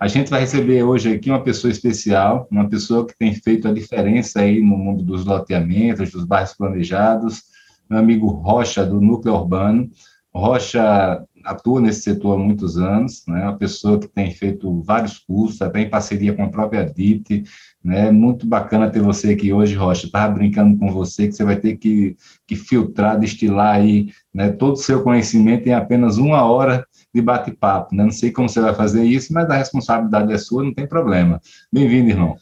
A 0.00 0.08
gente 0.08 0.30
vai 0.30 0.40
receber 0.40 0.82
hoje 0.82 1.12
aqui 1.12 1.28
uma 1.28 1.44
pessoa 1.44 1.70
especial, 1.70 2.48
uma 2.50 2.66
pessoa 2.66 3.06
que 3.06 3.14
tem 3.18 3.34
feito 3.34 3.68
a 3.68 3.72
diferença 3.72 4.40
aí 4.40 4.58
no 4.58 4.78
mundo 4.78 5.04
dos 5.04 5.26
loteamentos, 5.26 6.10
dos 6.10 6.24
bairros 6.24 6.54
planejados, 6.54 7.42
meu 7.88 7.98
amigo 7.98 8.28
Rocha, 8.28 8.82
do 8.82 8.98
Núcleo 8.98 9.34
Urbano. 9.34 9.90
Rocha 10.34 11.22
atua 11.44 11.82
nesse 11.82 12.00
setor 12.00 12.36
há 12.36 12.42
muitos 12.42 12.78
anos, 12.78 13.24
né? 13.28 13.42
Uma 13.42 13.58
pessoa 13.58 13.98
que 13.98 14.08
tem 14.08 14.30
feito 14.30 14.80
vários 14.80 15.18
cursos, 15.18 15.60
até 15.60 15.82
em 15.82 15.90
parceria 15.90 16.32
com 16.32 16.44
a 16.44 16.48
própria 16.48 16.82
DIT, 16.82 17.44
né? 17.84 18.10
Muito 18.10 18.46
bacana 18.46 18.88
ter 18.88 19.02
você 19.02 19.32
aqui 19.32 19.52
hoje, 19.52 19.74
Rocha. 19.74 20.06
Estava 20.06 20.32
brincando 20.32 20.78
com 20.78 20.90
você 20.90 21.26
que 21.26 21.32
você 21.32 21.44
vai 21.44 21.56
ter 21.56 21.76
que, 21.76 22.16
que 22.46 22.56
filtrar, 22.56 23.18
destilar 23.18 23.76
aí, 23.76 24.08
né? 24.32 24.50
Todo 24.50 24.74
o 24.74 24.76
seu 24.76 25.02
conhecimento 25.02 25.68
em 25.68 25.74
apenas 25.74 26.16
uma 26.16 26.42
hora 26.44 26.86
de 27.14 27.20
bate-papo. 27.20 27.94
Né? 27.94 28.04
Não 28.04 28.10
sei 28.10 28.30
como 28.30 28.48
você 28.48 28.60
vai 28.60 28.74
fazer 28.74 29.04
isso, 29.04 29.32
mas 29.32 29.48
a 29.50 29.56
responsabilidade 29.56 30.32
é 30.32 30.38
sua, 30.38 30.64
não 30.64 30.74
tem 30.74 30.86
problema. 30.86 31.40
Bem-vindo, 31.72 32.10
irmão. 32.10 32.36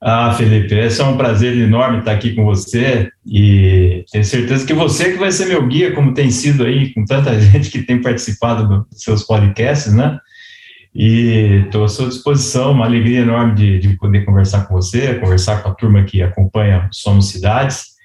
Ah, 0.00 0.32
Felipe, 0.32 0.72
esse 0.76 1.00
é 1.00 1.04
um 1.04 1.16
prazer 1.16 1.56
enorme 1.56 1.98
estar 1.98 2.12
aqui 2.12 2.32
com 2.32 2.44
você 2.44 3.10
e 3.26 4.04
tenho 4.12 4.24
certeza 4.24 4.64
que 4.64 4.72
você 4.72 5.10
que 5.12 5.18
vai 5.18 5.32
ser 5.32 5.46
meu 5.46 5.66
guia, 5.66 5.92
como 5.92 6.14
tem 6.14 6.30
sido 6.30 6.64
aí 6.64 6.94
com 6.94 7.04
tanta 7.04 7.38
gente 7.40 7.68
que 7.68 7.82
tem 7.82 8.00
participado 8.00 8.86
dos 8.88 9.02
seus 9.02 9.24
podcasts, 9.24 9.92
né? 9.92 10.20
E 10.94 11.64
estou 11.64 11.84
à 11.84 11.88
sua 11.88 12.08
disposição, 12.08 12.72
uma 12.72 12.86
alegria 12.86 13.20
enorme 13.20 13.54
de, 13.54 13.78
de 13.80 13.96
poder 13.96 14.24
conversar 14.24 14.66
com 14.66 14.74
você, 14.74 15.14
conversar 15.16 15.62
com 15.62 15.68
a 15.68 15.74
turma 15.74 16.04
que 16.04 16.22
acompanha 16.22 16.88
Somos 16.92 17.30
Cidades, 17.30 17.97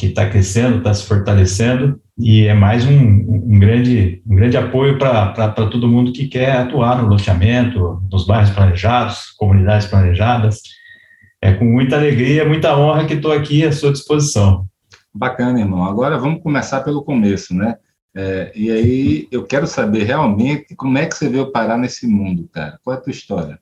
que 0.00 0.06
está 0.06 0.26
crescendo, 0.30 0.78
está 0.78 0.94
se 0.94 1.04
fortalecendo 1.04 2.00
e 2.18 2.46
é 2.46 2.54
mais 2.54 2.86
um, 2.86 2.96
um 2.96 3.58
grande, 3.58 4.22
um 4.26 4.34
grande 4.34 4.56
apoio 4.56 4.98
para 4.98 5.52
todo 5.52 5.86
mundo 5.86 6.10
que 6.10 6.26
quer 6.26 6.52
atuar 6.52 7.02
no 7.02 7.08
loteamento, 7.08 8.02
nos 8.10 8.26
bairros 8.26 8.48
planejados, 8.48 9.30
comunidades 9.32 9.86
planejadas. 9.86 10.62
É 11.42 11.52
com 11.52 11.66
muita 11.66 11.96
alegria, 11.96 12.48
muita 12.48 12.74
honra 12.78 13.04
que 13.04 13.12
estou 13.12 13.30
aqui 13.30 13.62
à 13.62 13.72
sua 13.72 13.92
disposição. 13.92 14.66
Bacana, 15.12 15.60
irmão. 15.60 15.84
Agora 15.84 16.16
vamos 16.16 16.42
começar 16.42 16.80
pelo 16.80 17.04
começo, 17.04 17.54
né? 17.54 17.76
É, 18.14 18.52
e 18.54 18.70
aí 18.70 19.28
eu 19.30 19.44
quero 19.44 19.66
saber 19.66 20.04
realmente 20.04 20.74
como 20.76 20.96
é 20.96 21.04
que 21.04 21.14
você 21.14 21.28
veio 21.28 21.52
parar 21.52 21.76
nesse 21.76 22.06
mundo, 22.06 22.48
cara. 22.50 22.78
Qual 22.82 22.96
é 22.96 22.98
a 22.98 23.02
tua 23.02 23.10
história? 23.10 23.58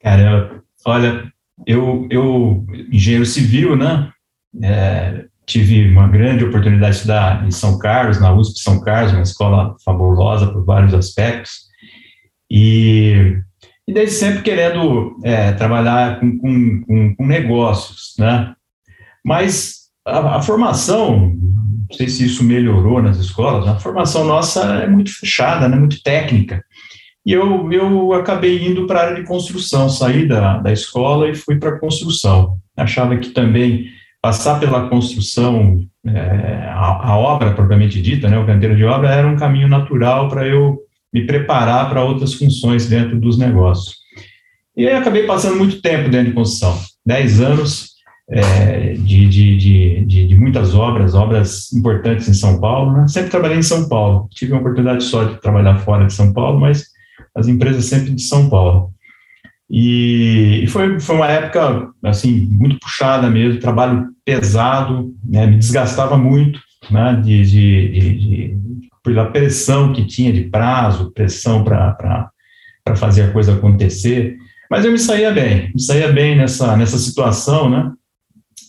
Cara, 0.00 0.62
olha, 0.86 1.30
eu, 1.66 2.08
eu 2.10 2.66
engenheiro 2.90 3.26
civil, 3.26 3.76
né? 3.76 4.10
É, 4.62 5.24
tive 5.46 5.88
uma 5.88 6.08
grande 6.08 6.44
oportunidade 6.44 6.92
de 6.92 6.96
estudar 6.96 7.46
em 7.46 7.50
São 7.50 7.78
Carlos, 7.78 8.20
na 8.20 8.32
USP 8.32 8.60
São 8.60 8.80
Carlos, 8.80 9.12
uma 9.12 9.22
escola 9.22 9.76
fabulosa 9.84 10.50
por 10.52 10.64
vários 10.64 10.94
aspectos, 10.94 11.64
e, 12.50 13.36
e 13.86 13.92
desde 13.92 14.16
sempre 14.16 14.42
querendo 14.42 15.18
é, 15.22 15.52
trabalhar 15.52 16.20
com, 16.20 16.38
com, 16.38 16.82
com, 16.86 17.16
com, 17.16 17.26
negócios, 17.26 18.14
né? 18.18 18.54
Mas 19.24 19.88
a, 20.06 20.36
a, 20.36 20.42
formação, 20.42 21.30
não 21.30 21.96
sei 21.96 22.08
se 22.08 22.24
isso 22.24 22.44
melhorou 22.44 23.02
nas 23.02 23.18
escolas, 23.18 23.66
a 23.66 23.78
formação 23.78 24.24
nossa 24.24 24.62
é 24.76 24.88
muito 24.88 25.16
fechada, 25.18 25.68
né? 25.68 25.76
muito 25.76 26.02
técnica, 26.02 26.62
e 27.26 27.32
eu, 27.32 27.72
eu 27.72 28.12
acabei 28.12 28.66
indo 28.66 28.86
para 28.86 29.00
a 29.00 29.02
área 29.04 29.16
de 29.16 29.26
construção, 29.26 29.88
saí 29.88 30.28
da, 30.28 30.58
da 30.58 30.72
escola 30.72 31.28
e 31.28 31.34
fui 31.34 31.56
para 31.58 31.70
a 31.70 31.78
construção. 31.78 32.58
Achava 32.76 33.16
que 33.16 33.30
também 33.30 33.86
passar 34.24 34.58
pela 34.58 34.88
construção, 34.88 35.84
é, 36.06 36.70
a, 36.70 37.10
a, 37.10 37.18
obra 37.18 37.52
propriamente 37.52 38.00
dita, 38.00 38.26
né, 38.26 38.38
o 38.38 38.46
canteiro 38.46 38.74
de 38.74 38.82
obra, 38.82 39.10
era 39.10 39.28
um 39.28 39.36
caminho 39.36 39.68
natural 39.68 40.30
para 40.30 40.48
eu 40.48 40.78
me 41.12 41.26
preparar 41.26 41.90
para 41.90 42.02
outras 42.02 42.32
funções 42.32 42.88
dentro 42.88 43.20
dos 43.20 43.36
negócios. 43.36 43.96
E 44.74 44.88
aí 44.88 44.94
acabei 44.94 45.26
passando 45.26 45.58
muito 45.58 45.82
tempo 45.82 46.08
dentro 46.08 46.28
de 46.28 46.32
construção, 46.32 46.74
10 47.04 47.40
anos 47.42 47.90
é, 48.30 48.94
de, 48.94 49.28
de, 49.28 49.58
de, 49.58 50.26
de, 50.26 50.34
muitas 50.36 50.74
obras, 50.74 51.14
obras 51.14 51.70
importantes 51.74 52.26
em 52.26 52.32
São 52.32 52.58
Paulo. 52.58 52.92
Né? 52.92 53.08
Sempre 53.08 53.28
trabalhei 53.28 53.58
em 53.58 53.62
São 53.62 53.86
Paulo, 53.90 54.26
tive 54.30 54.54
a 54.54 54.58
oportunidade 54.58 55.04
só 55.04 55.24
de 55.24 55.38
trabalhar 55.38 55.80
fora 55.80 56.06
de 56.06 56.14
São 56.14 56.32
Paulo, 56.32 56.58
mas 56.58 56.86
as 57.36 57.46
empresas 57.46 57.84
sempre 57.84 58.14
de 58.14 58.22
São 58.22 58.48
Paulo. 58.48 58.90
E, 59.70 60.66
foi, 60.68 61.00
foi 61.00 61.16
uma 61.16 61.28
época, 61.28 61.90
assim, 62.04 62.46
muito 62.50 62.78
puxada 62.78 63.30
mesmo, 63.30 63.60
trabalho 63.60 64.08
pesado, 64.24 65.14
né, 65.24 65.46
me 65.46 65.56
desgastava 65.56 66.16
muito, 66.16 66.60
né, 66.90 67.20
de, 67.22 67.42
de, 67.44 67.88
de, 67.88 68.14
de, 68.14 68.58
pela 69.02 69.30
pressão 69.30 69.92
que 69.92 70.06
tinha 70.06 70.32
de 70.32 70.44
prazo, 70.44 71.12
pressão 71.12 71.64
para 71.64 72.30
fazer 72.96 73.22
a 73.22 73.32
coisa 73.32 73.54
acontecer, 73.54 74.36
mas 74.70 74.84
eu 74.84 74.92
me 74.92 74.98
saía 74.98 75.30
bem, 75.30 75.70
me 75.74 75.80
saía 75.80 76.12
bem 76.12 76.36
nessa, 76.36 76.76
nessa 76.76 76.98
situação, 76.98 77.68
né, 77.70 77.90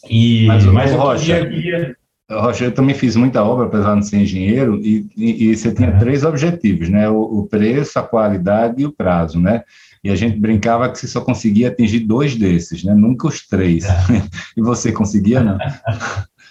e, 0.09 0.45
mas, 0.47 0.65
mas 0.65 0.92
eu 0.92 0.97
Rocha, 0.97 1.45
queria... 1.45 1.95
Rocha, 2.30 2.66
eu 2.66 2.72
também 2.72 2.95
fiz 2.95 3.16
muita 3.16 3.44
obra, 3.44 3.68
apesar 3.68 4.00
de 4.00 4.07
ser 4.07 4.18
engenheiro, 4.18 4.80
e, 4.81 5.07
e, 5.16 5.50
e 5.50 5.56
você 5.56 5.72
tinha 5.72 5.89
é. 5.89 5.98
três 6.00 6.24
objetivos, 6.24 6.89
né, 6.89 7.07
o, 7.07 7.22
o 7.22 7.48
preço, 7.48 8.00
a 8.00 8.04
qualidade 8.04 8.81
e 8.81 8.86
o 8.86 8.92
prazo, 8.92 9.39
né, 9.39 9.63
e 10.06 10.12
a 10.12 10.16
gente 10.16 10.38
brincava 10.38 10.88
que 10.92 11.00
você 11.00 11.07
só 11.07 11.19
conseguia 11.19 11.69
atingir 11.69 12.01
dois 12.01 12.36
desses, 12.36 12.83
né? 12.83 12.94
Nunca 12.94 13.27
os 13.27 13.48
três. 13.48 13.86
É. 13.86 13.98
e 14.56 14.62
você 14.62 14.92
conseguia, 14.92 15.42
não? 15.42 15.57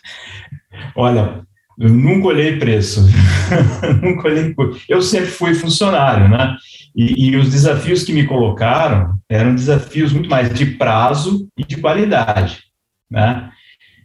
Olha, 0.96 1.46
eu 1.78 1.88
nunca 1.88 2.26
olhei 2.26 2.58
preço. 2.58 3.02
nunca 4.02 4.26
olhei. 4.26 4.52
Eu 4.88 5.00
sempre 5.00 5.28
fui 5.28 5.54
funcionário, 5.54 6.28
né? 6.28 6.56
E, 6.96 7.28
e, 7.28 7.36
os 7.36 7.48
desafios 7.48 8.02
que 8.02 8.12
me 8.12 8.26
colocaram 8.26 9.16
eram 9.28 9.54
desafios 9.54 10.12
muito 10.12 10.28
mais 10.28 10.52
de 10.52 10.66
prazo 10.66 11.48
e 11.56 11.64
de 11.64 11.76
qualidade, 11.76 12.64
né? 13.08 13.50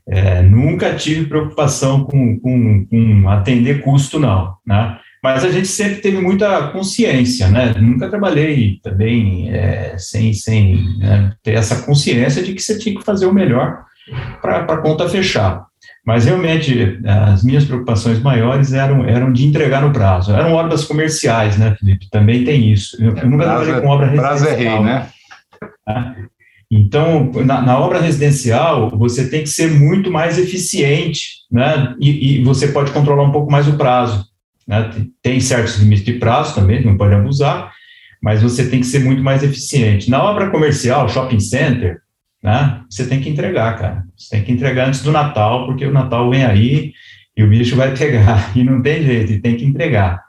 É, 0.09 0.41
nunca 0.41 0.95
tive 0.95 1.27
preocupação 1.27 2.03
com, 2.03 2.39
com, 2.39 2.85
com 2.85 3.29
atender 3.29 3.81
custo, 3.81 4.19
não, 4.19 4.55
né? 4.65 4.97
Mas 5.21 5.43
a 5.43 5.51
gente 5.51 5.67
sempre 5.67 5.97
teve 5.97 6.19
muita 6.19 6.69
consciência, 6.69 7.49
né? 7.49 7.73
Nunca 7.77 8.09
trabalhei 8.09 8.79
também 8.81 9.49
é, 9.51 9.95
sem, 9.97 10.33
sem 10.33 10.97
né, 10.97 11.33
ter 11.43 11.55
essa 11.55 11.81
consciência 11.83 12.41
de 12.41 12.53
que 12.53 12.61
você 12.61 12.77
tinha 12.79 12.95
que 12.95 13.03
fazer 13.03 13.25
o 13.25 13.33
melhor 13.33 13.83
para 14.41 14.59
a 14.59 14.77
conta 14.77 15.09
fechar. 15.09 15.65
Mas 16.05 16.25
realmente 16.25 16.99
as 17.05 17.43
minhas 17.43 17.65
preocupações 17.65 18.19
maiores 18.19 18.73
eram, 18.73 19.05
eram 19.05 19.31
de 19.31 19.45
entregar 19.45 19.81
no 19.81 19.91
prazo. 19.91 20.31
Eram 20.33 20.53
obras 20.53 20.85
comerciais, 20.85 21.57
né, 21.57 21.75
Felipe? 21.77 22.09
Também 22.09 22.43
tem 22.45 22.71
isso. 22.71 22.97
Eu, 23.03 23.15
eu 23.15 23.29
nunca 23.29 23.43
trabalhei 23.43 23.73
é- 23.73 23.81
com 23.81 23.87
obra 23.87 24.07
residencial. 24.07 24.37
Prazo 24.37 24.47
é 24.47 24.55
rei, 24.55 24.79
né? 24.79 25.07
Tá? 25.85 26.15
Então, 26.71 27.31
na, 27.45 27.61
na, 27.61 27.79
obra 27.79 27.99
residencial, 27.99 28.91
você 28.91 29.27
tem 29.27 29.41
que 29.41 29.49
ser 29.49 29.71
muito 29.71 30.11
mais 30.11 30.37
eficiente, 30.37 31.39
né? 31.51 31.95
E, 31.99 32.37
e, 32.37 32.43
você 32.43 32.67
pode 32.67 32.91
controlar 32.91 33.23
um 33.23 33.31
pouco 33.31 33.51
mais 33.51 33.67
o 33.67 33.75
prazo. 33.75 34.23
Né? 34.67 35.07
Tem 35.23 35.39
certos 35.39 35.77
limites 35.77 36.05
de 36.05 36.13
prazo 36.13 36.53
também, 36.53 36.85
não 36.85 36.95
pode 36.95 37.15
abusar, 37.15 37.71
mas 38.21 38.43
você 38.43 38.69
tem 38.69 38.81
que 38.81 38.85
ser 38.85 38.99
muito 38.99 39.23
mais 39.23 39.41
eficiente. 39.41 40.11
Na 40.11 40.23
obra 40.23 40.51
comercial, 40.51 41.09
shopping 41.09 41.39
center, 41.39 42.01
né? 42.43 42.81
Você 42.87 43.07
tem 43.07 43.19
que 43.19 43.29
entregar, 43.29 43.77
cara. 43.77 44.03
Você 44.15 44.29
tem 44.29 44.43
que 44.43 44.51
entregar 44.51 44.87
antes 44.87 45.01
do 45.01 45.11
Natal, 45.11 45.65
porque 45.65 45.85
o 45.85 45.91
Natal 45.91 46.29
vem 46.29 46.45
aí 46.45 46.93
e 47.35 47.43
o 47.43 47.49
bicho 47.49 47.75
vai 47.75 47.93
pegar, 47.97 48.55
e 48.55 48.63
não 48.63 48.81
tem 48.81 49.01
jeito, 49.01 49.31
e 49.33 49.41
tem 49.41 49.57
que 49.57 49.65
entregar. 49.65 50.21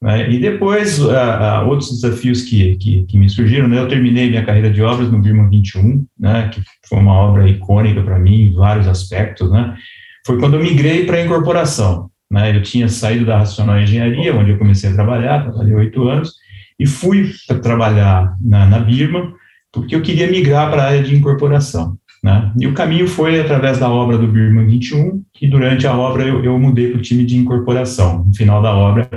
Né? 0.00 0.30
E 0.30 0.38
depois, 0.38 1.00
uh, 1.00 1.10
uh, 1.10 1.68
outros 1.68 1.90
desafios 1.90 2.42
que, 2.42 2.76
que, 2.76 3.04
que, 3.04 3.18
me 3.18 3.28
surgiram, 3.28 3.66
né? 3.66 3.80
eu 3.80 3.88
terminei 3.88 4.30
minha 4.30 4.44
carreira 4.44 4.70
de 4.70 4.80
obras 4.80 5.10
no 5.10 5.20
Birman 5.20 5.48
21, 5.48 6.06
né? 6.18 6.50
que 6.52 6.62
foi 6.88 6.98
uma 6.98 7.14
obra 7.14 7.48
icônica 7.48 8.02
para 8.02 8.18
mim 8.18 8.42
em 8.42 8.54
vários 8.54 8.86
aspectos, 8.86 9.50
né? 9.50 9.76
foi 10.24 10.38
quando 10.38 10.54
eu 10.54 10.62
migrei 10.62 11.04
para 11.04 11.16
a 11.16 11.24
incorporação. 11.24 12.10
Né? 12.30 12.54
Eu 12.56 12.62
tinha 12.62 12.88
saído 12.88 13.26
da 13.26 13.38
Racional 13.38 13.80
Engenharia, 13.80 14.34
onde 14.34 14.52
eu 14.52 14.58
comecei 14.58 14.90
a 14.90 14.94
trabalhar, 14.94 15.42
trabalhei 15.42 15.74
oito 15.74 16.06
anos, 16.06 16.34
e 16.78 16.86
fui 16.86 17.32
trabalhar 17.60 18.36
na, 18.40 18.66
na 18.66 18.78
Birman, 18.78 19.32
porque 19.72 19.96
eu 19.96 20.02
queria 20.02 20.30
migrar 20.30 20.70
para 20.70 20.82
a 20.82 20.86
área 20.86 21.02
de 21.02 21.14
incorporação. 21.16 21.96
Né? 22.22 22.52
E 22.60 22.66
o 22.66 22.74
caminho 22.74 23.08
foi 23.08 23.40
através 23.40 23.78
da 23.78 23.88
obra 23.90 24.16
do 24.16 24.28
Birman 24.28 24.66
21, 24.66 25.22
que 25.32 25.48
durante 25.48 25.86
a 25.86 25.96
obra 25.96 26.24
eu, 26.24 26.44
eu 26.44 26.58
mudei 26.58 26.90
para 26.90 26.98
o 26.98 27.02
time 27.02 27.24
de 27.24 27.36
incorporação. 27.36 28.24
No 28.24 28.34
final 28.34 28.62
da 28.62 28.74
obra, 28.74 29.08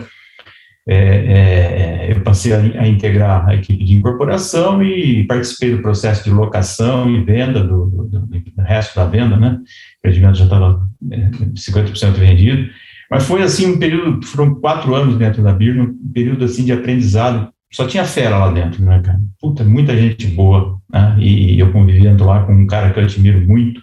é, 0.87 0.95
é, 0.95 2.11
eu 2.11 2.21
passei 2.21 2.53
a, 2.53 2.57
a, 2.57 2.87
integrar 2.87 3.47
a 3.47 3.55
equipe 3.55 3.83
de 3.83 3.95
incorporação 3.95 4.81
e 4.83 5.25
participei 5.25 5.75
do 5.75 5.81
processo 5.81 6.23
de 6.23 6.31
locação 6.31 7.09
e 7.09 7.23
venda 7.23 7.63
do, 7.63 7.85
do, 7.85 8.03
do, 8.05 8.19
do 8.27 8.61
resto 8.63 8.95
da 8.95 9.05
venda, 9.05 9.37
né? 9.37 9.59
O 9.59 9.99
empreendimento 9.99 10.37
já 10.37 10.45
estava 10.45 10.87
é, 11.11 11.29
50% 11.29 12.11
vendido. 12.13 12.69
Mas 13.09 13.25
foi 13.25 13.43
assim 13.43 13.67
um 13.67 13.79
período, 13.79 14.25
foram 14.25 14.55
quatro 14.55 14.95
anos 14.95 15.17
dentro 15.17 15.43
da 15.43 15.53
Birman, 15.53 15.87
um 15.87 16.11
período 16.13 16.45
assim 16.45 16.63
de 16.63 16.71
aprendizado 16.71 17.51
só 17.71 17.87
tinha 17.87 18.03
fera 18.05 18.37
lá 18.37 18.51
dentro, 18.51 18.83
né, 18.83 19.01
cara? 19.01 19.19
Puta, 19.39 19.63
muita 19.63 19.95
gente 19.95 20.27
boa, 20.27 20.77
né? 20.91 21.15
E 21.19 21.57
eu 21.57 21.71
convivendo 21.71 22.25
lá 22.25 22.43
com 22.43 22.53
um 22.53 22.67
cara 22.67 22.91
que 22.91 22.99
eu 22.99 23.03
admiro 23.03 23.39
muito, 23.47 23.81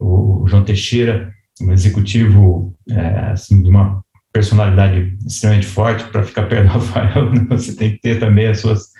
o 0.00 0.44
João 0.48 0.64
Teixeira, 0.64 1.32
um 1.60 1.72
executivo, 1.72 2.74
é, 2.88 3.30
assim, 3.30 3.62
de 3.62 3.68
uma 3.68 4.02
personalidade 4.32 5.16
extremamente 5.26 5.66
forte, 5.66 6.04
para 6.04 6.22
ficar 6.22 6.44
perto 6.44 6.68
do 6.68 6.72
Rafael, 6.78 7.30
né? 7.30 7.46
você 7.48 7.74
tem 7.74 7.92
que 7.92 8.00
ter 8.00 8.18
também 8.18 8.46
as 8.46 8.60
suas, 8.60 8.90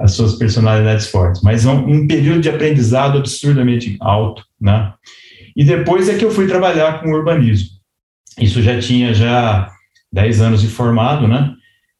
as 0.00 0.12
suas 0.12 0.34
personalidades 0.34 1.06
fortes. 1.06 1.42
Mas 1.42 1.64
é 1.64 1.70
um, 1.70 1.88
um 1.88 2.06
período 2.06 2.40
de 2.40 2.50
aprendizado 2.50 3.18
absurdamente 3.18 3.96
alto, 4.00 4.44
né? 4.60 4.92
E 5.56 5.64
depois 5.64 6.08
é 6.08 6.16
que 6.16 6.24
eu 6.24 6.30
fui 6.30 6.46
trabalhar 6.46 7.00
com 7.00 7.12
urbanismo. 7.12 7.68
Isso 8.38 8.60
já 8.60 8.78
tinha 8.80 9.14
já 9.14 9.70
10 10.12 10.40
anos 10.40 10.60
de 10.60 10.68
formado, 10.68 11.28
né? 11.28 11.54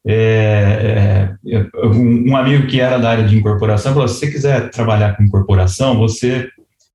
É, 0.07 1.35
é, 1.47 1.87
um, 1.87 2.37
amigo 2.37 2.67
que 2.67 2.79
era 2.79 2.99
da 2.99 3.11
área 3.11 3.25
de 3.25 3.37
incorporação 3.37 3.95
falou: 3.95 4.09
se 4.09 4.19
você 4.19 4.31
quiser 4.31 4.71
trabalhar 4.71 5.17
com 5.17 5.23
incorporação, 5.23 5.97
você 5.97 6.49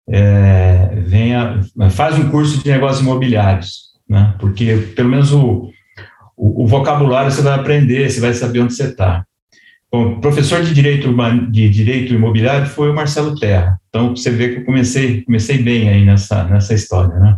é, 0.07 0.89
venha, 1.05 1.61
faz 1.91 2.19
um 2.19 2.29
curso 2.29 2.61
de 2.61 2.69
negócios 2.69 3.01
imobiliários, 3.01 3.89
né? 4.07 4.35
Porque 4.39 4.75
pelo 4.95 5.09
menos 5.09 5.31
o, 5.33 5.71
o, 6.39 6.63
o 6.63 6.67
vocabulário 6.67 7.29
você 7.29 7.41
vai 7.41 7.53
aprender, 7.53 8.09
você 8.09 8.21
vai 8.21 8.33
saber 8.33 8.61
onde 8.61 8.73
você 8.73 8.85
está. 8.85 9.25
Bom, 9.91 10.21
professor 10.21 10.63
de 10.63 10.73
direito, 10.73 11.13
de 11.51 11.69
direito 11.69 12.13
imobiliário 12.13 12.67
foi 12.67 12.89
o 12.89 12.95
Marcelo 12.95 13.37
Terra. 13.37 13.77
Então 13.89 14.15
você 14.15 14.31
vê 14.31 14.49
que 14.49 14.59
eu 14.59 14.65
comecei 14.65 15.23
comecei 15.23 15.57
bem 15.61 15.89
aí 15.89 16.05
nessa 16.05 16.45
nessa 16.45 16.73
história, 16.73 17.19
né? 17.19 17.37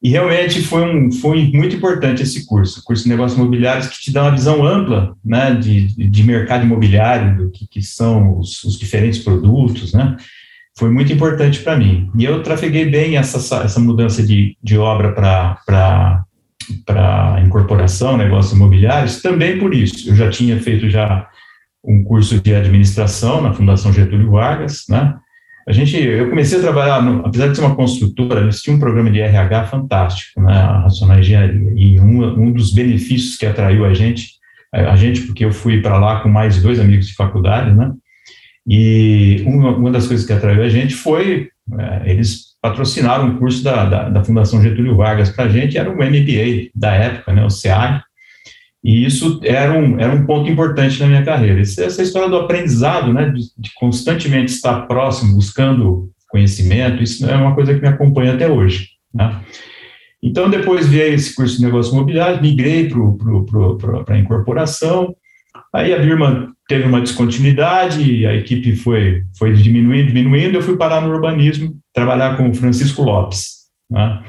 E 0.00 0.10
realmente 0.10 0.62
foi, 0.62 0.84
um, 0.84 1.10
foi 1.10 1.50
muito 1.52 1.74
importante 1.74 2.22
esse 2.22 2.46
curso, 2.46 2.84
curso 2.84 3.02
de 3.02 3.08
negócios 3.08 3.36
imobiliários, 3.36 3.88
que 3.88 4.00
te 4.00 4.12
dá 4.12 4.22
uma 4.22 4.34
visão 4.34 4.64
ampla 4.64 5.16
né, 5.24 5.52
de, 5.54 5.88
de 6.08 6.22
mercado 6.22 6.64
imobiliário, 6.64 7.36
do 7.36 7.50
que, 7.50 7.66
que 7.66 7.82
são 7.82 8.38
os, 8.38 8.62
os, 8.62 8.78
diferentes 8.78 9.18
produtos, 9.18 9.92
né? 9.92 10.16
Foi 10.78 10.88
muito 10.88 11.12
importante 11.12 11.58
para 11.60 11.76
mim. 11.76 12.08
E 12.16 12.24
eu 12.24 12.44
trafeguei 12.44 12.88
bem 12.88 13.16
essa, 13.16 13.64
essa 13.64 13.80
mudança 13.80 14.22
de, 14.24 14.56
de 14.62 14.78
obra 14.78 15.12
para 15.12 16.24
incorporação, 17.44 18.16
negócios 18.16 18.52
imobiliários, 18.52 19.22
também 19.22 19.58
por 19.58 19.74
isso. 19.74 20.10
Eu 20.10 20.14
já 20.14 20.30
tinha 20.30 20.60
feito 20.60 20.88
já 20.88 21.28
um 21.84 22.02
curso 22.04 22.40
de 22.40 22.54
administração 22.54 23.40
na 23.40 23.52
Fundação 23.52 23.92
Getúlio 23.92 24.30
Vargas, 24.30 24.84
né? 24.88 25.14
A 25.68 25.72
gente, 25.72 25.98
eu 26.02 26.30
comecei 26.30 26.58
a 26.58 26.62
trabalhar, 26.62 27.02
no, 27.02 27.26
apesar 27.26 27.48
de 27.48 27.56
ser 27.56 27.60
uma 27.62 27.76
construtora, 27.76 28.40
eles 28.40 28.62
tinham 28.62 28.76
um 28.76 28.80
programa 28.80 29.10
de 29.10 29.20
RH 29.20 29.64
fantástico, 29.64 30.40
né, 30.40 30.54
a 30.54 30.80
Racional 30.80 31.18
Engenharia, 31.18 31.72
e 31.76 32.00
um, 32.00 32.24
um 32.42 32.50
dos 32.50 32.72
benefícios 32.72 33.36
que 33.36 33.44
atraiu 33.44 33.84
a 33.84 33.92
gente, 33.92 34.30
a 34.72 34.96
gente, 34.96 35.20
porque 35.22 35.44
eu 35.44 35.52
fui 35.52 35.82
para 35.82 35.98
lá 35.98 36.20
com 36.20 36.28
mais 36.30 36.62
dois 36.62 36.80
amigos 36.80 37.06
de 37.06 37.14
faculdade, 37.14 37.74
né, 37.74 37.92
e 38.66 39.42
uma, 39.46 39.76
uma 39.76 39.90
das 39.90 40.06
coisas 40.06 40.26
que 40.26 40.32
atraiu 40.32 40.62
a 40.62 40.70
gente 40.70 40.94
foi, 40.94 41.50
é, 41.78 42.12
eles 42.12 42.47
patrocinaram 42.60 43.26
um 43.26 43.38
curso 43.38 43.62
da, 43.62 43.84
da, 43.84 44.08
da 44.08 44.24
Fundação 44.24 44.62
Getúlio 44.62 44.96
Vargas 44.96 45.30
para 45.30 45.44
a 45.44 45.48
gente, 45.48 45.78
era 45.78 45.90
um 45.90 45.94
MBA 45.94 46.70
da 46.74 46.92
época, 46.92 47.32
né, 47.32 47.44
o 47.44 47.50
CEAG, 47.50 48.02
e 48.82 49.04
isso 49.04 49.40
era 49.42 49.72
um, 49.72 49.98
era 49.98 50.12
um 50.12 50.24
ponto 50.24 50.50
importante 50.50 51.00
na 51.00 51.06
minha 51.06 51.24
carreira. 51.24 51.60
Essa 51.60 52.02
história 52.02 52.28
do 52.28 52.36
aprendizado, 52.36 53.12
né, 53.12 53.30
de, 53.30 53.42
de, 53.56 53.70
constantemente 53.74 54.52
estar 54.52 54.86
próximo, 54.86 55.34
buscando 55.34 56.10
conhecimento, 56.28 57.02
isso 57.02 57.28
é 57.28 57.34
uma 57.34 57.54
coisa 57.54 57.74
que 57.74 57.80
me 57.80 57.88
acompanha 57.88 58.34
até 58.34 58.48
hoje. 58.48 58.88
Né? 59.12 59.40
Então, 60.22 60.50
depois 60.50 60.88
veio 60.88 61.14
esse 61.14 61.34
curso 61.34 61.56
de 61.56 61.64
negócios 61.64 61.94
imobiliários, 61.94 62.40
migrei 62.40 62.88
para 62.88 64.14
a 64.14 64.18
incorporação, 64.18 65.14
aí 65.74 65.92
a 65.92 65.98
Birma 65.98 66.52
teve 66.68 66.84
uma 66.84 67.00
descontinuidade, 67.00 68.26
a 68.26 68.34
equipe 68.34 68.76
foi, 68.76 69.22
foi 69.38 69.52
diminuindo, 69.54 70.08
diminuindo, 70.08 70.56
eu 70.56 70.62
fui 70.62 70.76
parar 70.76 71.00
no 71.00 71.12
urbanismo, 71.12 71.78
trabalhar 71.94 72.36
com 72.36 72.50
o 72.50 72.54
Francisco 72.54 73.02
Lopes. 73.02 73.68
Né? 73.90 74.22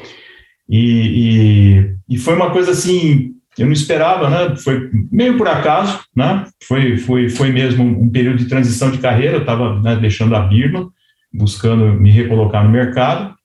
E, 0.70 1.92
e, 2.10 2.16
e 2.16 2.18
foi 2.18 2.36
uma 2.36 2.52
coisa 2.52 2.72
assim 2.72 3.36
eu 3.60 3.66
não 3.66 3.74
esperava, 3.74 4.30
né? 4.30 4.56
Foi 4.56 4.90
meio 5.12 5.38
por 5.38 5.48
acaso, 5.48 6.00
né? 6.16 6.46
Foi, 6.64 6.98
foi, 6.98 7.30
foi 7.30 7.52
mesmo 7.52 7.84
um 7.84 8.10
período 8.10 8.38
de 8.38 8.46
transição 8.48 8.90
de 8.90 9.00
carreira. 9.00 9.36
Eu 9.36 9.42
estava 9.42 9.78
né, 9.82 9.98
deixando 9.98 10.34
a 10.34 10.40
Birma, 10.40 10.90
buscando 11.34 11.94
me 11.94 12.10
recolocar 12.10 12.64
no 12.64 12.70
mercado, 12.70 13.36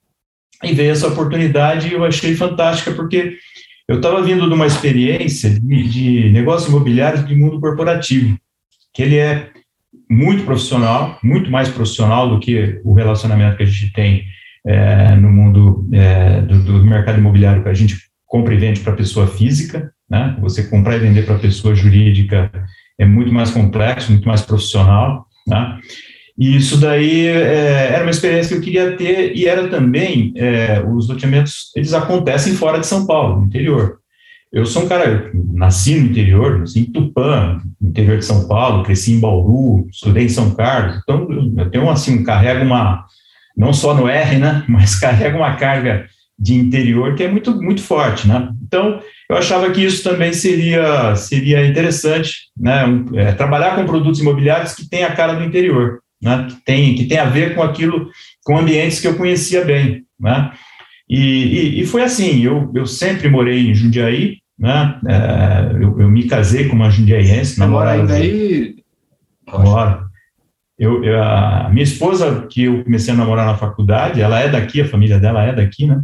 e 0.63 0.73
veio 0.73 0.91
essa 0.91 1.09
oportunidade 1.09 1.89
e 1.89 1.93
eu 1.93 2.05
achei 2.05 2.33
fantástica, 2.33 2.93
porque 2.93 3.35
eu 3.87 3.97
estava 3.97 4.21
vindo 4.21 4.47
de 4.47 4.53
uma 4.53 4.65
experiência 4.65 5.49
de, 5.49 5.83
de 5.89 6.29
negócios 6.31 6.69
imobiliários 6.69 7.25
de 7.25 7.35
mundo 7.35 7.59
corporativo, 7.59 8.37
que 8.93 9.03
ele 9.03 9.17
é 9.17 9.49
muito 10.09 10.43
profissional, 10.43 11.19
muito 11.23 11.51
mais 11.51 11.69
profissional 11.69 12.29
do 12.29 12.39
que 12.39 12.79
o 12.83 12.93
relacionamento 12.93 13.57
que 13.57 13.63
a 13.63 13.67
gente 13.67 13.91
tem 13.93 14.23
é, 14.65 15.15
no 15.15 15.31
mundo 15.31 15.87
é, 15.93 16.41
do, 16.41 16.63
do 16.63 16.85
mercado 16.85 17.19
imobiliário 17.19 17.63
que 17.63 17.69
a 17.69 17.73
gente 17.73 17.97
compra 18.25 18.53
e 18.53 18.57
vende 18.57 18.81
para 18.81 18.93
pessoa 18.93 19.27
física, 19.27 19.91
né? 20.09 20.35
Você 20.41 20.67
comprar 20.67 20.95
e 20.95 20.99
vender 20.99 21.25
para 21.25 21.37
pessoa 21.37 21.75
jurídica 21.75 22.51
é 22.99 23.05
muito 23.05 23.31
mais 23.31 23.51
complexo, 23.51 24.11
muito 24.11 24.27
mais 24.27 24.41
profissional, 24.41 25.25
né? 25.47 25.79
E 26.37 26.57
isso 26.57 26.77
daí 26.77 27.27
é, 27.27 27.93
era 27.93 28.03
uma 28.03 28.11
experiência 28.11 28.49
que 28.49 28.55
eu 28.55 28.61
queria 28.61 28.97
ter 28.97 29.35
e 29.35 29.47
era 29.47 29.69
também, 29.69 30.33
é, 30.35 30.83
os 30.85 31.07
loteamentos, 31.07 31.71
eles 31.75 31.93
acontecem 31.93 32.53
fora 32.53 32.79
de 32.79 32.87
São 32.87 33.05
Paulo, 33.05 33.39
no 33.39 33.45
interior. 33.45 33.99
Eu 34.51 34.65
sou 34.65 34.83
um 34.83 34.87
cara, 34.87 35.31
nasci 35.53 35.95
no 35.95 36.07
interior, 36.07 36.59
nasci 36.59 36.81
em 36.81 36.85
Tupã, 36.85 37.61
no 37.79 37.89
interior 37.89 38.17
de 38.17 38.25
São 38.25 38.47
Paulo, 38.47 38.83
cresci 38.83 39.13
em 39.13 39.19
Bauru, 39.19 39.87
estudei 39.89 40.25
em 40.25 40.29
São 40.29 40.51
Carlos, 40.51 40.99
então 41.03 41.27
eu 41.57 41.69
tenho 41.69 41.89
assim, 41.89 42.23
carrego 42.23 42.63
uma, 42.63 43.05
não 43.57 43.73
só 43.73 43.93
no 43.93 44.07
R, 44.07 44.37
né, 44.37 44.63
mas 44.69 44.97
carrego 44.97 45.37
uma 45.37 45.55
carga 45.55 46.05
de 46.37 46.53
interior 46.53 47.15
que 47.15 47.23
é 47.23 47.31
muito, 47.31 47.61
muito 47.61 47.81
forte, 47.81 48.27
né? 48.27 48.49
Então, 48.61 48.99
eu 49.29 49.37
achava 49.37 49.71
que 49.71 49.83
isso 49.83 50.03
também 50.03 50.33
seria, 50.33 51.15
seria 51.15 51.65
interessante, 51.65 52.49
né? 52.57 52.85
Um, 52.85 53.05
é, 53.17 53.31
trabalhar 53.31 53.75
com 53.75 53.85
produtos 53.85 54.19
imobiliários 54.19 54.73
que 54.73 54.89
tem 54.89 55.05
a 55.05 55.15
cara 55.15 55.33
do 55.33 55.45
interior, 55.45 55.99
né? 56.21 56.47
Que 56.49 56.65
tem, 56.65 56.95
que 56.95 57.05
tem 57.05 57.17
a 57.17 57.25
ver 57.25 57.55
com 57.55 57.61
aquilo, 57.61 58.09
com 58.43 58.57
ambientes 58.57 58.99
que 58.99 59.07
eu 59.07 59.15
conhecia 59.15 59.63
bem, 59.63 60.03
né? 60.19 60.51
E, 61.09 61.19
e, 61.19 61.81
e 61.81 61.85
foi 61.85 62.03
assim, 62.03 62.43
eu, 62.43 62.71
eu 62.73 62.85
sempre 62.85 63.29
morei 63.29 63.69
em 63.69 63.75
Jundiaí, 63.75 64.37
né? 64.57 64.99
É, 65.07 65.75
eu, 65.75 65.99
eu, 65.99 66.09
me 66.09 66.23
casei 66.27 66.67
com 66.67 66.75
uma 66.75 66.89
jundiaiense. 66.89 67.55
Você 67.55 67.65
mora 67.65 67.91
ainda 67.91 68.15
aí? 68.15 68.75
Moro. 69.47 70.05
Eu, 70.77 71.03
eu, 71.03 71.21
a 71.21 71.69
minha 71.71 71.83
esposa, 71.83 72.47
que 72.49 72.63
eu 72.63 72.83
comecei 72.83 73.13
a 73.13 73.17
namorar 73.17 73.45
na 73.45 73.57
faculdade, 73.57 74.21
ela 74.21 74.39
é 74.39 74.49
daqui, 74.49 74.81
a 74.81 74.87
família 74.87 75.19
dela 75.19 75.43
é 75.43 75.53
daqui, 75.53 75.85
né? 75.85 76.01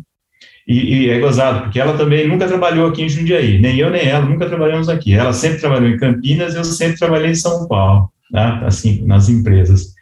E, 0.68 1.06
e, 1.06 1.10
é 1.10 1.20
gozado, 1.20 1.64
porque 1.64 1.80
ela 1.80 1.98
também 1.98 2.28
nunca 2.28 2.48
trabalhou 2.48 2.88
aqui 2.88 3.02
em 3.02 3.10
Jundiaí, 3.10 3.60
nem 3.60 3.78
eu 3.78 3.90
nem 3.90 4.08
ela 4.08 4.24
nunca 4.24 4.48
trabalhamos 4.48 4.88
aqui. 4.88 5.14
Ela 5.14 5.34
sempre 5.34 5.60
trabalhou 5.60 5.90
em 5.90 5.98
Campinas, 5.98 6.56
eu 6.56 6.64
sempre 6.64 6.98
trabalhei 6.98 7.32
em 7.32 7.36
São 7.36 7.68
Paulo, 7.68 8.10
né, 8.32 8.62
assim, 8.64 9.04
nas 9.06 9.28
empresas. 9.28 9.94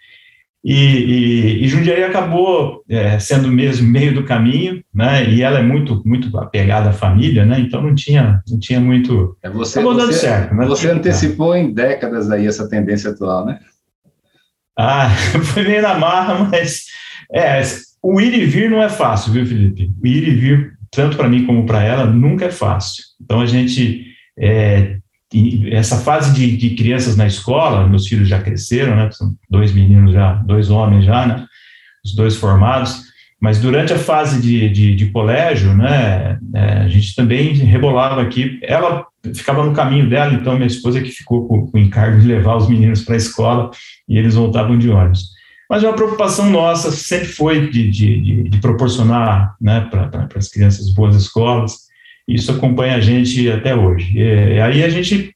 E, 0.64 0.74
e, 0.74 1.64
e 1.64 1.68
Jundiaí 1.68 2.04
acabou 2.04 2.84
é, 2.90 3.18
sendo 3.18 3.48
mesmo 3.50 3.88
meio 3.88 4.14
do 4.14 4.26
caminho, 4.26 4.84
né? 4.94 5.30
E 5.30 5.42
ela 5.42 5.60
é 5.60 5.64
muito 5.64 6.02
muito 6.06 6.38
apegada 6.38 6.90
à 6.90 6.94
família, 6.94 7.46
né? 7.46 7.60
Então 7.60 7.82
não 7.82 7.96
tinha 7.96 8.42
não 8.48 8.60
tinha 8.60 8.80
muito. 8.80 9.38
É 9.42 9.50
você, 9.50 9.80
acabou 9.80 9.96
dando 9.96 10.12
você, 10.12 10.20
certo. 10.20 10.56
Você 10.56 10.90
antecipou 10.90 11.56
em 11.56 11.74
décadas 11.74 12.30
aí 12.30 12.46
essa 12.46 12.68
tendência 12.68 13.12
atual, 13.12 13.46
né? 13.46 13.60
Ah, 14.78 15.10
foi 15.54 15.64
meio 15.64 15.82
na 15.82 15.98
marra, 15.98 16.50
mas 16.52 16.86
é, 17.34 17.62
o 18.04 18.20
ir 18.20 18.34
e 18.34 18.46
vir 18.46 18.70
não 18.70 18.84
é 18.84 18.90
fácil, 18.90 19.32
viu, 19.32 19.46
Felipe? 19.46 19.92
O 20.02 20.08
ir 20.08 20.28
e 20.28 20.36
vir, 20.36 20.74
tanto 20.92 21.16
para 21.16 21.30
mim 21.30 21.46
como 21.46 21.66
para 21.66 21.82
ela, 21.82 22.06
nunca 22.06 22.46
é 22.46 22.52
fácil. 22.52 23.04
Então 23.22 23.40
a 23.40 23.46
gente 23.46 24.06
é, 24.38 24.98
essa 25.72 25.98
fase 25.98 26.34
de, 26.34 26.58
de, 26.58 26.72
crianças 26.72 27.16
na 27.16 27.28
escola, 27.28 27.88
meus 27.88 28.08
filhos 28.08 28.28
já 28.28 28.42
cresceram, 28.42 28.96
né? 28.96 29.10
São 29.12 29.36
dois 29.50 29.72
meninos 29.72 30.14
já, 30.14 30.34
dois 30.34 30.70
homens 30.72 31.06
já, 31.06 31.26
né? 31.28 31.46
Os 32.04 32.16
dois 32.16 32.36
formados. 32.36 33.08
Mas 33.40 33.60
durante 33.60 33.94
a 33.94 34.00
fase 34.00 34.42
de, 34.42 34.70
de, 34.70 34.96
de 34.96 35.06
colégio, 35.12 35.76
né? 35.76 36.40
É, 36.54 36.74
a 36.80 36.88
gente 36.88 37.16
também 37.16 37.54
rebolava 37.54 38.22
aqui. 38.22 38.60
Ela 38.64 39.06
ficava 39.34 39.64
no 39.64 39.74
caminho 39.74 40.10
dela, 40.10 40.34
então 40.34 40.56
minha 40.56 40.68
esposa 40.68 41.02
que 41.02 41.12
ficou 41.12 41.48
com, 41.48 41.68
com 41.68 41.78
o 41.78 41.82
encargo 41.82 42.20
de 42.20 42.28
levar 42.28 42.56
os 42.56 42.68
meninos 42.68 43.04
para 43.04 43.14
a 43.14 43.18
escola 43.18 43.70
e 44.08 44.18
eles 44.18 44.34
voltavam 44.34 44.78
de 44.78 44.90
ônibus. 44.90 45.30
Mas 45.70 45.84
uma 45.84 45.94
preocupação 45.94 46.50
nossa 46.50 46.90
sempre 46.92 47.28
foi 47.28 47.70
de, 47.70 47.92
de 47.92 48.58
proporcionar 48.58 49.56
né, 49.62 49.82
para 49.82 50.28
as 50.36 50.48
crianças 50.48 50.92
boas 50.92 51.16
escolas, 51.16 51.89
isso 52.34 52.52
acompanha 52.52 52.96
a 52.96 53.00
gente 53.00 53.50
até 53.50 53.76
hoje. 53.76 54.18
E, 54.18 54.60
aí 54.60 54.84
a 54.84 54.90
gente, 54.90 55.34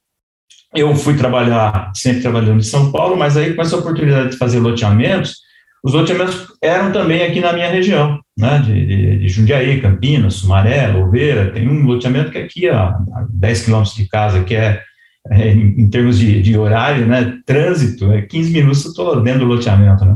eu 0.75 0.95
fui 0.95 1.15
trabalhar, 1.15 1.91
sempre 1.95 2.21
trabalhando 2.21 2.59
em 2.59 2.63
São 2.63 2.91
Paulo, 2.91 3.17
mas 3.17 3.35
aí 3.35 3.53
com 3.53 3.61
essa 3.61 3.77
oportunidade 3.77 4.31
de 4.31 4.37
fazer 4.37 4.59
loteamentos, 4.59 5.37
os 5.83 5.93
loteamentos 5.93 6.47
eram 6.61 6.91
também 6.93 7.23
aqui 7.23 7.41
na 7.41 7.51
minha 7.51 7.69
região, 7.69 8.19
né, 8.37 8.57
de, 8.59 8.85
de, 8.85 9.19
de 9.19 9.27
Jundiaí, 9.27 9.81
Campinas, 9.81 10.35
Sumaré, 10.35 10.87
Louveira, 10.87 11.51
tem 11.51 11.67
um 11.67 11.83
loteamento 11.85 12.31
que 12.31 12.37
é 12.37 12.43
aqui 12.43 12.69
a, 12.69 12.87
a 12.87 13.27
10 13.29 13.65
quilômetros 13.65 13.95
de 13.95 14.07
casa, 14.07 14.43
que 14.45 14.55
é, 14.55 14.81
é 15.29 15.49
em, 15.49 15.81
em, 15.81 15.89
termos 15.89 16.17
de, 16.17 16.41
de, 16.41 16.57
horário, 16.57 17.05
né, 17.05 17.37
trânsito, 17.45 18.11
é 18.13 18.21
15 18.21 18.51
minutos 18.53 18.85
eu 18.85 18.91
estou 18.91 19.21
dentro 19.21 19.41
do 19.41 19.45
loteamento, 19.45 20.05
né. 20.05 20.15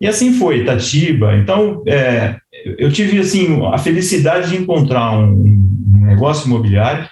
E 0.00 0.06
assim 0.06 0.34
foi, 0.34 0.64
Tatiba. 0.64 1.36
Então, 1.36 1.82
é, 1.86 2.36
eu 2.78 2.92
tive 2.92 3.18
assim 3.18 3.64
a 3.72 3.78
felicidade 3.78 4.50
de 4.50 4.56
encontrar 4.56 5.18
um, 5.18 5.65
negócio 6.06 6.46
imobiliário, 6.46 7.08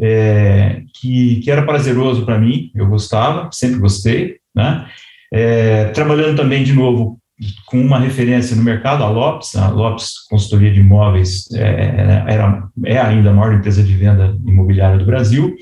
é, 0.00 0.82
que, 0.94 1.40
que 1.40 1.50
era 1.50 1.64
prazeroso 1.64 2.24
para 2.24 2.38
mim, 2.38 2.70
eu 2.74 2.86
gostava, 2.86 3.50
sempre 3.52 3.80
gostei, 3.80 4.36
né? 4.54 4.86
É, 5.32 5.86
trabalhando 5.86 6.36
também, 6.36 6.62
de 6.62 6.72
novo, 6.72 7.18
com 7.66 7.80
uma 7.80 7.98
referência 7.98 8.56
no 8.56 8.62
mercado, 8.62 9.04
a 9.04 9.08
Lopes, 9.08 9.54
a 9.54 9.68
Lopes 9.68 10.26
Consultoria 10.28 10.72
de 10.72 10.80
Imóveis 10.80 11.50
é, 11.52 12.24
era, 12.26 12.68
é 12.84 12.98
ainda 12.98 13.30
a 13.30 13.32
maior 13.32 13.54
empresa 13.54 13.82
de 13.82 13.94
venda 13.94 14.36
imobiliária 14.44 14.98
do 14.98 15.04
Brasil, 15.04 15.56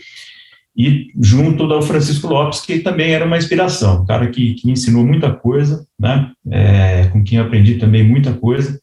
e 0.77 1.07
junto 1.21 1.65
ao 1.73 1.83
Francisco 1.83 2.29
Lopes, 2.29 2.61
que 2.61 2.81
também 2.81 3.13
era 3.13 3.25
uma 3.25 3.39
inspiração, 3.39 4.03
um 4.03 4.07
cara 4.07 4.29
que, 4.29 4.55
que 4.55 4.67
me 4.67 4.73
ensinou 4.73 5.07
muita 5.07 5.33
coisa, 5.33 5.87
né, 5.99 6.31
é, 6.51 7.09
com 7.09 7.25
quem 7.25 7.39
eu 7.39 7.45
aprendi 7.45 7.77
também 7.77 8.03
muita 8.03 8.33
coisa, 8.33 8.79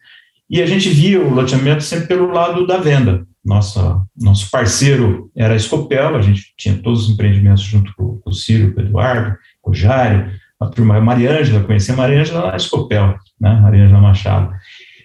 e 0.50 0.62
a 0.62 0.66
gente 0.66 0.90
via 0.90 1.22
o 1.22 1.34
loteamento 1.34 1.84
sempre 1.84 2.08
pelo 2.08 2.32
lado 2.32 2.68
da 2.68 2.78
venda, 2.78 3.26
nossa, 3.44 4.02
nosso 4.16 4.50
parceiro 4.50 5.30
era 5.36 5.54
a 5.54 5.58
Escopel, 5.58 6.16
a 6.16 6.22
gente 6.22 6.54
tinha 6.58 6.76
todos 6.76 7.06
os 7.06 7.14
empreendimentos 7.14 7.64
junto 7.64 7.94
com, 7.96 8.18
com 8.18 8.30
o 8.30 8.34
Ciro, 8.34 8.74
com 8.74 8.82
o 8.82 8.84
Eduardo, 8.84 9.38
com 9.62 9.72
o 9.72 9.76
Jário, 9.76 10.32
a 10.60 10.68
turma 10.68 11.00
Maria 11.02 11.40
Ângela, 11.40 11.64
conheci 11.64 11.92
a 11.92 11.96
Maria 11.96 12.22
Ângela 12.22 12.52
na 12.52 12.56
Escopel, 12.56 13.16
né, 13.40 13.60
Maria 13.62 13.84
Ângela 13.84 14.02
Machado. 14.02 14.54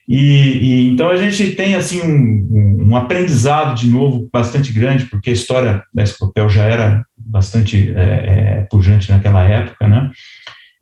E, 0.08 0.16
e, 0.16 0.88
então 0.88 1.10
a 1.10 1.16
gente 1.16 1.54
tem 1.54 1.74
assim 1.74 2.00
um, 2.00 2.88
um, 2.88 2.96
aprendizado 2.96 3.74
de 3.74 3.90
novo 3.90 4.26
bastante 4.32 4.72
grande, 4.72 5.04
porque 5.04 5.28
a 5.28 5.34
história 5.34 5.82
da 5.92 6.02
Escopel 6.02 6.48
já 6.48 6.64
era 6.64 7.04
bastante 7.14 7.92
é, 7.94 8.00
é, 8.00 8.66
pujante 8.70 9.10
naquela 9.10 9.44
época, 9.44 9.86
né? 9.86 10.10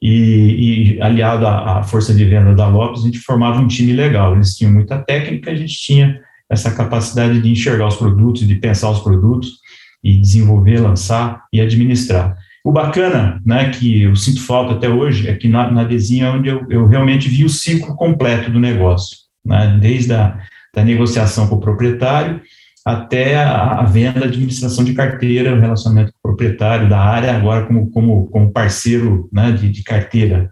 E, 0.00 0.94
e 0.98 1.02
aliado 1.02 1.44
à, 1.44 1.82
força 1.82 2.14
de 2.14 2.24
venda 2.24 2.54
da 2.54 2.68
Lopes, 2.68 3.02
a 3.02 3.06
gente 3.06 3.18
formava 3.18 3.58
um 3.58 3.66
time 3.66 3.92
legal. 3.92 4.34
Eles 4.34 4.54
tinham 4.54 4.72
muita 4.72 4.98
técnica, 4.98 5.50
a 5.50 5.56
gente 5.56 5.74
tinha 5.74 6.20
essa 6.50 6.70
capacidade 6.70 7.40
de 7.40 7.50
enxergar 7.50 7.86
os 7.88 7.96
produtos, 7.96 8.46
de 8.46 8.54
pensar 8.54 8.90
os 8.90 9.00
produtos 9.00 9.58
e 10.02 10.16
desenvolver, 10.16 10.78
lançar 10.78 11.44
e 11.52 11.60
administrar. 11.60 12.36
O 12.64 12.72
bacana, 12.72 13.40
né, 13.44 13.70
que 13.70 14.02
eu 14.02 14.16
sinto 14.16 14.42
falta 14.42 14.74
até 14.74 14.88
hoje, 14.88 15.28
é 15.28 15.34
que 15.34 15.48
na, 15.48 15.70
na 15.70 15.84
Desenha 15.84 16.26
é 16.26 16.30
onde 16.30 16.48
eu, 16.48 16.66
eu 16.68 16.86
realmente 16.86 17.28
vi 17.28 17.44
o 17.44 17.48
ciclo 17.48 17.94
completo 17.94 18.50
do 18.50 18.58
negócio, 18.58 19.16
né, 19.44 19.78
desde 19.80 20.12
a 20.12 20.38
da 20.76 20.84
negociação 20.84 21.48
com 21.48 21.56
o 21.56 21.60
proprietário 21.60 22.42
até 22.84 23.34
a, 23.36 23.80
a 23.80 23.82
venda, 23.84 24.26
administração 24.26 24.84
de 24.84 24.92
carteira, 24.92 25.54
o 25.54 25.58
relacionamento 25.58 26.12
com 26.12 26.18
o 26.18 26.32
proprietário 26.32 26.88
da 26.88 27.00
área, 27.00 27.34
agora 27.34 27.64
como, 27.66 27.90
como, 27.90 28.26
como 28.26 28.52
parceiro 28.52 29.28
né, 29.32 29.50
de, 29.50 29.70
de 29.70 29.82
carteira 29.82 30.50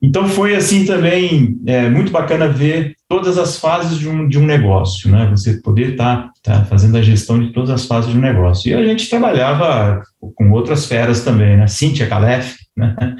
então 0.00 0.28
foi 0.28 0.54
assim 0.54 0.84
também 0.84 1.58
é, 1.66 1.88
muito 1.88 2.12
bacana 2.12 2.48
ver 2.48 2.94
todas 3.08 3.36
as 3.36 3.58
fases 3.58 3.98
de 3.98 4.08
um, 4.08 4.28
de 4.28 4.38
um 4.38 4.46
negócio, 4.46 5.10
né? 5.10 5.26
Você 5.30 5.60
poder 5.60 5.92
estar 5.92 6.30
tá, 6.42 6.60
tá 6.60 6.64
fazendo 6.64 6.96
a 6.96 7.02
gestão 7.02 7.40
de 7.40 7.52
todas 7.52 7.70
as 7.70 7.84
fases 7.84 8.12
de 8.12 8.16
um 8.16 8.20
negócio. 8.20 8.70
E 8.70 8.74
a 8.74 8.84
gente 8.84 9.10
trabalhava 9.10 10.02
com 10.36 10.50
outras 10.52 10.86
feras 10.86 11.24
também, 11.24 11.56
né? 11.56 11.66
Cíntia 11.66 12.06
Calef, 12.06 12.54
né? 12.76 12.94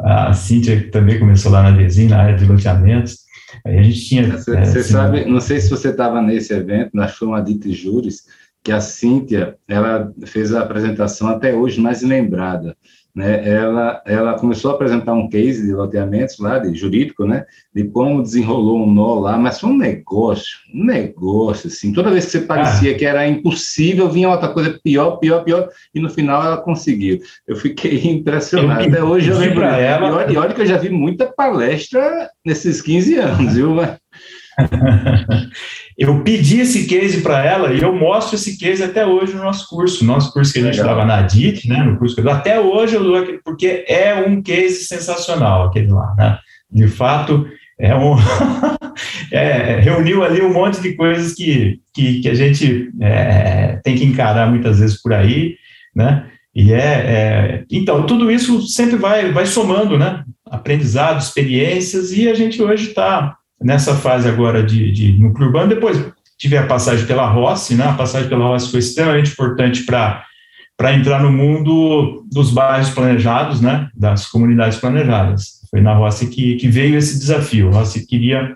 A 0.00 0.32
Cíntia 0.32 0.90
também 0.90 1.18
começou 1.18 1.52
lá 1.52 1.62
na 1.62 1.70
Desim, 1.70 2.08
na 2.08 2.20
área 2.20 2.36
de 2.36 2.44
loteamentos. 2.44 3.18
Aí 3.64 3.78
a 3.78 3.82
gente 3.82 4.04
tinha. 4.04 4.26
Você, 4.32 4.56
é, 4.56 4.60
assim, 4.60 4.82
sabe, 4.82 5.24
não 5.24 5.40
sei 5.40 5.60
se 5.60 5.70
você 5.70 5.90
estava 5.90 6.20
nesse 6.20 6.52
evento, 6.52 6.90
na 6.92 7.06
Chama 7.06 7.40
de 7.40 7.72
Júris, 7.72 8.22
que 8.62 8.72
a 8.72 8.80
Cíntia 8.80 9.56
ela 9.66 10.12
fez 10.26 10.54
a 10.54 10.60
apresentação 10.60 11.28
até 11.28 11.54
hoje 11.54 11.80
mais 11.80 12.02
lembrada 12.02 12.76
né, 13.14 13.46
ela, 13.46 14.02
ela 14.06 14.38
começou 14.38 14.70
a 14.70 14.74
apresentar 14.74 15.12
um 15.12 15.28
case 15.28 15.66
de 15.66 15.72
loteamentos 15.72 16.38
lá, 16.38 16.58
de 16.58 16.74
jurídico, 16.74 17.26
né, 17.26 17.44
de 17.74 17.84
como 17.84 18.22
desenrolou 18.22 18.82
um 18.82 18.90
nó 18.90 19.20
lá, 19.20 19.36
mas 19.36 19.60
foi 19.60 19.70
um 19.70 19.76
negócio, 19.76 20.58
um 20.74 20.84
negócio, 20.84 21.68
assim, 21.68 21.92
toda 21.92 22.10
vez 22.10 22.24
que 22.24 22.32
você 22.32 22.40
parecia 22.40 22.92
ah. 22.92 22.94
que 22.94 23.04
era 23.04 23.28
impossível, 23.28 24.10
vinha 24.10 24.30
outra 24.30 24.48
coisa 24.48 24.78
pior, 24.82 25.16
pior, 25.16 25.44
pior, 25.44 25.68
e 25.94 26.00
no 26.00 26.08
final 26.08 26.42
ela 26.42 26.56
conseguiu. 26.56 27.18
Eu 27.46 27.56
fiquei 27.56 28.00
impressionado. 28.08 28.88
Até 28.88 29.02
hoje 29.02 29.28
eu 29.28 29.38
lembro, 29.38 29.62
ela... 29.62 30.08
e 30.08 30.36
olha, 30.36 30.40
olha 30.40 30.54
que 30.54 30.62
eu 30.62 30.66
já 30.66 30.78
vi 30.78 30.88
muita 30.88 31.26
palestra 31.26 32.30
nesses 32.44 32.80
15 32.80 33.16
anos, 33.16 33.54
viu. 33.54 33.76
eu 36.02 36.20
pedi 36.24 36.58
esse 36.58 36.88
case 36.88 37.20
para 37.20 37.46
ela 37.46 37.72
e 37.72 37.80
eu 37.80 37.94
mostro 37.94 38.34
esse 38.34 38.58
case 38.58 38.82
até 38.82 39.06
hoje 39.06 39.34
no 39.34 39.44
nosso 39.44 39.68
curso, 39.68 40.04
nosso 40.04 40.32
curso 40.32 40.52
que 40.52 40.58
a 40.58 40.62
gente 40.64 40.74
estava 40.74 41.04
na 41.04 41.22
DIT, 41.22 41.68
né, 41.68 41.80
no 41.84 41.96
curso 41.96 42.16
que 42.16 42.20
eu, 42.20 42.28
até 42.28 42.58
hoje 42.58 42.96
eu 42.96 43.04
dou 43.04 43.14
aquele, 43.14 43.38
porque 43.38 43.84
é 43.86 44.12
um 44.16 44.42
case 44.42 44.84
sensacional 44.84 45.68
aquele 45.68 45.92
lá, 45.92 46.12
né, 46.18 46.38
de 46.68 46.88
fato 46.88 47.46
é 47.78 47.94
um 47.94 48.16
é, 49.30 49.78
reuniu 49.78 50.24
ali 50.24 50.42
um 50.42 50.52
monte 50.52 50.80
de 50.80 50.92
coisas 50.96 51.34
que, 51.34 51.78
que, 51.94 52.20
que 52.20 52.28
a 52.28 52.34
gente 52.34 52.90
é, 53.00 53.78
tem 53.84 53.94
que 53.94 54.04
encarar 54.04 54.50
muitas 54.50 54.80
vezes 54.80 55.00
por 55.00 55.12
aí, 55.12 55.54
né, 55.94 56.26
e 56.52 56.72
é, 56.72 56.78
é, 56.78 57.64
então 57.70 58.04
tudo 58.06 58.28
isso 58.28 58.60
sempre 58.62 58.96
vai 58.96 59.30
vai 59.30 59.46
somando, 59.46 59.96
né, 59.96 60.24
aprendizado, 60.50 61.20
experiências 61.20 62.10
e 62.10 62.28
a 62.28 62.34
gente 62.34 62.60
hoje 62.60 62.88
está 62.88 63.36
nessa 63.62 63.94
fase 63.94 64.28
agora 64.28 64.62
de, 64.62 64.90
de 64.92 65.12
núcleo 65.12 65.46
urbano, 65.46 65.68
depois 65.68 66.04
tive 66.38 66.56
a 66.56 66.66
passagem 66.66 67.06
pela 67.06 67.28
Rossi, 67.28 67.74
né? 67.74 67.84
A 67.84 67.94
passagem 67.94 68.28
pela 68.28 68.46
Rossi 68.46 68.70
foi 68.70 68.80
extremamente 68.80 69.32
importante 69.32 69.84
para 69.84 70.24
para 70.76 70.94
entrar 70.94 71.22
no 71.22 71.30
mundo 71.30 72.26
dos 72.32 72.50
bairros 72.50 72.90
planejados, 72.90 73.60
né? 73.60 73.88
Das 73.94 74.26
comunidades 74.26 74.78
planejadas. 74.78 75.60
Foi 75.70 75.80
na 75.80 75.94
Rossi 75.94 76.28
que, 76.28 76.56
que 76.56 76.66
veio 76.66 76.96
esse 76.96 77.18
desafio. 77.18 77.68
A 77.68 77.74
Rossi 77.74 78.06
queria 78.06 78.54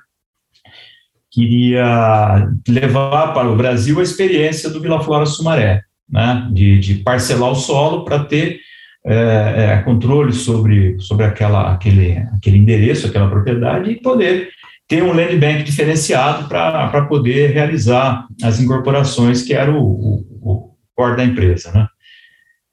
queria 1.31 2.49
levar 2.67 3.35
para 3.35 3.49
o 3.49 3.57
Brasil 3.57 4.01
a 4.01 4.03
experiência 4.03 4.71
do 4.71 4.81
Vila 4.81 5.03
Flora 5.05 5.27
Sumaré, 5.27 5.83
né? 6.11 6.49
De, 6.53 6.81
de 6.81 6.95
parcelar 6.97 7.53
o 7.53 7.55
solo 7.55 8.05
para 8.05 8.25
ter 8.25 8.59
é, 9.07 9.75
é, 9.75 9.83
controle 9.83 10.33
sobre, 10.33 10.99
sobre 10.99 11.25
aquela, 11.25 11.73
aquele, 11.73 12.17
aquele 12.35 12.59
endereço, 12.59 13.07
aquela 13.07 13.31
propriedade 13.31 13.91
e 13.93 14.01
poder 14.01 14.49
ter 14.89 15.03
um 15.03 15.13
land 15.13 15.37
bank 15.37 15.65
diferenciado 15.65 16.49
para 16.49 17.07
poder 17.07 17.53
realizar 17.53 18.27
as 18.43 18.61
incorporações, 18.61 19.43
que 19.43 19.53
era 19.53 19.73
o, 19.73 19.83
o, 19.83 20.25
o 20.41 20.77
core 20.95 21.17
da 21.17 21.25
empresa, 21.25 21.73
né? 21.73 21.89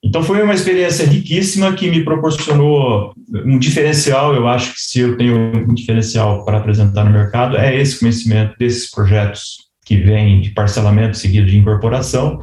Então, 0.05 0.21
foi 0.21 0.43
uma 0.43 0.53
experiência 0.53 1.07
riquíssima 1.07 1.71
que 1.73 1.89
me 1.89 2.03
proporcionou 2.03 3.13
um 3.45 3.57
diferencial. 3.57 4.35
Eu 4.35 4.47
acho 4.49 4.73
que 4.73 4.81
se 4.81 4.99
eu 4.99 5.15
tenho 5.15 5.65
um 5.69 5.73
diferencial 5.73 6.43
para 6.43 6.57
apresentar 6.57 7.05
no 7.05 7.11
mercado, 7.11 7.55
é 7.55 7.79
esse 7.79 7.99
conhecimento 7.99 8.53
desses 8.59 8.91
projetos 8.91 9.63
que 9.85 9.95
vem 9.95 10.41
de 10.41 10.49
parcelamento 10.49 11.17
seguido 11.17 11.47
de 11.47 11.57
incorporação, 11.57 12.41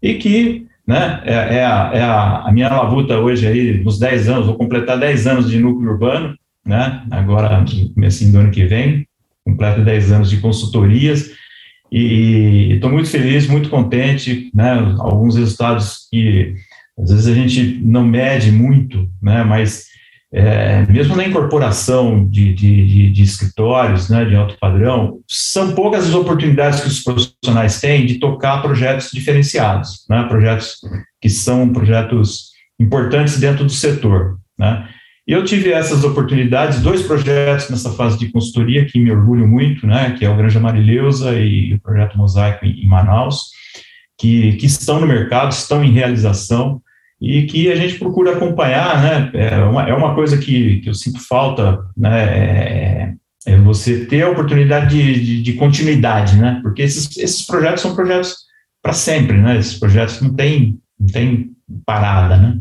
e 0.00 0.14
que 0.14 0.66
né, 0.86 1.20
é, 1.24 1.34
é, 1.34 1.64
a, 1.64 1.90
é 1.92 2.02
a, 2.02 2.42
a, 2.42 2.52
minha 2.52 2.68
labuta 2.68 3.18
hoje 3.18 3.46
aí, 3.46 3.82
nos 3.82 3.98
10 3.98 4.28
anos, 4.28 4.46
vou 4.46 4.56
completar 4.56 4.98
10 4.98 5.26
anos 5.26 5.50
de 5.50 5.58
núcleo 5.58 5.90
urbano, 5.90 6.36
né, 6.64 7.02
agora 7.10 7.60
no 7.60 7.94
começo 7.94 8.30
do 8.30 8.38
ano 8.38 8.50
que 8.50 8.64
vem, 8.66 9.06
completo 9.50 9.84
10 9.84 10.12
anos 10.12 10.30
de 10.30 10.38
consultorias, 10.38 11.30
e 11.92 12.74
estou 12.74 12.90
muito 12.90 13.10
feliz, 13.10 13.48
muito 13.48 13.68
contente, 13.68 14.50
né, 14.54 14.94
alguns 14.98 15.36
resultados 15.36 16.06
que 16.10 16.54
às 16.98 17.10
vezes 17.10 17.26
a 17.26 17.34
gente 17.34 17.80
não 17.82 18.04
mede 18.04 18.52
muito, 18.52 19.08
né, 19.20 19.42
mas 19.42 19.90
é, 20.32 20.86
mesmo 20.86 21.16
na 21.16 21.26
incorporação 21.26 22.24
de, 22.28 22.54
de, 22.54 22.86
de, 22.86 23.10
de, 23.10 23.22
escritórios 23.22 24.08
né, 24.08 24.24
de 24.24 24.36
alto 24.36 24.56
padrão, 24.60 25.18
são 25.28 25.74
poucas 25.74 26.06
as 26.06 26.14
oportunidades 26.14 26.80
que 26.80 26.88
os 26.88 27.02
profissionais 27.02 27.80
têm 27.80 28.06
de 28.06 28.20
tocar 28.20 28.62
projetos 28.62 29.10
diferenciados, 29.12 30.04
né, 30.08 30.24
projetos 30.28 30.76
que 31.20 31.28
são 31.28 31.72
projetos 31.72 32.50
importantes 32.78 33.40
dentro 33.40 33.64
do 33.64 33.72
setor. 33.72 34.38
Né. 34.56 34.88
E 35.30 35.32
eu 35.32 35.44
tive 35.44 35.70
essas 35.70 36.02
oportunidades, 36.02 36.80
dois 36.80 37.02
projetos 37.02 37.70
nessa 37.70 37.92
fase 37.92 38.18
de 38.18 38.32
consultoria 38.32 38.84
que 38.84 38.98
me 38.98 39.12
orgulho 39.12 39.46
muito, 39.46 39.86
né, 39.86 40.10
que 40.18 40.24
é 40.24 40.28
o 40.28 40.36
Granja 40.36 40.58
Marileusa 40.58 41.38
e 41.38 41.72
o 41.72 41.80
projeto 41.80 42.18
Mosaico 42.18 42.66
em, 42.66 42.84
Manaus, 42.84 43.42
que, 44.18 44.54
que 44.54 44.66
estão 44.66 44.98
no 44.98 45.06
mercado, 45.06 45.52
estão 45.52 45.84
em 45.84 45.92
realização, 45.92 46.82
e 47.20 47.44
que 47.44 47.70
a 47.70 47.76
gente 47.76 47.96
procura 47.96 48.32
acompanhar, 48.32 49.00
né? 49.00 49.30
É 49.34 49.58
uma, 49.58 49.88
é 49.88 49.94
uma 49.94 50.16
coisa 50.16 50.36
que, 50.36 50.80
que 50.80 50.88
eu 50.88 50.94
sinto 50.94 51.20
falta, 51.20 51.78
né? 51.96 52.24
É, 52.24 53.14
é 53.46 53.56
você 53.58 54.06
ter 54.06 54.22
a 54.22 54.30
oportunidade 54.30 54.96
de, 54.96 55.24
de, 55.24 55.42
de, 55.42 55.52
continuidade, 55.52 56.36
né? 56.38 56.58
Porque 56.60 56.82
esses, 56.82 57.16
esses 57.18 57.46
projetos 57.46 57.82
são 57.82 57.94
projetos 57.94 58.34
para 58.82 58.94
sempre, 58.94 59.36
né? 59.36 59.58
Esses 59.58 59.78
projetos 59.78 60.20
não 60.20 60.34
têm 60.34 60.80
não 60.98 61.06
tem 61.06 61.50
parada, 61.86 62.36
né? 62.36 62.58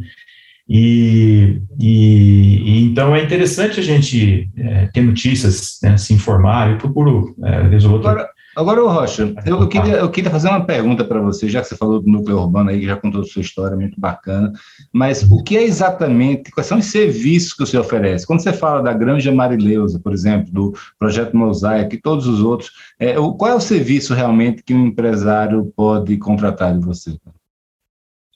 E, 0.70 1.62
e, 1.80 2.62
e, 2.64 2.84
então 2.86 3.16
é 3.16 3.24
interessante 3.24 3.80
a 3.80 3.84
gente 3.84 4.48
é, 4.56 4.86
ter 4.94 5.02
notícias, 5.02 5.80
né, 5.82 5.98
se 5.98 6.14
informar. 6.14 6.72
Eu 6.72 6.78
procuro, 6.78 7.36
é, 7.44 7.88
outra, 7.88 8.12
Agora, 8.12 8.30
Agora, 8.56 8.82
Rocha, 8.82 9.34
eu, 9.46 9.62
eu, 9.62 9.68
queria, 9.70 9.94
eu 9.94 10.10
queria 10.10 10.30
fazer 10.30 10.50
uma 10.50 10.66
pergunta 10.66 11.06
para 11.06 11.22
você, 11.22 11.48
já 11.48 11.62
que 11.62 11.68
você 11.68 11.78
falou 11.78 12.02
do 12.02 12.10
núcleo 12.10 12.40
urbano 12.40 12.72
aí, 12.72 12.84
já 12.84 12.96
contou 12.98 13.22
a 13.22 13.24
sua 13.24 13.42
história, 13.42 13.78
muito 13.78 13.98
bacana, 14.00 14.52
mas 14.92 15.24
o 15.24 15.42
que 15.44 15.56
é 15.56 15.64
exatamente, 15.64 16.52
quais 16.52 16.68
são 16.68 16.80
os 16.80 16.86
serviços 16.88 17.54
que 17.54 17.60
você 17.60 17.78
oferece? 17.78 18.28
Quando 18.28 18.42
você 18.42 18.52
fala 18.52 18.82
da 18.82 18.92
Granja 18.92 19.32
Marileusa, 19.32 20.00
por 20.00 20.12
exemplo, 20.12 20.52
do 20.52 20.74
Projeto 20.98 21.38
Mosaic 21.38 21.96
e 21.96 22.02
todos 22.02 22.28
os 22.28 22.42
outros, 22.42 22.72
é, 23.00 23.14
qual 23.14 23.48
é 23.52 23.56
o 23.56 23.62
serviço 23.62 24.14
realmente 24.14 24.62
que 24.62 24.74
um 24.74 24.88
empresário 24.88 25.72
pode 25.74 26.18
contratar 26.18 26.78
de 26.78 26.84
você? 26.86 27.18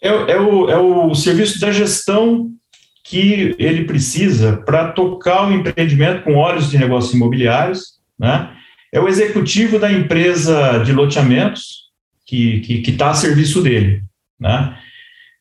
É, 0.04 0.10
é, 0.10 0.40
o, 0.40 0.70
é 0.70 0.78
o 0.78 1.16
serviço 1.16 1.62
da 1.62 1.72
gestão 1.72 2.52
que 3.06 3.56
ele 3.58 3.86
precisa 3.86 4.58
para 4.58 4.92
tocar 4.92 5.48
o 5.48 5.54
empreendimento 5.54 6.24
com 6.24 6.36
olhos 6.36 6.70
de 6.70 6.78
negócios 6.78 7.14
imobiliários, 7.14 7.94
né? 8.20 8.54
é 8.92 9.00
o 9.00 9.08
executivo 9.08 9.80
da 9.80 9.92
empresa 9.92 10.80
de 10.80 10.92
loteamentos 10.92 11.84
que 12.26 12.58
está 12.58 12.68
que, 12.68 12.82
que 12.82 12.92
tá 12.92 13.10
a 13.10 13.14
serviço 13.14 13.62
dele, 13.62 14.04
né? 14.40 14.78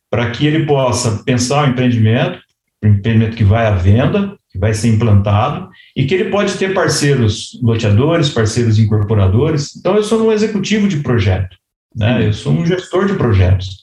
Para 0.09 0.31
que 0.31 0.47
ele 0.47 0.65
possa 0.65 1.23
pensar 1.25 1.67
o 1.67 1.71
empreendimento, 1.71 2.41
o 2.83 2.87
empreendimento 2.87 3.37
que 3.37 3.45
vai 3.45 3.67
à 3.67 3.73
venda, 3.73 4.37
que 4.51 4.59
vai 4.59 4.73
ser 4.75 4.89
implantado, 4.89 5.69
e 5.97 6.05
que 6.07 6.15
ele 6.15 6.31
pode 6.31 6.55
ter 6.55 6.73
parceiros 6.73 7.59
loteadores, 7.63 8.31
parceiros 8.31 8.79
incorporadores. 8.79 9.77
Então, 9.77 9.97
eu 9.97 10.03
sou 10.03 10.27
um 10.27 10.33
executivo 10.33 10.89
de 10.89 10.99
projeto, 10.99 11.57
né? 11.95 12.27
Eu 12.27 12.33
sou 12.33 12.53
um 12.53 12.65
gestor 12.65 13.07
de 13.07 13.15
projetos 13.15 13.82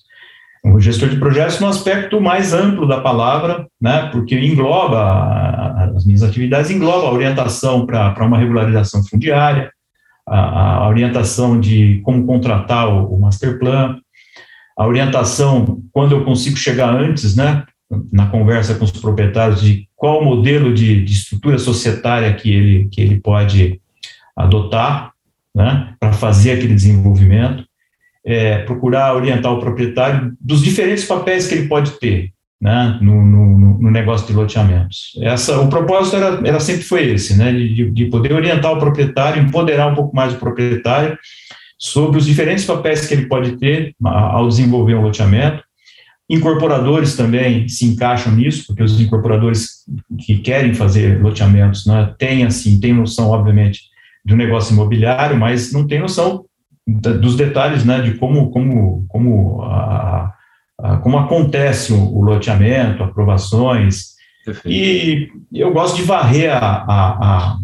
um 0.64 0.80
gestor 0.80 1.10
de 1.10 1.18
projetos 1.18 1.60
no 1.60 1.68
aspecto 1.68 2.20
mais 2.20 2.54
amplo 2.54 2.88
da 2.88 3.00
palavra, 3.00 3.68
né, 3.80 4.10
porque 4.12 4.38
engloba, 4.38 5.94
as 5.96 6.06
minhas 6.06 6.24
atividades 6.24 6.70
engloba 6.70 7.08
a 7.08 7.14
orientação 7.14 7.86
para 7.86 8.26
uma 8.26 8.38
regularização 8.38 9.04
fundiária, 9.04 9.72
a, 10.28 10.84
a, 10.84 10.90
orientação 10.90 11.60
de 11.60 12.02
como 12.04 12.26
contratar 12.26 12.88
o, 12.88 13.16
o 13.16 13.20
master 13.20 13.58
plan, 13.58 13.98
a 14.78 14.86
orientação 14.86 15.82
quando 15.92 16.14
eu 16.14 16.24
consigo 16.24 16.58
chegar 16.58 16.94
antes, 16.94 17.36
né, 17.36 17.64
na 18.12 18.28
conversa 18.28 18.76
com 18.76 18.86
os 18.86 18.92
proprietários 18.92 19.62
de 19.62 19.88
qual 19.96 20.22
o 20.22 20.26
modelo 20.26 20.74
de, 20.74 21.04
de 21.04 21.12
estrutura 21.12 21.58
societária 21.58 22.34
que 22.34 22.52
ele, 22.52 22.90
que 22.90 23.02
ele 23.02 23.20
pode 23.20 23.82
adotar, 24.36 25.12
né, 25.56 25.94
para 26.00 26.14
fazer 26.14 26.52
aquele 26.52 26.76
desenvolvimento, 26.76 27.66
é, 28.26 28.60
procurar 28.60 29.16
orientar 29.16 29.52
o 29.54 29.60
proprietário 29.60 30.34
dos 30.40 30.62
diferentes 30.62 31.06
papéis 31.06 31.48
que 31.48 31.56
ele 31.56 31.68
pode 31.68 31.92
ter 32.00 32.32
né, 32.62 32.98
no, 33.02 33.26
no, 33.26 33.80
no 33.80 33.92
negócio 33.92 34.28
de 34.28 34.34
loteamentos. 34.34 35.18
Essa, 35.22 35.60
o 35.62 35.70
propósito 35.70 36.18
era, 36.18 36.48
era 36.48 36.60
sempre 36.60 36.84
foi 36.84 37.10
esse, 37.10 37.38
né, 37.38 37.52
de, 37.52 37.90
de 37.90 38.06
poder 38.06 38.34
orientar 38.34 38.74
o 38.74 38.80
proprietário, 38.80 39.42
empoderar 39.42 39.92
um 39.92 39.96
pouco 39.96 40.16
mais 40.16 40.34
o 40.34 40.38
proprietário 40.38 41.18
sobre 41.78 42.18
os 42.18 42.26
diferentes 42.26 42.66
papéis 42.66 43.06
que 43.08 43.14
ele 43.14 43.28
pode 43.28 43.58
ter 43.58 43.96
ao 44.04 44.48
desenvolver 44.48 44.96
um 44.96 45.02
loteamento. 45.02 45.64
Incorporadores 46.30 47.16
também 47.16 47.68
se 47.70 47.86
encaixam 47.86 48.34
nisso, 48.36 48.68
porque 48.68 48.84
os 48.84 49.00
incorporadores 49.00 49.86
que 50.20 50.40
querem 50.40 50.74
fazer 50.74 51.22
loteamentos 51.22 51.86
né, 51.86 52.14
têm, 52.20 52.46
assim, 52.46 52.80
têm 52.80 52.94
noção, 52.94 53.30
obviamente, 53.30 53.84
do 54.26 54.36
negócio 54.36 54.74
imobiliário, 54.74 55.38
mas 55.38 55.72
não 55.72 55.88
têm 55.88 56.00
noção 56.00 56.46
dos 57.02 57.36
detalhes 57.36 57.86
né, 57.86 58.02
de 58.02 58.16
como, 58.16 58.50
como, 58.52 59.06
como, 59.08 59.62
a, 59.64 60.34
a, 60.80 60.98
como 60.98 61.18
acontece 61.18 61.94
o, 61.94 62.18
o 62.18 62.22
loteamento, 62.22 63.04
aprovações. 63.04 64.16
Perfeito. 64.46 64.68
E 64.68 65.30
eu 65.54 65.72
gosto 65.72 65.98
de 65.98 66.04
varrer 66.04 66.52
a, 66.52 67.58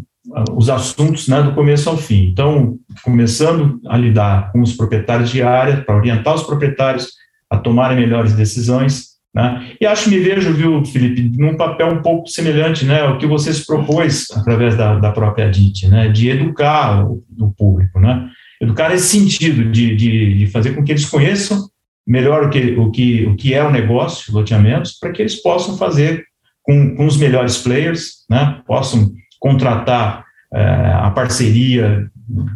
os 0.52 0.70
assuntos 0.70 1.28
né, 1.28 1.42
do 1.42 1.54
começo 1.54 1.90
ao 1.90 1.98
fim. 1.98 2.28
Então, 2.28 2.78
começando 3.04 3.80
a 3.88 3.98
lidar 3.98 4.52
com 4.52 4.62
os 4.62 4.74
proprietários 4.74 5.30
de 5.30 5.42
área, 5.42 5.78
para 5.78 5.96
orientar 5.96 6.36
os 6.36 6.44
proprietários 6.44 7.14
a 7.50 7.58
tomarem 7.58 7.98
melhores 7.98 8.34
decisões. 8.34 9.16
Né? 9.34 9.74
E 9.80 9.86
acho, 9.86 10.10
me 10.10 10.20
vejo, 10.20 10.54
viu, 10.54 10.84
Felipe, 10.86 11.22
num 11.38 11.58
papel 11.58 11.88
um 11.88 12.02
pouco 12.02 12.28
semelhante 12.28 12.86
né, 12.86 13.02
ao 13.02 13.18
que 13.18 13.28
você 13.28 13.54
se 13.54 13.66
propôs 13.66 14.28
através 14.36 14.76
da, 14.76 14.98
da 14.98 15.12
própria 15.12 15.50
DIT, 15.50 15.88
né, 15.88 16.08
de 16.08 16.30
educar 16.30 17.06
o, 17.06 17.24
o 17.40 17.52
público. 17.52 18.00
Né? 18.00 18.30
Educar 18.65 18.89
nesse 18.89 19.08
sentido, 19.08 19.71
de, 19.71 19.95
de, 19.95 20.34
de, 20.39 20.47
fazer 20.47 20.75
com 20.75 20.84
que 20.84 20.91
eles 20.91 21.06
conheçam 21.06 21.69
melhor 22.06 22.45
o 22.45 22.49
que, 22.49 22.75
o 22.78 22.91
que, 22.91 23.25
o 23.25 23.36
que 23.36 23.54
é 23.54 23.63
o 23.63 23.71
negócio, 23.71 24.34
loteamentos, 24.34 24.93
para 24.99 25.12
que 25.12 25.21
eles 25.21 25.41
possam 25.41 25.78
fazer 25.78 26.23
com, 26.62 26.95
com 26.95 27.06
os 27.06 27.17
melhores 27.17 27.58
players, 27.58 28.25
né, 28.30 28.62
possam 28.67 29.12
contratar 29.39 30.25
é, 30.54 30.63
a 30.99 31.10
parceria 31.12 32.10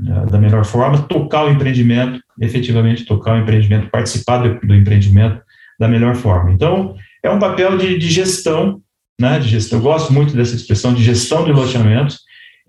é, 0.07 0.31
da 0.31 0.39
melhor 0.39 0.65
forma, 0.65 1.03
tocar 1.03 1.45
o 1.45 1.51
empreendimento, 1.51 2.19
efetivamente 2.41 3.05
tocar 3.05 3.35
o 3.35 3.39
empreendimento, 3.39 3.89
participar 3.89 4.37
do, 4.37 4.67
do 4.67 4.75
empreendimento 4.75 5.41
da 5.79 5.87
melhor 5.87 6.15
forma. 6.15 6.51
Então, 6.51 6.95
é 7.23 7.29
um 7.29 7.39
papel 7.39 7.77
de, 7.77 7.97
de 7.97 8.09
gestão, 8.09 8.81
né, 9.19 9.39
de 9.39 9.47
gestão. 9.47 9.79
Eu 9.79 9.83
gosto 9.83 10.13
muito 10.13 10.35
dessa 10.35 10.55
expressão 10.55 10.93
de 10.93 11.03
gestão 11.03 11.43
de 11.43 11.51
loteamentos, 11.51 12.19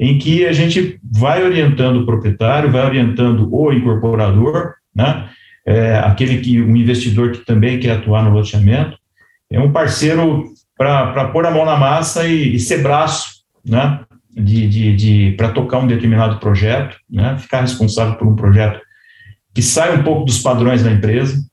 em 0.00 0.18
que 0.18 0.46
a 0.46 0.52
gente 0.52 0.98
vai 1.02 1.44
orientando 1.44 1.96
o 1.96 2.06
proprietário, 2.06 2.72
vai 2.72 2.86
orientando 2.86 3.46
o 3.54 3.70
incorporador, 3.70 4.72
né? 4.96 5.28
É, 5.66 5.98
aquele 5.98 6.38
que 6.38 6.60
um 6.60 6.74
investidor 6.74 7.32
que 7.32 7.44
também 7.44 7.78
quer 7.78 7.98
atuar 7.98 8.24
no 8.24 8.30
loteamento, 8.30 8.96
é 9.52 9.60
um 9.60 9.70
parceiro 9.70 10.46
para 10.74 11.28
pôr 11.28 11.44
a 11.44 11.50
mão 11.50 11.66
na 11.66 11.76
massa 11.76 12.26
e, 12.26 12.54
e 12.54 12.58
ser 12.58 12.82
braço, 12.82 13.42
né? 13.62 14.00
De, 14.34 14.66
de, 14.66 14.96
de 14.96 15.34
para 15.36 15.50
tocar 15.50 15.78
um 15.78 15.86
determinado 15.86 16.40
projeto, 16.40 16.96
né? 17.08 17.36
Ficar 17.36 17.60
responsável 17.60 18.14
por 18.14 18.26
um 18.26 18.34
projeto 18.34 18.80
que 19.54 19.60
sai 19.60 19.94
um 19.94 20.02
pouco 20.02 20.24
dos 20.24 20.38
padrões 20.38 20.82
da 20.82 20.90
empresa. 20.90 21.44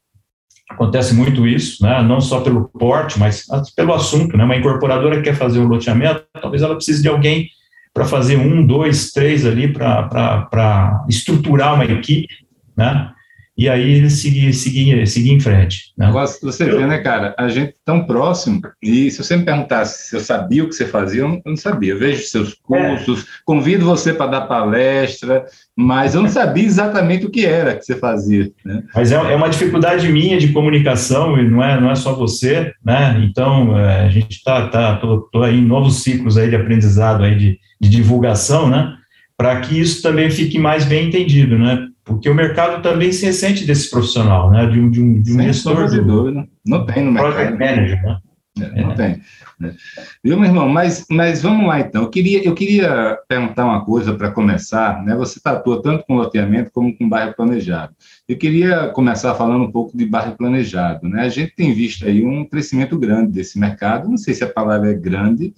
Acontece 0.69 1.13
muito 1.13 1.45
isso, 1.45 1.83
né? 1.83 2.01
Não 2.01 2.21
só 2.21 2.39
pelo 2.39 2.69
porte, 2.69 3.19
mas 3.19 3.45
pelo 3.75 3.93
assunto, 3.93 4.37
né? 4.37 4.45
Uma 4.45 4.55
incorporadora 4.55 5.17
que 5.17 5.23
quer 5.23 5.35
fazer 5.35 5.59
um 5.59 5.67
loteamento, 5.67 6.23
talvez 6.41 6.61
ela 6.61 6.75
precise 6.75 7.01
de 7.01 7.09
alguém 7.09 7.49
para 7.97 8.05
fazer 8.05 8.37
um, 8.37 8.63
dois, 8.63 9.11
três 9.11 9.43
ali 9.43 9.73
para 9.73 11.03
estruturar 11.09 11.73
uma 11.73 11.83
equipe, 11.83 12.31
né? 12.75 13.11
E 13.57 13.67
aí 13.67 14.09
seguir, 14.09 14.53
seguir, 14.53 15.07
seguir 15.07 15.31
em 15.31 15.39
frente. 15.39 15.93
Né? 15.97 16.11
Você 16.11 16.65
vê, 16.65 16.85
né, 16.85 16.99
cara? 16.99 17.33
A 17.37 17.47
gente 17.47 17.73
tão 17.83 18.05
próximo, 18.05 18.61
e 18.81 19.09
se 19.09 19.23
você 19.23 19.35
me 19.35 19.43
perguntasse 19.43 20.09
se 20.09 20.15
eu 20.15 20.19
sabia 20.19 20.63
o 20.63 20.67
que 20.67 20.75
você 20.75 20.85
fazia, 20.85 21.21
eu 21.21 21.41
não, 21.45 21.55
sabia. 21.55 21.93
Eu 21.93 21.99
vejo 21.99 22.23
seus 22.23 22.53
cursos, 22.53 23.21
é. 23.21 23.25
convido 23.45 23.85
você 23.85 24.13
para 24.13 24.31
dar 24.31 24.41
palestra, 24.41 25.45
mas 25.75 26.13
eu 26.13 26.21
não 26.21 26.29
sabia 26.29 26.65
exatamente 26.65 27.25
o 27.25 27.31
que 27.31 27.45
era 27.45 27.75
que 27.75 27.83
você 27.83 27.95
fazia. 27.95 28.51
Né? 28.63 28.83
Mas 28.93 29.11
é, 29.11 29.15
é 29.15 29.35
uma 29.35 29.49
dificuldade 29.49 30.07
minha 30.09 30.37
de 30.37 30.53
comunicação, 30.53 31.37
e 31.39 31.49
não 31.49 31.63
é, 31.63 31.79
não 31.79 31.89
é 31.89 31.95
só 31.95 32.13
você, 32.13 32.73
né? 32.85 33.19
Então, 33.23 33.77
é, 33.77 34.01
a 34.05 34.09
gente 34.09 34.33
está 34.33 34.67
tá, 34.67 34.95
tô, 34.97 35.21
tô 35.31 35.41
aí 35.41 35.57
em 35.57 35.65
novos 35.65 36.03
ciclos 36.03 36.37
aí 36.37 36.49
de 36.49 36.55
aprendizado 36.55 37.23
aí 37.23 37.35
de 37.35 37.59
de 37.79 37.89
divulgação, 37.89 38.69
né? 38.69 38.95
Para 39.37 39.59
que 39.61 39.79
isso 39.79 40.01
também 40.01 40.29
fique 40.29 40.57
mais 40.57 40.85
bem 40.85 41.07
entendido, 41.07 41.57
né? 41.57 41.87
Porque 42.07 42.29
o 42.29 42.33
mercado 42.33 42.81
também 42.81 43.11
se 43.11 43.25
ressente 43.25 43.65
desse 43.65 43.89
profissional, 43.89 44.49
né? 44.49 44.65
De 44.65 44.79
um, 44.79 44.89
de 44.89 45.01
um, 45.01 45.21
de 45.21 45.33
um 45.33 45.41
gestor. 45.41 45.89
De 45.89 46.01
dúvida. 46.01 46.47
Não 46.65 46.85
tem 46.85 47.03
no 47.03 47.11
mercado. 47.11 47.33
Project 47.33 47.59
Manager, 47.59 48.01
né? 48.01 48.17
É, 48.59 48.81
não 48.81 48.91
é. 48.91 48.95
tem. 48.95 49.21
Né? 49.59 49.75
Viu, 50.23 50.39
meu 50.39 50.49
irmão? 50.49 50.69
Mas, 50.69 51.05
mas 51.11 51.41
vamos 51.41 51.67
lá, 51.67 51.79
então. 51.81 52.03
Eu 52.03 52.09
queria, 52.09 52.43
eu 52.43 52.55
queria 52.55 53.19
perguntar 53.27 53.65
uma 53.65 53.83
coisa 53.83 54.13
para 54.13 54.31
começar. 54.31 55.03
Né? 55.03 55.15
Você 55.15 55.39
atua 55.43 55.81
tanto 55.81 56.05
com 56.05 56.15
loteamento 56.15 56.71
como 56.71 56.95
com 56.97 57.09
bairro 57.09 57.35
planejado. 57.35 57.93
Eu 58.27 58.37
queria 58.37 58.87
começar 58.89 59.35
falando 59.35 59.65
um 59.65 59.71
pouco 59.71 59.95
de 59.95 60.05
bairro 60.05 60.35
planejado. 60.37 61.07
Né? 61.07 61.23
A 61.23 61.29
gente 61.29 61.55
tem 61.55 61.73
visto 61.73 62.05
aí 62.05 62.25
um 62.25 62.45
crescimento 62.45 62.97
grande 62.97 63.31
desse 63.31 63.59
mercado. 63.59 64.09
Não 64.09 64.17
sei 64.17 64.33
se 64.33 64.43
a 64.43 64.49
palavra 64.49 64.91
é 64.91 64.93
grande, 64.93 65.53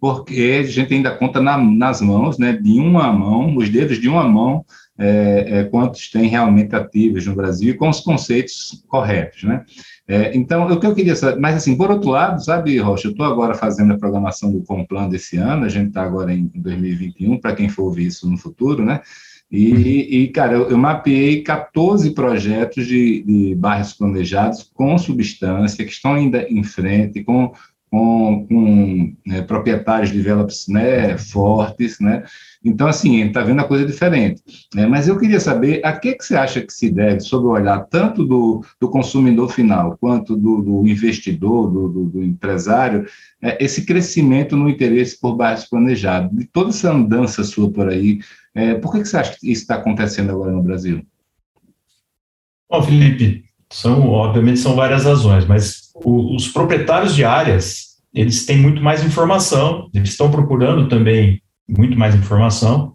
porque 0.00 0.60
a 0.60 0.66
gente 0.66 0.92
ainda 0.92 1.10
conta 1.10 1.40
na, 1.40 1.56
nas 1.58 2.00
mãos, 2.00 2.38
né? 2.38 2.52
de 2.52 2.78
uma 2.78 3.12
mão, 3.12 3.56
os 3.56 3.68
dedos 3.68 3.98
de 3.98 4.08
uma 4.08 4.28
mão, 4.28 4.64
é, 4.98 5.46
é, 5.48 5.64
quantos 5.64 6.10
tem 6.10 6.26
realmente 6.26 6.74
ativos 6.74 7.26
no 7.26 7.34
Brasil 7.34 7.70
e 7.70 7.76
com 7.76 7.88
os 7.88 8.00
conceitos 8.00 8.82
corretos, 8.88 9.42
né? 9.44 9.62
É, 10.08 10.36
então, 10.36 10.66
o 10.68 10.78
que 10.78 10.86
eu 10.86 10.94
queria 10.94 11.16
saber, 11.16 11.40
mas 11.40 11.56
assim, 11.56 11.76
por 11.76 11.90
outro 11.90 12.10
lado, 12.10 12.42
sabe, 12.42 12.78
Rocha, 12.78 13.08
eu 13.08 13.10
estou 13.10 13.26
agora 13.26 13.54
fazendo 13.54 13.92
a 13.92 13.98
programação 13.98 14.52
do 14.52 14.62
Complan 14.62 15.08
desse 15.08 15.36
ano, 15.36 15.64
a 15.64 15.68
gente 15.68 15.88
está 15.88 16.02
agora 16.02 16.32
em 16.32 16.50
2021, 16.54 17.38
para 17.38 17.54
quem 17.54 17.68
for 17.68 17.84
ouvir 17.84 18.06
isso 18.06 18.30
no 18.30 18.38
futuro, 18.38 18.84
né? 18.84 19.00
E, 19.50 20.22
e 20.22 20.28
cara, 20.28 20.54
eu, 20.54 20.70
eu, 20.70 20.78
mapeei 20.78 21.42
14 21.42 22.10
projetos 22.12 22.86
de, 22.86 23.22
de 23.22 23.54
bairros 23.54 23.92
planejados 23.92 24.68
com 24.74 24.96
substância, 24.98 25.84
que 25.84 25.92
estão 25.92 26.14
ainda 26.14 26.42
em 26.48 26.64
frente, 26.64 27.22
com 27.22 27.52
com, 27.90 28.46
com 28.46 29.16
né, 29.26 29.42
proprietários 29.42 30.10
de 30.10 30.18
developers 30.18 30.66
né, 30.68 31.16
fortes, 31.16 31.98
né? 32.00 32.24
Então, 32.64 32.88
assim, 32.88 33.22
está 33.22 33.42
vendo 33.42 33.60
a 33.60 33.64
coisa 33.64 33.86
diferente. 33.86 34.42
Né? 34.74 34.86
Mas 34.86 35.06
eu 35.06 35.16
queria 35.16 35.38
saber 35.38 35.80
a 35.84 35.92
que, 35.92 36.14
que 36.14 36.24
você 36.24 36.34
acha 36.34 36.60
que 36.60 36.72
se 36.72 36.90
deve, 36.90 37.20
sob 37.20 37.46
o 37.46 37.50
olhar 37.50 37.86
tanto 37.88 38.24
do, 38.24 38.64
do 38.80 38.90
consumidor 38.90 39.50
final 39.52 39.96
quanto 40.00 40.36
do, 40.36 40.60
do 40.60 40.88
investidor, 40.88 41.70
do, 41.70 41.88
do, 41.88 42.04
do 42.06 42.22
empresário, 42.24 43.06
é, 43.40 43.62
esse 43.64 43.86
crescimento 43.86 44.56
no 44.56 44.68
interesse 44.68 45.18
por 45.20 45.36
bairros 45.36 45.64
planejados, 45.66 46.36
de 46.36 46.44
toda 46.46 46.70
essa 46.70 46.92
andança 46.92 47.44
sua 47.44 47.70
por 47.70 47.88
aí, 47.88 48.18
é, 48.52 48.74
por 48.74 48.90
que, 48.90 49.00
que 49.00 49.08
você 49.08 49.16
acha 49.16 49.36
que 49.38 49.50
isso 49.50 49.62
está 49.62 49.76
acontecendo 49.76 50.30
agora 50.30 50.50
no 50.50 50.62
Brasil? 50.62 51.06
Bom, 52.68 52.82
Felipe, 52.82 53.44
são, 53.70 54.08
obviamente, 54.08 54.58
são 54.58 54.74
várias 54.74 55.04
razões, 55.04 55.44
mas 55.44 55.85
o, 56.04 56.34
os 56.34 56.48
proprietários 56.48 57.14
de 57.14 57.24
áreas, 57.24 57.96
eles 58.14 58.46
têm 58.46 58.58
muito 58.58 58.82
mais 58.82 59.04
informação, 59.04 59.88
eles 59.94 60.10
estão 60.10 60.30
procurando 60.30 60.88
também 60.88 61.40
muito 61.68 61.98
mais 61.98 62.14
informação. 62.14 62.94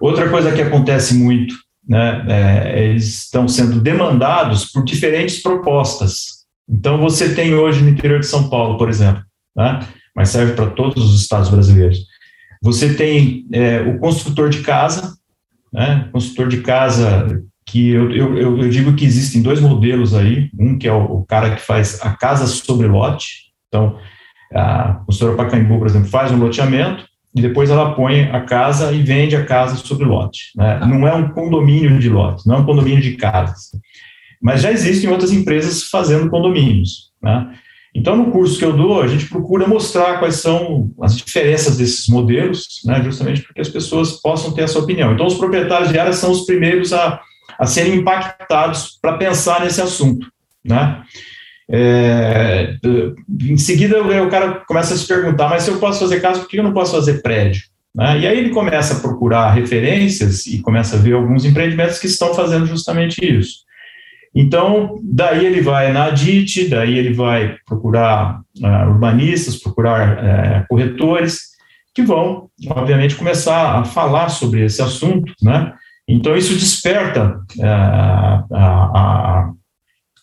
Outra 0.00 0.28
coisa 0.28 0.52
que 0.52 0.60
acontece 0.60 1.14
muito, 1.14 1.54
né, 1.88 2.24
é, 2.28 2.88
eles 2.88 3.24
estão 3.24 3.46
sendo 3.46 3.80
demandados 3.80 4.66
por 4.70 4.84
diferentes 4.84 5.40
propostas. 5.40 6.44
Então, 6.68 6.98
você 6.98 7.34
tem 7.34 7.54
hoje 7.54 7.82
no 7.82 7.90
interior 7.90 8.20
de 8.20 8.26
São 8.26 8.48
Paulo, 8.48 8.76
por 8.78 8.88
exemplo, 8.88 9.22
né, 9.56 9.86
mas 10.14 10.30
serve 10.30 10.52
para 10.52 10.70
todos 10.70 11.04
os 11.04 11.20
estados 11.20 11.48
brasileiros. 11.48 11.98
Você 12.62 12.94
tem 12.94 13.46
é, 13.52 13.80
o 13.82 13.98
construtor 13.98 14.48
de 14.48 14.60
casa, 14.60 15.16
né, 15.72 16.08
construtor 16.12 16.48
de 16.48 16.62
casa 16.62 17.26
que 17.66 17.90
eu, 17.90 18.10
eu, 18.10 18.58
eu, 18.58 18.68
digo 18.68 18.94
que 18.94 19.04
existem 19.04 19.40
dois 19.40 19.60
modelos 19.60 20.14
aí, 20.14 20.50
um 20.58 20.78
que 20.78 20.86
é 20.86 20.92
o, 20.92 21.02
o 21.02 21.24
cara 21.24 21.54
que 21.54 21.62
faz 21.62 22.00
a 22.02 22.10
casa 22.10 22.46
sobre 22.46 22.86
lote, 22.86 23.52
então 23.68 23.98
a 24.54 25.00
consultora 25.06 25.36
Pacaembu, 25.36 25.78
por 25.78 25.86
exemplo, 25.86 26.08
faz 26.08 26.30
um 26.30 26.38
loteamento 26.38 27.04
e 27.34 27.42
depois 27.42 27.70
ela 27.70 27.94
põe 27.94 28.22
a 28.30 28.42
casa 28.42 28.92
e 28.92 29.02
vende 29.02 29.34
a 29.34 29.44
casa 29.44 29.76
sobre 29.76 30.04
lote. 30.04 30.52
Né? 30.56 30.80
Não 30.86 31.06
é 31.06 31.14
um 31.14 31.30
condomínio 31.30 31.98
de 31.98 32.08
lote, 32.08 32.46
não 32.46 32.56
é 32.56 32.58
um 32.58 32.64
condomínio 32.64 33.00
de 33.00 33.16
casas. 33.16 33.70
Mas 34.40 34.62
já 34.62 34.70
existem 34.70 35.10
outras 35.10 35.32
empresas 35.32 35.84
fazendo 35.84 36.30
condomínios. 36.30 37.10
Né? 37.20 37.54
Então, 37.92 38.16
no 38.16 38.30
curso 38.30 38.58
que 38.58 38.64
eu 38.64 38.76
dou, 38.76 39.02
a 39.02 39.08
gente 39.08 39.26
procura 39.26 39.66
mostrar 39.66 40.18
quais 40.18 40.36
são 40.36 40.90
as 41.00 41.16
diferenças 41.16 41.76
desses 41.76 42.08
modelos, 42.08 42.82
né? 42.84 43.02
justamente 43.02 43.42
para 43.42 43.54
que 43.54 43.60
as 43.60 43.68
pessoas 43.68 44.20
possam 44.20 44.52
ter 44.52 44.62
essa 44.62 44.78
opinião. 44.78 45.12
Então, 45.12 45.26
os 45.26 45.34
proprietários 45.34 45.90
de 45.90 45.98
áreas 45.98 46.16
são 46.16 46.30
os 46.30 46.44
primeiros 46.44 46.92
a 46.92 47.20
a 47.58 47.66
serem 47.66 47.96
impactados 47.96 48.98
para 49.00 49.16
pensar 49.16 49.60
nesse 49.60 49.80
assunto, 49.80 50.26
né? 50.64 51.02
É, 51.70 52.76
em 53.40 53.56
seguida, 53.56 54.02
o 54.02 54.28
cara 54.28 54.62
começa 54.66 54.94
a 54.94 54.96
se 54.96 55.06
perguntar, 55.06 55.48
mas 55.48 55.62
se 55.62 55.70
eu 55.70 55.78
posso 55.78 56.00
fazer 56.00 56.20
casa, 56.20 56.40
por 56.40 56.48
que 56.48 56.58
eu 56.58 56.64
não 56.64 56.74
posso 56.74 56.92
fazer 56.92 57.22
prédio? 57.22 57.62
Né? 57.94 58.20
E 58.20 58.26
aí 58.26 58.38
ele 58.38 58.50
começa 58.50 58.94
a 58.94 59.00
procurar 59.00 59.52
referências 59.52 60.46
e 60.46 60.60
começa 60.60 60.96
a 60.96 60.98
ver 60.98 61.14
alguns 61.14 61.44
empreendimentos 61.44 61.98
que 61.98 62.06
estão 62.06 62.34
fazendo 62.34 62.66
justamente 62.66 63.24
isso. 63.24 63.64
Então, 64.34 64.98
daí 65.02 65.46
ele 65.46 65.60
vai 65.60 65.92
na 65.92 66.06
ADIT, 66.06 66.68
daí 66.68 66.98
ele 66.98 67.12
vai 67.12 67.56
procurar 67.64 68.40
uh, 68.60 68.88
urbanistas, 68.90 69.56
procurar 69.56 70.18
uh, 70.18 70.66
corretores, 70.68 71.54
que 71.94 72.02
vão, 72.02 72.50
obviamente, 72.70 73.14
começar 73.14 73.78
a 73.78 73.84
falar 73.84 74.28
sobre 74.28 74.64
esse 74.64 74.82
assunto, 74.82 75.32
né? 75.40 75.72
Então, 76.06 76.36
isso 76.36 76.54
desperta, 76.54 77.40
é, 77.58 77.66
a, 77.66 78.44
a, 78.52 79.50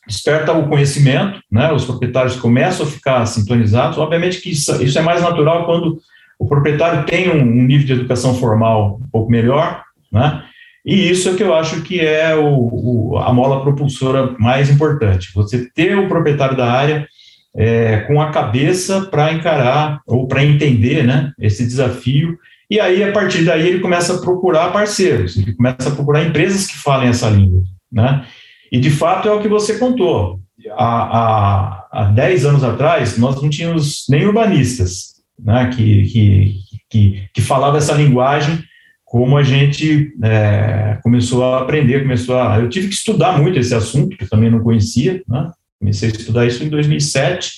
desperta 0.08 0.54
o 0.54 0.68
conhecimento, 0.70 1.42
né? 1.52 1.72
os 1.72 1.86
proprietários 1.86 2.36
começam 2.36 2.86
a 2.86 2.90
ficar 2.90 3.26
sintonizados. 3.26 3.98
Obviamente 3.98 4.42
que 4.42 4.52
isso, 4.52 4.84
isso 4.84 5.00
é 5.00 5.02
mais 5.02 5.22
natural 5.22 5.66
quando 5.66 6.00
o 6.38 6.48
proprietário 6.48 7.06
tem 7.06 7.30
um, 7.30 7.42
um, 7.42 7.64
nível 7.64 7.86
de 7.86 7.94
educação 7.94 8.36
formal 8.36 9.00
um 9.02 9.10
pouco 9.10 9.32
melhor, 9.32 9.84
né? 10.12 10.44
E 10.84 11.12
isso 11.12 11.30
é 11.30 11.36
que 11.36 11.44
eu 11.44 11.54
acho 11.54 11.82
que 11.84 12.00
é 12.00 12.36
o, 12.36 13.12
o, 13.12 13.18
a 13.20 13.32
mola 13.32 13.62
propulsora 13.62 14.36
mais 14.40 14.68
importante. 14.68 15.32
Você 15.36 15.70
ter 15.76 15.96
o 15.96 16.08
proprietário 16.08 16.58
da 16.58 16.72
área 16.72 17.08
é, 17.56 17.98
com 18.02 18.20
a 18.20 18.32
cabeça 18.32 19.02
para 19.06 19.32
encarar 19.32 20.02
ou 20.08 20.28
para 20.28 20.44
entender 20.44 21.04
né, 21.04 21.32
esse 21.38 21.64
desafio 21.64 22.36
e 22.72 22.80
aí, 22.80 23.04
a 23.04 23.12
partir 23.12 23.44
daí, 23.44 23.68
ele 23.68 23.82
começa 23.82 24.16
a 24.16 24.22
procurar 24.22 24.72
parceiros, 24.72 25.36
ele 25.36 25.54
começa 25.54 25.90
a 25.90 25.92
procurar 25.92 26.24
empresas 26.24 26.68
que 26.68 26.78
falem 26.78 27.10
essa 27.10 27.30
língua, 27.30 27.62
né? 27.92 28.26
E, 28.72 28.80
de 28.80 28.90
fato, 28.90 29.28
é 29.28 29.32
o 29.34 29.42
que 29.42 29.50
você 29.50 29.78
contou. 29.78 30.40
Há, 30.70 31.18
há, 31.20 31.88
há 31.92 32.04
10 32.06 32.46
anos 32.46 32.64
atrás, 32.64 33.18
nós 33.18 33.42
não 33.42 33.50
tínhamos 33.50 34.06
nem 34.10 34.26
urbanistas 34.26 35.16
né, 35.38 35.70
que, 35.76 36.06
que, 36.06 36.56
que, 36.90 37.30
que 37.34 37.42
falavam 37.42 37.78
essa 37.78 37.94
linguagem 37.94 38.64
como 39.04 39.36
a 39.36 39.44
gente 39.44 40.14
é, 40.24 40.98
começou 41.04 41.44
a 41.44 41.64
aprender, 41.64 42.04
começou 42.04 42.40
a... 42.40 42.58
Eu 42.58 42.70
tive 42.70 42.88
que 42.88 42.94
estudar 42.94 43.38
muito 43.38 43.60
esse 43.60 43.76
assunto, 43.76 44.16
que 44.16 44.24
eu 44.24 44.30
também 44.30 44.50
não 44.50 44.62
conhecia, 44.62 45.22
né? 45.28 45.52
Comecei 45.78 46.08
a 46.08 46.12
estudar 46.14 46.46
isso 46.46 46.64
em 46.64 46.70
2007, 46.70 47.52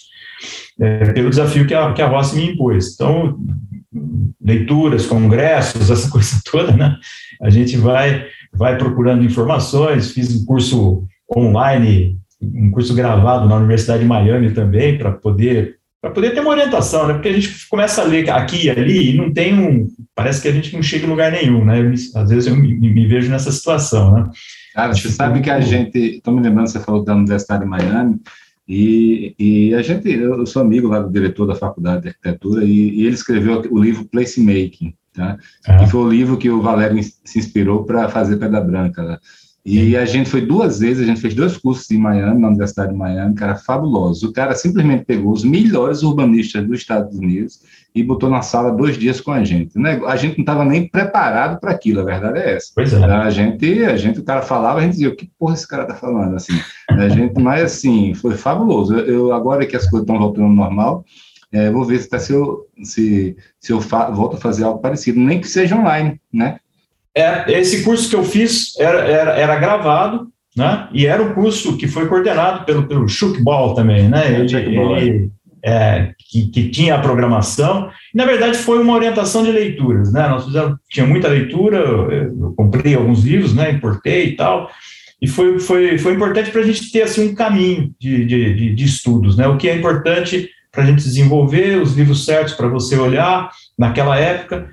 é, 0.81 1.13
pelo 1.13 1.29
desafio 1.29 1.67
que 1.67 1.75
a, 1.75 1.93
que 1.93 2.01
a 2.01 2.07
Rossi 2.07 2.35
me 2.35 2.49
impôs. 2.49 2.95
Então, 2.95 3.37
leituras, 4.41 5.05
congressos, 5.05 5.89
essa 5.91 6.09
coisa 6.09 6.41
toda, 6.49 6.71
né? 6.71 6.97
A 7.41 7.49
gente 7.49 7.77
vai, 7.77 8.25
vai 8.53 8.77
procurando 8.77 9.23
informações, 9.23 10.11
fiz 10.11 10.35
um 10.35 10.45
curso 10.45 11.05
online, 11.35 12.17
um 12.41 12.71
curso 12.71 12.93
gravado 12.93 13.47
na 13.47 13.55
Universidade 13.55 14.01
de 14.01 14.07
Miami 14.07 14.51
também, 14.51 14.97
para 14.97 15.11
poder 15.11 15.77
para 16.03 16.11
poder 16.11 16.31
ter 16.31 16.41
uma 16.41 16.49
orientação, 16.49 17.07
né? 17.07 17.13
Porque 17.13 17.29
a 17.29 17.33
gente 17.33 17.65
começa 17.69 18.01
a 18.01 18.03
ler 18.03 18.29
aqui 18.29 18.65
e 18.65 18.69
ali 18.69 19.11
e 19.11 19.17
não 19.17 19.31
tem 19.31 19.57
um. 19.57 19.87
Parece 20.13 20.41
que 20.41 20.49
a 20.49 20.51
gente 20.51 20.75
não 20.75 20.83
chega 20.83 21.05
em 21.05 21.09
lugar 21.09 21.31
nenhum, 21.31 21.63
né? 21.63 21.81
Me, 21.81 21.93
às 21.93 22.29
vezes 22.29 22.45
eu 22.45 22.57
me, 22.57 22.73
me, 22.75 23.07
vejo 23.07 23.31
nessa 23.31 23.49
situação, 23.53 24.13
né? 24.13 24.29
Cara, 24.75 24.93
você 24.93 25.07
sabe 25.07 25.39
que 25.39 25.49
a 25.49 25.61
gente. 25.61 25.97
Estou 25.97 26.33
me 26.33 26.41
lembrando, 26.41 26.67
você 26.67 26.81
falou 26.81 27.05
da 27.05 27.15
Universidade 27.15 27.63
de 27.63 27.69
Miami, 27.69 28.19
e, 28.67 29.35
e, 29.37 29.73
a 29.73 29.81
gente, 29.81 30.09
eu 30.09 30.45
sou 30.45 30.61
amigo 30.61 30.87
lá 30.87 30.99
do 30.99 31.11
diretor 31.11 31.45
da 31.45 31.55
faculdade 31.55 32.03
de 32.03 32.07
arquitetura 32.09 32.63
e, 32.63 33.01
e 33.01 33.05
ele 33.05 33.15
escreveu 33.15 33.61
o 33.69 33.77
livro 33.77 34.05
Placemaking, 34.05 34.93
tá? 35.13 35.37
Ah. 35.67 35.77
que 35.77 35.87
foi 35.87 36.01
o 36.01 36.09
livro 36.09 36.37
que 36.37 36.49
o 36.49 36.61
Valério 36.61 37.01
se 37.03 37.39
inspirou 37.39 37.83
para 37.83 38.07
fazer 38.07 38.37
Pedra 38.37 38.61
Branca. 38.61 39.03
Né? 39.03 39.17
E 39.65 39.97
a 39.97 40.05
gente 40.05 40.29
foi 40.29 40.41
duas 40.41 40.79
vezes, 40.79 41.03
a 41.03 41.05
gente 41.05 41.19
fez 41.19 41.33
dois 41.33 41.57
cursos 41.57 41.89
em 41.91 41.97
Miami, 41.97 42.41
na 42.41 42.47
Universidade 42.47 42.91
de 42.91 42.97
Miami, 42.97 43.35
cara, 43.35 43.55
fabuloso. 43.55 44.29
O 44.29 44.33
cara 44.33 44.55
simplesmente 44.55 45.05
pegou 45.05 45.33
os 45.33 45.43
melhores 45.43 46.01
urbanistas 46.01 46.65
dos 46.65 46.79
Estados 46.79 47.17
Unidos 47.17 47.59
e 47.95 48.03
botou 48.03 48.29
na 48.29 48.41
sala 48.41 48.71
dois 48.71 48.97
dias 48.97 49.21
com 49.21 49.31
a 49.31 49.43
gente. 49.43 49.77
Né? 49.77 50.01
A 50.07 50.15
gente 50.15 50.37
não 50.37 50.41
estava 50.41 50.65
nem 50.65 50.87
preparado 50.87 51.59
para 51.59 51.71
aquilo, 51.71 52.01
a 52.01 52.03
verdade 52.03 52.39
é 52.39 52.55
essa. 52.55 52.71
Pois 52.73 52.91
é. 52.91 53.03
A 53.03 53.29
gente, 53.29 53.83
a 53.83 53.95
gente, 53.95 54.19
o 54.19 54.23
cara 54.23 54.41
falava, 54.41 54.79
a 54.79 54.81
gente 54.81 54.93
dizia, 54.93 55.09
o 55.09 55.15
que 55.15 55.29
porra 55.37 55.53
esse 55.53 55.67
cara 55.67 55.85
tá 55.85 55.93
falando? 55.93 56.35
Assim, 56.35 56.53
a 56.89 57.07
gente, 57.09 57.39
mas 57.39 57.63
assim, 57.63 58.13
foi 58.15 58.35
fabuloso. 58.35 58.95
Eu, 58.95 59.31
agora 59.31 59.65
que 59.65 59.75
as 59.75 59.87
coisas 59.89 60.07
estão 60.07 60.17
voltando 60.17 60.45
ao 60.45 60.49
normal, 60.49 61.05
é, 61.51 61.69
vou 61.69 61.85
ver 61.85 61.99
se, 61.99 62.19
se 62.19 62.33
eu, 62.33 62.65
se, 62.81 63.37
se 63.59 63.71
eu 63.71 63.79
volto 63.79 64.37
a 64.37 64.39
fazer 64.39 64.63
algo 64.63 64.79
parecido, 64.79 65.19
nem 65.19 65.39
que 65.39 65.47
seja 65.47 65.75
online, 65.75 66.19
né? 66.33 66.57
É, 67.15 67.59
esse 67.59 67.83
curso 67.83 68.09
que 68.09 68.15
eu 68.15 68.23
fiz 68.23 68.75
era, 68.79 69.01
era, 69.01 69.31
era 69.33 69.55
gravado, 69.59 70.29
né? 70.57 70.87
E 70.91 71.05
era 71.05 71.21
o 71.21 71.29
um 71.29 71.33
curso 71.35 71.77
que 71.77 71.87
foi 71.87 72.07
coordenado 72.07 72.65
pelo, 72.65 72.87
pelo 72.87 73.07
Chuck 73.07 73.39
Ball 73.41 73.75
também, 73.75 74.09
né? 74.09 74.39
Ele, 74.39 74.55
ele, 74.55 75.31
é, 75.63 76.11
que, 76.19 76.49
que, 76.49 76.69
tinha 76.69 76.95
a 76.95 76.99
programação. 76.99 77.89
Na 78.13 78.25
verdade, 78.25 78.57
foi 78.57 78.79
uma 78.79 78.93
orientação 78.93 79.43
de 79.43 79.51
leituras, 79.51 80.11
né? 80.11 80.27
Nós 80.27 80.45
fizemos, 80.45 80.77
tinha 80.89 81.05
muita 81.05 81.29
leitura, 81.29 81.77
eu, 81.77 82.53
comprei 82.57 82.95
alguns 82.95 83.23
livros, 83.23 83.55
né? 83.55 83.71
Importei 83.71 84.25
e 84.25 84.35
tal. 84.35 84.69
E 85.21 85.27
foi, 85.27 85.57
foi, 85.59 85.97
foi 85.97 86.13
importante 86.13 86.51
para 86.51 86.59
a 86.59 86.65
gente 86.65 86.91
ter 86.91 87.03
assim, 87.03 87.29
um 87.29 87.35
caminho 87.35 87.93
de, 87.97 88.25
de, 88.25 88.53
de, 88.53 88.75
de 88.75 88.83
estudos, 88.83 89.37
né? 89.37 89.47
O 89.47 89.57
que 89.57 89.69
é 89.69 89.75
importante 89.75 90.49
para 90.69 90.83
a 90.83 90.85
gente 90.85 91.03
desenvolver, 91.03 91.81
os 91.81 91.95
livros 91.95 92.25
certos 92.25 92.55
para 92.55 92.67
você 92.67 92.97
olhar 92.97 93.49
naquela 93.77 94.19
época. 94.19 94.69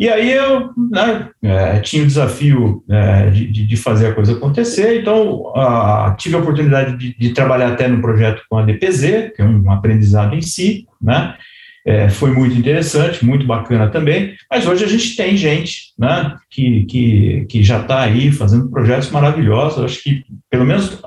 E 0.00 0.08
aí 0.08 0.32
eu 0.32 0.70
né, 0.90 1.28
é, 1.42 1.78
tinha 1.80 2.02
o 2.02 2.06
desafio 2.06 2.82
é, 2.88 3.28
de, 3.28 3.66
de, 3.66 3.76
fazer 3.76 4.06
a 4.06 4.14
coisa 4.14 4.32
acontecer, 4.32 5.02
então 5.02 5.52
a, 5.54 6.16
tive 6.18 6.36
a 6.36 6.38
oportunidade 6.38 6.96
de, 6.96 7.14
de, 7.14 7.34
trabalhar 7.34 7.68
até 7.68 7.86
no 7.86 8.00
projeto 8.00 8.42
com 8.48 8.56
a 8.56 8.62
DPZ, 8.64 9.32
que 9.36 9.42
é 9.42 9.44
um 9.44 9.70
aprendizado 9.70 10.34
em 10.34 10.40
si, 10.40 10.86
né? 11.02 11.36
É, 11.84 12.08
foi 12.08 12.30
muito 12.30 12.56
interessante, 12.56 13.24
muito 13.24 13.46
bacana 13.46 13.88
também, 13.88 14.34
mas 14.50 14.66
hoje 14.66 14.84
a 14.84 14.88
gente 14.88 15.16
tem 15.16 15.36
gente 15.36 15.92
né, 15.98 16.34
que, 16.50 16.84
que, 16.84 17.46
que 17.48 17.62
já 17.62 17.80
está 17.80 18.00
aí 18.00 18.32
fazendo 18.32 18.70
projetos 18.70 19.10
maravilhosos, 19.10 19.84
acho 19.84 20.02
que 20.02 20.24
pelo 20.50 20.64
menos 20.64 20.98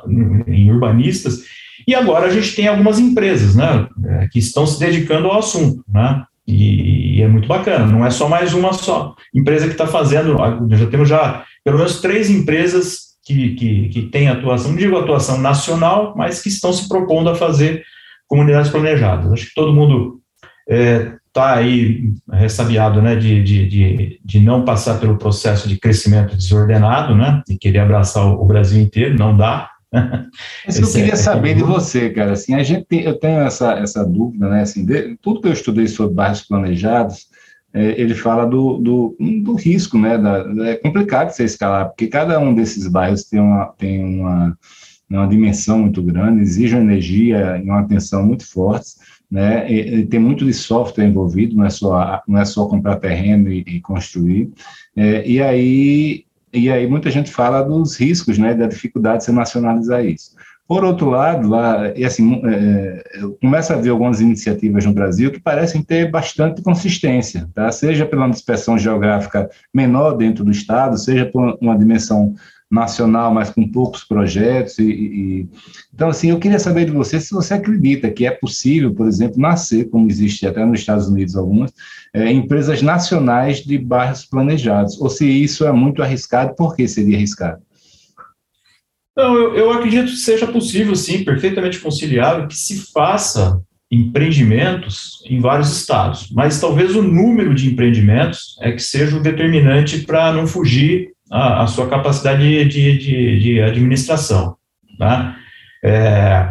em 0.48 0.72
urbanistas, 0.72 1.44
e 1.88 1.96
agora 1.96 2.28
a 2.28 2.32
gente 2.32 2.56
tem 2.56 2.68
algumas 2.68 3.00
empresas 3.00 3.56
né, 3.56 3.88
é, 4.06 4.28
que 4.28 4.38
estão 4.38 4.68
se 4.68 4.80
dedicando 4.80 5.28
ao 5.28 5.40
assunto, 5.40 5.84
né? 5.88 6.24
E, 6.46 7.22
é 7.22 7.28
muito 7.28 7.48
bacana, 7.48 7.86
não 7.86 8.06
é 8.06 8.10
só 8.10 8.28
mais 8.28 8.54
uma 8.54 8.74
só 8.74 9.16
empresa 9.34 9.66
que 9.66 9.72
está 9.72 9.88
fazendo, 9.88 10.36
já 10.76 10.88
temos 10.88 11.08
já 11.08 11.46
pelo 11.64 11.78
menos 11.78 12.02
três 12.02 12.30
empresas 12.30 13.14
que, 13.26 13.56
que, 13.56 13.90
que 13.90 14.02
têm 14.04 14.28
atuação, 14.28 14.72
não 14.72 14.78
digo 14.78 14.98
atuação 14.98 15.40
nacional, 15.40 16.14
mas 16.18 16.42
que 16.42 16.50
estão 16.50 16.74
se 16.74 16.88
propondo 16.90 17.30
a 17.30 17.36
fazer 17.36 17.84
comunidades 18.28 18.70
planejadas. 18.70 19.32
Acho 19.32 19.46
que 19.48 19.56
todo 19.56 19.74
mundo 19.74 20.20
está 20.68 20.76
é, 20.76 21.16
tá 21.32 21.56
aí 21.56 22.12
ressabiado 22.32 23.02
né, 23.02 23.16
de, 23.16 23.42
de, 23.42 23.68
de, 23.68 24.20
de, 24.24 24.40
não 24.40 24.66
passar 24.66 25.00
pelo 25.00 25.18
processo 25.18 25.70
de 25.70 25.80
crescimento 25.80 26.36
desordenado, 26.36 27.16
né, 27.16 27.42
e 27.50 27.58
querer 27.58 27.80
abraçar 27.80 28.26
o 28.26 28.46
Brasil 28.46 28.82
inteiro, 28.82 29.18
não 29.18 29.36
dá, 29.36 29.70
isso 30.68 30.82
que 30.82 30.88
eu 30.88 30.92
queria 30.92 31.14
é, 31.14 31.16
saber 31.16 31.52
é 31.52 31.54
de 31.54 31.64
você, 31.64 32.10
cara. 32.10 32.34
Assim, 32.34 32.54
a 32.54 32.64
gente 32.64 32.86
tem, 32.86 33.02
eu 33.02 33.18
tenho 33.18 33.42
essa, 33.42 33.74
essa 33.74 34.06
dúvida, 34.06 34.50
né? 34.50 34.62
Assim, 34.62 34.86
de, 34.86 35.16
tudo 35.22 35.42
que 35.42 35.48
eu 35.48 35.54
estudei 35.54 35.88
sobre 35.88 36.16
bairros 36.16 36.42
planejados, 36.42 37.28
é, 37.74 38.00
ele 38.00 38.14
fala 38.16 38.46
do, 38.46 38.78
do, 38.78 39.16
do 39.20 39.54
risco, 39.56 39.98
né? 39.98 40.18
Da, 40.18 40.46
é 40.68 40.76
complicado 40.76 41.32
você 41.32 41.44
escalar, 41.44 41.90
porque 41.90 42.08
cada 42.08 42.40
um 42.40 42.54
desses 42.54 42.88
bairros 42.88 43.24
tem 43.24 43.40
uma, 43.40 43.66
tem 43.78 44.04
uma, 44.04 44.58
uma 45.10 45.28
dimensão 45.28 45.80
muito 45.80 46.02
grande, 46.02 46.42
exige 46.42 46.76
uma 46.76 46.84
energia 46.84 47.62
e 47.64 47.70
uma 47.70 47.82
atenção 47.82 48.26
muito 48.26 48.50
fortes. 48.50 48.98
Né, 49.32 49.68
e, 49.72 49.96
e 49.96 50.06
tem 50.06 50.20
muito 50.20 50.46
de 50.46 50.54
software 50.54 51.06
envolvido, 51.06 51.56
não 51.56 51.66
é 51.66 51.70
só, 51.72 52.22
não 52.28 52.38
é 52.40 52.46
só 52.46 52.68
comprar 52.68 52.98
terreno 52.98 53.52
e, 53.52 53.64
e 53.66 53.82
construir. 53.82 54.52
É, 54.96 55.28
e 55.28 55.42
aí 55.42 56.26
e 56.54 56.70
aí 56.70 56.88
muita 56.88 57.10
gente 57.10 57.32
fala 57.32 57.64
dos 57.64 57.98
riscos, 58.00 58.38
né, 58.38 58.54
da 58.54 58.68
dificuldade 58.68 59.20
de 59.20 59.24
se 59.26 59.32
nacionalizar 59.32 60.06
isso. 60.06 60.32
Por 60.66 60.86
outro 60.86 61.10
lado, 61.10 61.50
lá, 61.50 61.92
e 61.96 62.06
assim, 62.06 62.42
é, 62.46 63.04
eu 63.16 63.38
começo 63.42 63.74
a 63.74 63.76
ver 63.76 63.90
algumas 63.90 64.22
iniciativas 64.22 64.86
no 64.86 64.94
Brasil 64.94 65.30
que 65.30 65.40
parecem 65.40 65.84
ter 65.84 66.10
bastante 66.10 66.62
consistência, 66.62 67.50
tá? 67.54 67.70
seja 67.70 68.06
pela 68.06 68.30
dispersão 68.30 68.78
geográfica 68.78 69.50
menor 69.74 70.16
dentro 70.16 70.44
do 70.44 70.52
Estado, 70.52 70.98
seja 70.98 71.26
por 71.26 71.58
uma 71.60 71.78
dimensão 71.78 72.34
nacional, 72.74 73.34
mas 73.34 73.52
com 73.52 73.68
poucos 73.68 74.04
projetos. 74.04 74.80
E, 74.80 74.84
e, 74.84 75.50
então, 75.94 76.10
assim, 76.10 76.32
eu 76.32 76.40
queria 76.40 76.60
saber 76.60 76.86
de 76.86 76.92
você 76.92 77.20
se 77.20 77.32
você 77.32 77.54
acredita 77.54 78.10
que 78.10 78.26
é 78.26 78.32
possível, 78.32 78.94
por 78.94 79.08
exemplo, 79.08 79.40
nascer, 79.40 79.90
como 79.90 80.10
existe 80.10 80.48
até 80.48 80.66
nos 80.66 80.80
Estados 80.80 81.08
Unidos 81.08 81.36
algumas, 81.36 81.72
é, 82.14 82.32
empresas 82.32 82.82
nacionais 82.82 83.64
de 83.64 83.78
bairros 83.78 84.26
planejados, 84.26 85.00
ou 85.00 85.10
se 85.10 85.26
isso 85.26 85.66
é 85.66 85.72
muito 85.72 86.02
arriscado, 86.02 86.56
por 86.56 86.76
que 86.76 86.88
seria 86.88 87.16
arriscado? 87.16 87.62
Não, 89.16 89.36
eu, 89.36 89.56
eu 89.56 89.72
acredito 89.72 90.08
que 90.08 90.18
seja 90.18 90.48
possível, 90.48 90.96
sim, 90.96 91.24
perfeitamente 91.24 91.80
conciliável, 91.80 92.48
que 92.48 92.56
se 92.56 92.92
faça 92.92 93.62
empreendimentos 93.92 95.24
em 95.30 95.40
vários 95.40 95.72
estados, 95.72 96.32
mas 96.32 96.60
talvez 96.60 96.96
o 96.96 97.04
número 97.04 97.54
de 97.54 97.72
empreendimentos 97.72 98.58
é 98.60 98.72
que 98.72 98.82
seja 98.82 99.16
o 99.16 99.22
determinante 99.22 100.00
para 100.00 100.34
não 100.34 100.48
fugir 100.48 101.13
a, 101.34 101.64
a 101.64 101.68
sua 101.68 101.88
capacidade 101.88 102.66
de, 102.66 102.98
de, 103.00 103.40
de 103.40 103.62
administração. 103.62 104.56
Tá? 105.00 105.36
É, 105.84 106.48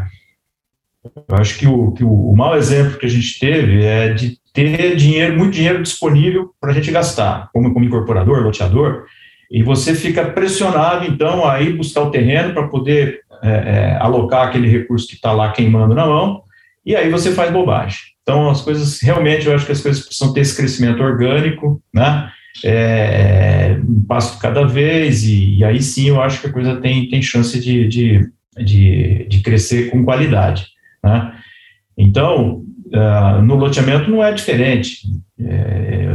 eu 1.05 1.37
acho 1.37 1.57
que, 1.57 1.69
o, 1.69 1.93
que 1.93 2.03
o, 2.03 2.13
o 2.13 2.37
mau 2.37 2.57
exemplo 2.57 2.99
que 2.99 3.07
a 3.07 3.09
gente 3.09 3.39
teve 3.39 3.85
é 3.85 4.13
de 4.13 4.37
ter 4.53 4.97
dinheiro, 4.97 5.39
muito 5.39 5.55
dinheiro 5.55 5.81
disponível 5.81 6.51
para 6.61 6.73
a 6.73 6.75
gente 6.75 6.91
gastar, 6.91 7.49
como, 7.53 7.73
como 7.73 7.85
incorporador, 7.85 8.43
loteador, 8.43 9.05
e 9.49 9.63
você 9.63 9.95
fica 9.95 10.25
pressionado, 10.25 11.07
então, 11.07 11.49
a 11.49 11.61
ir 11.61 11.77
buscar 11.77 12.03
o 12.03 12.11
terreno 12.11 12.53
para 12.53 12.67
poder 12.67 13.21
é, 13.43 13.51
é, 13.51 13.97
alocar 14.01 14.49
aquele 14.49 14.69
recurso 14.69 15.07
que 15.07 15.15
está 15.15 15.31
lá 15.33 15.53
queimando 15.53 15.95
na 15.95 16.07
mão, 16.07 16.43
e 16.85 16.97
aí 16.97 17.09
você 17.09 17.31
faz 17.31 17.53
bobagem. 17.53 18.01
Então, 18.23 18.51
as 18.51 18.63
coisas, 18.63 19.01
realmente, 19.01 19.47
eu 19.47 19.55
acho 19.55 19.65
que 19.65 19.73
as 19.73 19.81
coisas 19.81 20.05
precisam 20.05 20.33
ter 20.33 20.41
esse 20.41 20.57
crescimento 20.57 21.03
orgânico, 21.03 21.81
né? 21.95 22.31
É, 22.65 23.79
um 23.87 24.03
passo 24.03 24.39
cada 24.39 24.65
vez, 24.65 25.25
e, 25.25 25.57
e, 25.59 25.65
aí 25.65 25.83
sim 25.83 26.09
eu 26.09 26.21
acho 26.21 26.41
que 26.41 26.47
a 26.47 26.53
coisa 26.53 26.77
tem, 26.77 27.09
tem 27.09 27.23
chance 27.23 27.59
de, 27.61 27.89
de, 27.89 28.31
de, 28.57 29.27
de 29.29 29.41
crescer 29.41 29.91
com 29.91 30.05
qualidade. 30.05 30.67
Né? 31.03 31.33
Então, 31.97 32.65
uh, 32.93 33.43
no 33.43 33.57
loteamento 33.57 34.11
não 34.11 34.23
é 34.23 34.33
diferente. 34.33 35.01
É, 35.41 36.09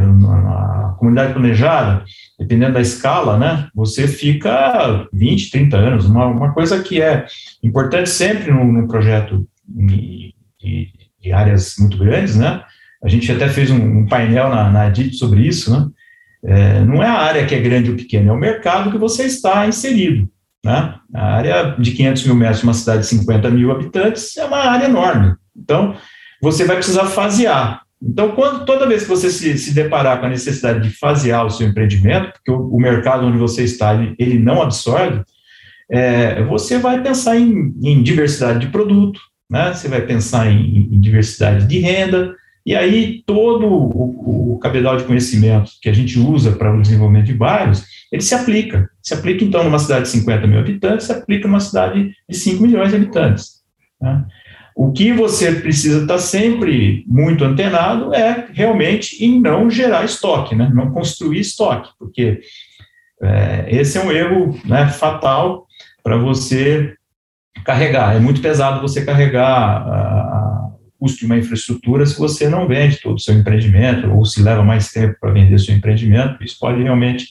a 0.47 0.95
comunidade 0.97 1.33
planejada, 1.33 2.03
dependendo 2.39 2.73
da 2.73 2.81
escala, 2.81 3.37
né, 3.37 3.67
você 3.73 4.07
fica 4.07 5.07
20, 5.11 5.51
30 5.51 5.77
anos. 5.77 6.05
Uma, 6.05 6.27
uma 6.27 6.53
coisa 6.53 6.81
que 6.81 7.01
é 7.01 7.25
importante 7.63 8.09
sempre 8.09 8.51
num, 8.51 8.87
projeto 8.87 9.47
de, 9.67 10.33
de, 10.59 11.33
áreas 11.33 11.75
muito 11.77 11.97
grandes, 11.97 12.37
né, 12.37 12.63
a 13.03 13.09
gente 13.09 13.29
até 13.29 13.49
fez 13.49 13.69
um, 13.69 13.99
um 13.99 14.05
painel 14.07 14.49
na, 14.49 14.69
na 14.69 14.89
DIT 14.89 15.17
sobre 15.17 15.41
isso, 15.41 15.71
né, 15.71 15.87
é, 16.43 16.81
não 16.81 17.03
é 17.03 17.07
a 17.07 17.19
área 17.19 17.45
que 17.45 17.55
é 17.55 17.59
grande 17.59 17.91
ou 17.91 17.97
pequena, 17.97 18.29
é 18.29 18.33
o 18.33 18.37
mercado 18.37 18.91
que 18.91 18.97
você 18.97 19.23
está 19.23 19.67
inserido. 19.67 20.29
Né? 20.63 20.95
A 21.13 21.35
área 21.35 21.75
de 21.77 21.91
500 21.91 22.25
mil 22.25 22.35
metros 22.35 22.63
uma 22.63 22.73
cidade 22.73 23.01
de 23.01 23.07
50 23.07 23.49
mil 23.49 23.71
habitantes 23.71 24.35
é 24.37 24.45
uma 24.45 24.57
área 24.57 24.85
enorme. 24.85 25.35
Então, 25.55 25.95
você 26.41 26.65
vai 26.65 26.75
precisar 26.75 27.05
fasear. 27.05 27.81
Então, 28.01 28.31
quando, 28.31 28.65
toda 28.65 28.87
vez 28.87 29.03
que 29.03 29.09
você 29.09 29.29
se, 29.29 29.57
se 29.57 29.73
deparar 29.73 30.19
com 30.19 30.27
a 30.27 30.29
necessidade 30.29 30.87
de 30.87 30.95
fasear 30.95 31.45
o 31.45 31.49
seu 31.49 31.67
empreendimento, 31.67 32.31
porque 32.33 32.51
o, 32.51 32.67
o 32.69 32.79
mercado 32.79 33.25
onde 33.25 33.37
você 33.37 33.63
está, 33.63 33.95
ele, 33.95 34.15
ele 34.19 34.39
não 34.39 34.61
absorve, 34.61 35.23
é, 35.89 36.43
você 36.43 36.77
vai 36.77 37.01
pensar 37.01 37.37
em, 37.37 37.73
em, 37.81 38.03
diversidade 38.03 38.59
de 38.59 38.67
produto, 38.67 39.19
né? 39.49 39.73
você 39.73 39.87
vai 39.87 40.01
pensar 40.01 40.51
em, 40.51 40.89
em 40.91 40.99
diversidade 40.99 41.65
de 41.65 41.79
renda, 41.79 42.35
e 42.67 42.75
aí, 42.75 43.23
todo 43.25 43.65
o, 43.65 44.55
o 44.55 44.59
cabedal 44.59 44.97
de 44.97 45.05
conhecimento 45.05 45.71
que 45.81 45.87
a 45.87 45.93
gente 45.93 46.19
usa 46.19 46.51
para 46.51 46.75
o 46.75 46.81
desenvolvimento 46.81 47.27
de 47.27 47.33
bairros, 47.33 47.85
ele 48.11 48.21
se 48.21 48.35
aplica. 48.35 48.89
Se 49.01 49.13
aplica, 49.13 49.41
então, 49.41 49.63
numa 49.63 49.79
cidade 49.79 50.03
de 50.03 50.09
50 50.09 50.45
mil 50.47 50.59
habitantes, 50.59 51.05
se 51.05 51.13
aplica 51.13 51.47
numa 51.47 51.61
cidade 51.61 52.13
de 52.29 52.37
5 52.37 52.61
milhões 52.61 52.89
de 52.89 52.97
habitantes. 52.97 53.61
Né? 54.01 54.25
O 54.75 54.91
que 54.91 55.13
você 55.13 55.53
precisa 55.53 56.01
estar 56.01 56.17
sempre 56.17 57.05
muito 57.07 57.45
antenado 57.45 58.13
é 58.13 58.49
realmente 58.51 59.23
em 59.23 59.39
não 59.39 59.69
gerar 59.69 60.03
estoque, 60.03 60.53
né? 60.53 60.69
não 60.73 60.91
construir 60.91 61.39
estoque, 61.39 61.89
porque 61.97 62.41
é, 63.23 63.65
esse 63.69 63.97
é 63.97 64.03
um 64.03 64.11
erro 64.11 64.59
né, 64.65 64.89
fatal 64.89 65.65
para 66.03 66.17
você 66.17 66.93
carregar. 67.63 68.13
É 68.13 68.19
muito 68.19 68.41
pesado 68.41 68.81
você 68.81 69.05
carregar 69.05 69.47
a, 69.47 70.46
custo 70.99 71.19
de 71.19 71.25
uma 71.25 71.37
infraestrutura 71.37 72.05
se 72.05 72.17
você 72.17 72.49
não 72.49 72.67
vende 72.67 73.01
todo 73.01 73.15
o 73.15 73.19
seu 73.19 73.35
empreendimento 73.35 74.09
ou 74.11 74.25
se 74.25 74.41
leva 74.41 74.63
mais 74.63 74.91
tempo 74.91 75.15
para 75.19 75.31
vender 75.31 75.59
seu 75.59 75.75
empreendimento, 75.75 76.43
isso 76.43 76.57
pode 76.59 76.81
realmente 76.81 77.27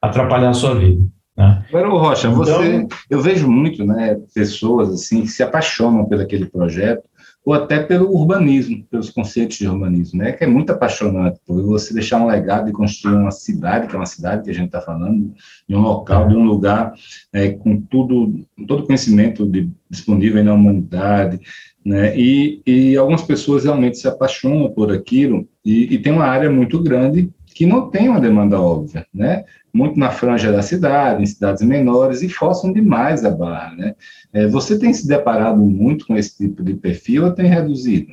atrapalhar 0.00 0.50
a 0.50 0.54
sua 0.54 0.74
vida. 0.74 1.02
Né? 1.36 1.64
Agora, 1.68 1.88
Rocha, 1.88 2.28
então, 2.28 2.38
você, 2.38 2.86
eu 3.10 3.20
vejo 3.20 3.50
muito 3.50 3.84
né, 3.84 4.16
pessoas 4.34 4.90
assim 4.90 5.22
que 5.22 5.28
se 5.28 5.42
apaixonam 5.42 6.04
por 6.04 6.20
aquele 6.20 6.46
projeto 6.46 7.02
ou 7.44 7.52
até 7.52 7.82
pelo 7.82 8.10
urbanismo, 8.10 8.82
pelos 8.90 9.10
conceitos 9.10 9.58
de 9.58 9.68
urbanismo, 9.68 10.18
né? 10.18 10.32
Que 10.32 10.44
é 10.44 10.46
muito 10.46 10.72
apaixonante, 10.72 11.38
por 11.46 11.62
você 11.62 11.92
deixar 11.92 12.18
um 12.18 12.26
legado 12.26 12.70
e 12.70 12.72
construir 12.72 13.16
uma 13.16 13.30
cidade, 13.30 13.86
que 13.86 13.94
é 13.94 13.98
uma 13.98 14.06
cidade 14.06 14.44
que 14.44 14.50
a 14.50 14.54
gente 14.54 14.66
está 14.66 14.80
falando, 14.80 15.34
de 15.68 15.76
um 15.76 15.80
local, 15.80 16.26
de 16.26 16.34
um 16.34 16.44
lugar 16.44 16.94
é, 17.32 17.50
com 17.50 17.78
tudo, 17.82 18.46
com 18.56 18.64
todo 18.64 18.80
o 18.80 18.86
conhecimento 18.86 19.44
de, 19.44 19.68
disponível 19.90 20.42
na 20.42 20.54
humanidade, 20.54 21.38
né? 21.84 22.18
E, 22.18 22.62
e 22.66 22.96
algumas 22.96 23.22
pessoas 23.22 23.64
realmente 23.64 23.98
se 23.98 24.08
apaixonam 24.08 24.70
por 24.70 24.90
aquilo 24.90 25.46
e, 25.64 25.94
e 25.94 25.98
tem 25.98 26.12
uma 26.12 26.24
área 26.24 26.50
muito 26.50 26.82
grande 26.82 27.30
que 27.54 27.66
não 27.66 27.88
tem 27.88 28.08
uma 28.08 28.20
demanda 28.20 28.60
óbvia, 28.60 29.06
né? 29.14 29.44
Muito 29.72 29.98
na 29.98 30.10
franja 30.10 30.50
da 30.50 30.62
cidade, 30.62 31.22
em 31.22 31.26
cidades 31.26 31.62
menores, 31.62 32.22
e 32.22 32.28
forçam 32.28 32.72
demais 32.72 33.24
a 33.24 33.30
barra, 33.30 33.74
né? 33.76 33.94
É, 34.32 34.46
você 34.48 34.78
tem 34.78 34.92
se 34.92 35.06
deparado 35.06 35.60
muito 35.62 36.06
com 36.06 36.16
esse 36.16 36.36
tipo 36.36 36.62
de 36.64 36.74
perfil 36.74 37.26
ou 37.26 37.32
tem 37.32 37.46
reduzido? 37.46 38.12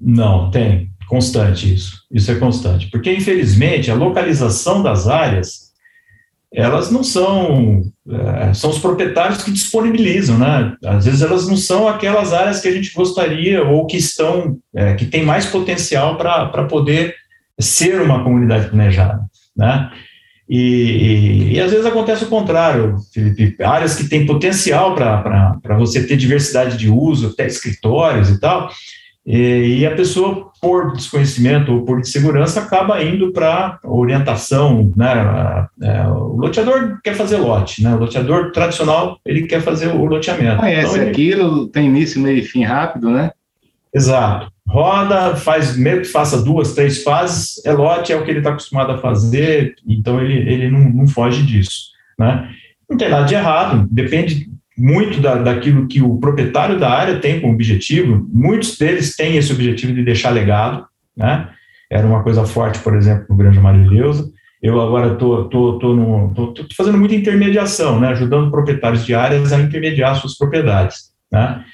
Não, 0.00 0.50
tem. 0.50 0.90
Constante 1.08 1.74
isso. 1.74 2.06
Isso 2.10 2.30
é 2.30 2.36
constante. 2.36 2.90
Porque, 2.90 3.12
infelizmente, 3.12 3.90
a 3.90 3.94
localização 3.94 4.82
das 4.82 5.06
áreas, 5.06 5.61
elas 6.54 6.90
não 6.90 7.02
são. 7.02 7.82
É, 8.08 8.52
são 8.52 8.70
os 8.70 8.78
proprietários 8.78 9.42
que 9.42 9.50
disponibilizam, 9.50 10.38
né? 10.38 10.74
Às 10.84 11.04
vezes 11.06 11.22
elas 11.22 11.48
não 11.48 11.56
são 11.56 11.88
aquelas 11.88 12.32
áreas 12.32 12.60
que 12.60 12.68
a 12.68 12.72
gente 12.72 12.92
gostaria 12.92 13.62
ou 13.64 13.86
que 13.86 13.96
estão. 13.96 14.58
É, 14.74 14.94
que 14.94 15.06
tem 15.06 15.24
mais 15.24 15.46
potencial 15.46 16.16
para 16.16 16.64
poder 16.64 17.14
ser 17.58 18.00
uma 18.00 18.22
comunidade 18.22 18.68
planejada, 18.68 19.20
né? 19.56 19.90
E, 20.48 20.58
e, 20.58 21.52
e, 21.54 21.60
às 21.60 21.70
vezes 21.70 21.86
acontece 21.86 22.24
o 22.24 22.28
contrário, 22.28 22.96
Felipe. 23.14 23.56
Áreas 23.62 23.94
que 23.94 24.08
têm 24.08 24.26
potencial 24.26 24.94
para 24.94 25.78
você 25.78 26.06
ter 26.06 26.16
diversidade 26.16 26.76
de 26.76 26.90
uso, 26.90 27.28
até 27.28 27.46
escritórios 27.46 28.28
e 28.28 28.38
tal, 28.38 28.70
e, 29.24 29.78
e 29.78 29.86
a 29.86 29.94
pessoa, 29.94 30.50
por 30.60 30.92
desconhecimento 30.92 31.72
ou 31.72 31.84
por 31.84 32.00
insegurança, 32.00 32.60
acaba 32.60 33.02
indo 33.02 33.32
para 33.32 33.78
orientação. 33.84 34.92
Né? 34.96 35.68
É, 35.80 36.06
o 36.08 36.36
loteador 36.36 37.00
quer 37.02 37.14
fazer 37.14 37.36
lote, 37.36 37.82
né? 37.82 37.94
o 37.94 37.98
loteador 37.98 38.50
tradicional 38.50 39.18
ele 39.24 39.46
quer 39.46 39.60
fazer 39.62 39.88
o 39.88 40.04
loteamento. 40.04 40.58
Conhece 40.58 40.96
então, 40.96 41.08
aquilo, 41.08 41.68
tem 41.68 41.86
início, 41.86 42.20
meio 42.20 42.38
e 42.38 42.42
fim 42.42 42.64
rápido, 42.64 43.10
né? 43.10 43.30
Exato. 43.94 44.50
Roda, 44.66 45.36
faz, 45.36 45.76
mesmo 45.76 46.02
que 46.02 46.08
faça 46.08 46.42
duas, 46.42 46.74
três 46.74 47.02
fases, 47.02 47.64
é 47.64 47.72
lote, 47.72 48.12
é 48.12 48.16
o 48.16 48.24
que 48.24 48.30
ele 48.30 48.38
está 48.38 48.50
acostumado 48.50 48.92
a 48.92 48.98
fazer, 48.98 49.74
então 49.86 50.20
ele, 50.20 50.38
ele 50.50 50.70
não, 50.70 50.80
não 50.80 51.06
foge 51.06 51.42
disso. 51.42 51.90
Né? 52.18 52.48
Não 52.88 52.96
tem 52.96 53.08
nada 53.08 53.26
de 53.26 53.34
errado, 53.34 53.86
depende 53.90 54.50
muito 54.76 55.20
da, 55.20 55.36
daquilo 55.36 55.86
que 55.86 56.00
o 56.00 56.18
proprietário 56.18 56.78
da 56.78 56.90
área 56.90 57.18
tem 57.18 57.40
como 57.40 57.52
objetivo, 57.52 58.26
muitos 58.32 58.76
deles 58.78 59.14
têm 59.14 59.36
esse 59.36 59.52
objetivo 59.52 59.92
de 59.92 60.04
deixar 60.04 60.30
legado, 60.30 60.86
né? 61.16 61.48
Era 61.90 62.06
uma 62.06 62.22
coisa 62.22 62.44
forte, 62.46 62.78
por 62.78 62.96
exemplo, 62.96 63.26
no 63.28 63.36
Grande 63.36 63.60
Marileusa. 63.60 64.30
Eu 64.62 64.80
agora 64.80 65.12
estou 65.12 65.48
tô, 65.48 65.78
tô, 65.78 66.28
tô, 66.34 66.46
tô, 66.52 66.66
fazendo 66.74 66.96
muita 66.96 67.14
intermediação, 67.14 68.00
né? 68.00 68.08
Ajudando 68.08 68.50
proprietários 68.50 69.04
de 69.04 69.14
áreas 69.14 69.52
a 69.52 69.60
intermediar 69.60 70.16
suas 70.16 70.38
propriedades, 70.38 71.10
né? 71.30 71.64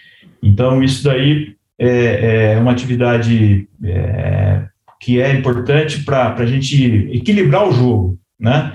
Então, 0.43 0.83
isso 0.83 1.05
daí 1.05 1.55
é, 1.79 2.55
é 2.55 2.59
uma 2.59 2.73
atividade 2.73 3.69
é, 3.85 4.65
que 5.01 5.21
é 5.21 5.33
importante 5.33 6.03
para 6.03 6.35
a 6.35 6.47
gente 6.47 7.09
equilibrar 7.13 7.69
o 7.69 7.73
jogo, 7.73 8.19
né? 8.41 8.73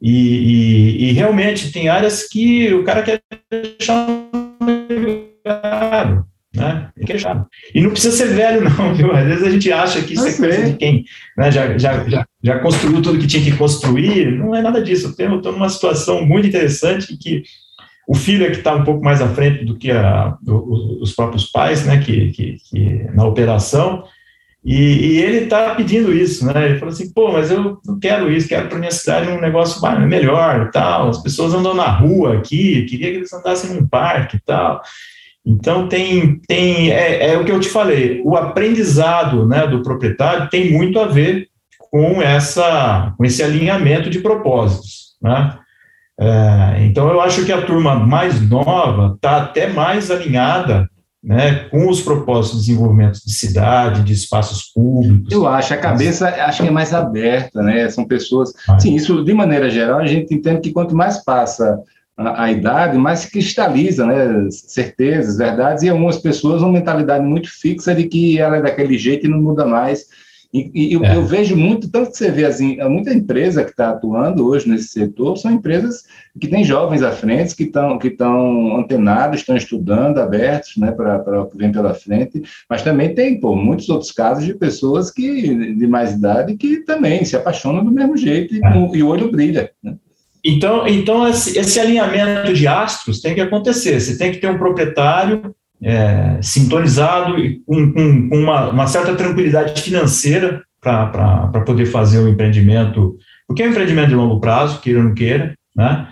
E, 0.00 0.12
e, 0.12 1.04
e, 1.04 1.12
realmente 1.12 1.72
tem 1.72 1.88
áreas 1.88 2.28
que 2.28 2.72
o 2.74 2.84
cara 2.84 3.02
quer 3.02 3.20
deixar 3.50 4.06
né? 6.56 6.88
Quer 7.04 7.14
deixar. 7.14 7.46
E 7.74 7.80
não 7.80 7.90
precisa 7.90 8.16
ser 8.16 8.34
velho, 8.34 8.64
não, 8.64 8.94
viu? 8.96 9.14
Às 9.14 9.26
vezes 9.26 9.44
a 9.44 9.50
gente 9.50 9.72
acha 9.72 10.02
que 10.02 10.14
isso 10.14 10.26
é 10.26 10.32
coisa 10.32 10.70
de 10.70 10.76
quem 10.76 11.04
né, 11.36 11.52
já, 11.52 11.76
já, 11.78 12.08
já, 12.08 12.26
já 12.42 12.58
construiu 12.60 13.02
tudo 13.02 13.18
que 13.18 13.26
tinha 13.26 13.44
que 13.44 13.56
construir. 13.56 14.32
Não 14.32 14.54
é 14.54 14.62
nada 14.62 14.82
disso. 14.82 15.14
Eu 15.18 15.36
estou 15.36 15.52
numa 15.52 15.68
situação 15.68 16.24
muito 16.24 16.48
interessante 16.48 17.16
que 17.16 17.42
o 18.08 18.14
filho 18.14 18.46
é 18.46 18.50
que 18.50 18.58
está 18.58 18.74
um 18.74 18.84
pouco 18.84 19.04
mais 19.04 19.20
à 19.20 19.28
frente 19.28 19.64
do 19.64 19.76
que 19.76 19.90
a, 19.90 20.36
os 20.46 21.12
próprios 21.12 21.46
pais, 21.46 21.84
né, 21.84 21.98
que, 21.98 22.30
que, 22.30 22.56
que 22.70 22.80
na 23.14 23.26
operação, 23.26 24.04
e, 24.68 24.74
e 24.74 25.22
ele 25.22 25.44
está 25.44 25.76
pedindo 25.76 26.12
isso, 26.12 26.44
né? 26.44 26.70
Ele 26.70 26.78
falou 26.80 26.92
assim, 26.92 27.12
pô, 27.12 27.30
mas 27.30 27.52
eu 27.52 27.78
não 27.86 28.00
quero 28.00 28.32
isso, 28.32 28.48
quero 28.48 28.68
para 28.68 28.80
minha 28.80 28.90
cidade 28.90 29.30
um 29.30 29.40
negócio 29.40 29.80
melhor 30.08 30.72
tal. 30.72 31.08
As 31.08 31.22
pessoas 31.22 31.54
andam 31.54 31.72
na 31.72 31.86
rua 31.86 32.38
aqui, 32.38 32.84
queria 32.84 33.12
que 33.12 33.16
eles 33.18 33.32
andassem 33.32 33.72
num 33.72 33.86
parque 33.86 34.40
tal. 34.44 34.82
Então 35.46 35.88
tem, 35.88 36.40
tem 36.48 36.90
é, 36.90 37.28
é 37.28 37.38
o 37.38 37.44
que 37.44 37.52
eu 37.52 37.60
te 37.60 37.68
falei, 37.68 38.20
o 38.24 38.34
aprendizado 38.34 39.46
né, 39.46 39.68
do 39.68 39.84
proprietário 39.84 40.50
tem 40.50 40.72
muito 40.72 40.98
a 40.98 41.06
ver 41.06 41.46
com 41.78 42.20
essa 42.20 43.14
com 43.16 43.24
esse 43.24 43.44
alinhamento 43.44 44.10
de 44.10 44.18
propósitos, 44.18 45.16
né? 45.22 45.56
É, 46.18 46.78
então 46.80 47.08
eu 47.08 47.20
acho 47.20 47.44
que 47.44 47.52
a 47.52 47.62
turma 47.62 47.94
mais 47.94 48.40
nova 48.40 49.14
está 49.14 49.36
até 49.36 49.68
mais 49.68 50.10
alinhada 50.10 50.90
né, 51.26 51.64
com 51.70 51.90
os 51.90 52.00
propósitos 52.00 52.60
de 52.60 52.66
desenvolvimento 52.68 53.18
de 53.18 53.34
cidade, 53.34 54.04
de 54.04 54.12
espaços 54.12 54.70
públicos. 54.72 55.32
Eu 55.32 55.44
acho, 55.44 55.74
a 55.74 55.76
cabeça 55.76 56.28
acho 56.28 56.62
que 56.62 56.68
é 56.68 56.70
mais 56.70 56.94
aberta, 56.94 57.60
né? 57.62 57.90
São 57.90 58.04
pessoas. 58.04 58.52
Sim, 58.78 58.94
isso 58.94 59.24
de 59.24 59.34
maneira 59.34 59.68
geral, 59.68 59.98
a 59.98 60.06
gente 60.06 60.32
entende 60.32 60.60
que 60.60 60.72
quanto 60.72 60.94
mais 60.94 61.24
passa 61.24 61.80
a, 62.16 62.44
a, 62.44 62.52
idade, 62.52 62.96
mais 62.96 63.20
se 63.20 63.30
cristaliza, 63.32 64.06
né? 64.06 64.48
Certezas, 64.50 65.36
verdades, 65.36 65.82
e 65.82 65.88
algumas 65.88 66.16
pessoas 66.16 66.62
uma 66.62 66.70
mentalidade 66.70 67.24
muito 67.24 67.50
fixa 67.50 67.92
de 67.92 68.04
que 68.04 68.38
ela 68.38 68.58
é 68.58 68.62
daquele 68.62 68.96
jeito 68.96 69.26
e 69.26 69.28
não 69.28 69.42
muda 69.42 69.66
mais. 69.66 70.06
E, 70.52 70.70
e 70.74 70.92
eu, 70.92 71.04
é. 71.04 71.16
eu, 71.16 71.24
vejo 71.24 71.56
muito, 71.56 71.90
tanto 71.90 72.10
que 72.10 72.16
você 72.16 72.30
vê 72.30 72.44
assim, 72.44 72.76
muita 72.88 73.12
empresa 73.12 73.64
que 73.64 73.70
está 73.70 73.90
atuando 73.90 74.46
hoje 74.46 74.68
nesse 74.68 74.88
setor 74.88 75.36
são 75.36 75.50
empresas 75.50 76.04
que 76.40 76.48
têm 76.48 76.64
jovens 76.64 77.02
à 77.02 77.10
frente, 77.10 77.54
que 77.54 77.64
estão 77.64 77.98
que 77.98 78.08
estão 78.08 78.76
antenados, 78.76 79.40
estão 79.40 79.56
estudando, 79.56 80.18
abertos 80.18 80.76
né, 80.76 80.92
para 80.92 81.42
o 81.42 81.46
que 81.46 81.58
vem 81.58 81.72
pela 81.72 81.94
frente, 81.94 82.42
mas 82.70 82.82
também 82.82 83.14
tem 83.14 83.40
pô, 83.40 83.54
muitos 83.54 83.88
outros 83.88 84.12
casos 84.12 84.44
de 84.44 84.54
pessoas 84.54 85.10
que 85.10 85.74
de 85.74 85.86
mais 85.86 86.12
idade 86.12 86.56
que 86.56 86.78
também 86.84 87.24
se 87.24 87.36
apaixonam 87.36 87.84
do 87.84 87.90
mesmo 87.90 88.16
jeito 88.16 88.54
e, 88.54 88.64
é. 88.64 88.96
e 88.96 89.02
o 89.02 89.08
olho 89.08 89.30
brilha. 89.30 89.70
Né? 89.82 89.96
Então, 90.44 90.86
então 90.86 91.28
esse, 91.28 91.58
esse 91.58 91.80
alinhamento 91.80 92.52
de 92.52 92.68
astros 92.68 93.20
tem 93.20 93.34
que 93.34 93.40
acontecer. 93.40 93.98
Você 94.00 94.16
tem 94.16 94.30
que 94.30 94.38
ter 94.38 94.48
um 94.48 94.58
proprietário 94.58 95.54
é, 95.86 96.42
sintonizado 96.42 97.36
com, 97.64 97.92
com, 97.92 98.28
com 98.28 98.36
uma, 98.36 98.70
uma, 98.70 98.86
certa 98.88 99.14
tranquilidade 99.14 99.80
financeira 99.80 100.60
para 100.80 101.62
poder 101.64 101.86
fazer 101.86 102.18
o 102.18 102.28
empreendimento, 102.28 103.16
porque 103.46 103.62
é 103.62 103.68
um 103.68 103.70
empreendimento 103.70 104.08
de 104.08 104.16
longo 104.16 104.40
prazo, 104.40 104.80
queira 104.80 104.98
ou 104.98 105.04
não 105.04 105.14
queira, 105.14 105.54
né? 105.76 106.08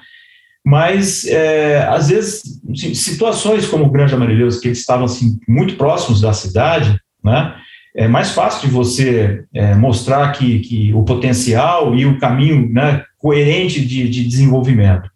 Mas, 0.65 1.27
é, 1.27 1.83
às 1.89 2.09
vezes, 2.09 2.63
assim, 2.71 2.95
situações 2.95 3.67
como 3.67 3.85
o 3.85 3.91
Grande 3.91 4.15
Amarilhoso, 4.15 4.61
que 4.61 4.69
eles 4.69 4.79
estavam 4.79 5.07
assim, 5.07 5.39
muito 5.49 5.75
próximos 5.75 6.21
da 6.21 6.33
cidade, 6.33 6.97
né? 7.23 7.55
É 7.97 8.07
mais 8.07 8.31
fácil 8.31 8.69
de 8.69 8.75
você 8.75 9.45
é, 9.53 9.75
mostrar 9.75 10.31
que, 10.33 10.61
que 10.61 10.95
o 10.95 11.03
potencial 11.03 11.97
e 11.97 12.07
o 12.07 12.19
caminho 12.19 12.69
né, 12.73 13.05
coerente 13.19 13.85
de, 13.85 14.09
de 14.09 14.25
desenvolvimento. 14.25 15.09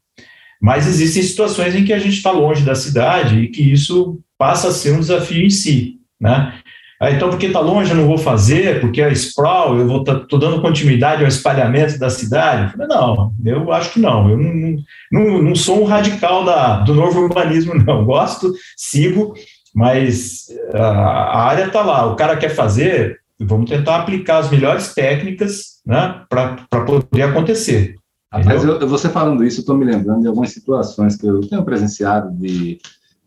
Mas 0.60 0.86
existem 0.86 1.22
situações 1.22 1.74
em 1.74 1.84
que 1.84 1.92
a 1.92 1.98
gente 1.98 2.16
está 2.16 2.30
longe 2.30 2.64
da 2.64 2.74
cidade 2.74 3.40
e 3.40 3.48
que 3.48 3.62
isso 3.62 4.20
passa 4.38 4.68
a 4.68 4.72
ser 4.72 4.92
um 4.92 5.00
desafio 5.00 5.44
em 5.44 5.50
si, 5.50 5.98
né? 6.20 6.54
Ah, 7.00 7.12
então, 7.12 7.30
porque 7.30 7.46
está 7.46 7.60
longe, 7.60 7.92
eu 7.92 7.96
não 7.96 8.08
vou 8.08 8.18
fazer, 8.18 8.80
porque 8.80 9.00
é 9.00 9.12
sprawl, 9.12 9.78
eu 9.78 9.86
vou 9.86 10.00
estou 10.00 10.26
tá, 10.26 10.36
dando 10.36 10.60
continuidade 10.60 11.22
ao 11.22 11.28
espalhamento 11.28 11.96
da 11.96 12.10
cidade. 12.10 12.76
Não, 12.76 13.32
eu 13.44 13.72
acho 13.72 13.92
que 13.92 14.00
não. 14.00 14.28
Eu 14.28 14.36
não, 14.36 14.76
não, 15.12 15.42
não 15.42 15.54
sou 15.54 15.80
um 15.80 15.84
radical 15.84 16.44
da, 16.44 16.80
do 16.80 16.94
novo 16.94 17.20
urbanismo, 17.20 17.72
não. 17.86 18.04
Gosto, 18.04 18.52
sigo, 18.76 19.34
mas 19.72 20.48
a, 20.74 20.88
a 20.88 21.42
área 21.44 21.66
está 21.66 21.82
lá. 21.82 22.06
O 22.06 22.16
cara 22.16 22.36
quer 22.36 22.50
fazer, 22.50 23.20
vamos 23.38 23.70
tentar 23.70 23.98
aplicar 23.98 24.38
as 24.38 24.50
melhores 24.50 24.92
técnicas 24.92 25.80
né, 25.86 26.22
para 26.28 26.84
poder 26.84 27.22
acontecer. 27.22 27.94
Mas 28.32 28.64
eu, 28.64 28.86
você 28.88 29.08
falando 29.08 29.44
isso, 29.44 29.58
eu 29.58 29.62
estou 29.62 29.76
me 29.76 29.84
lembrando 29.84 30.22
de 30.22 30.28
algumas 30.28 30.50
situações 30.50 31.16
que 31.16 31.26
eu 31.26 31.40
tenho 31.48 31.64
presenciado 31.64 32.30
de 32.32 32.78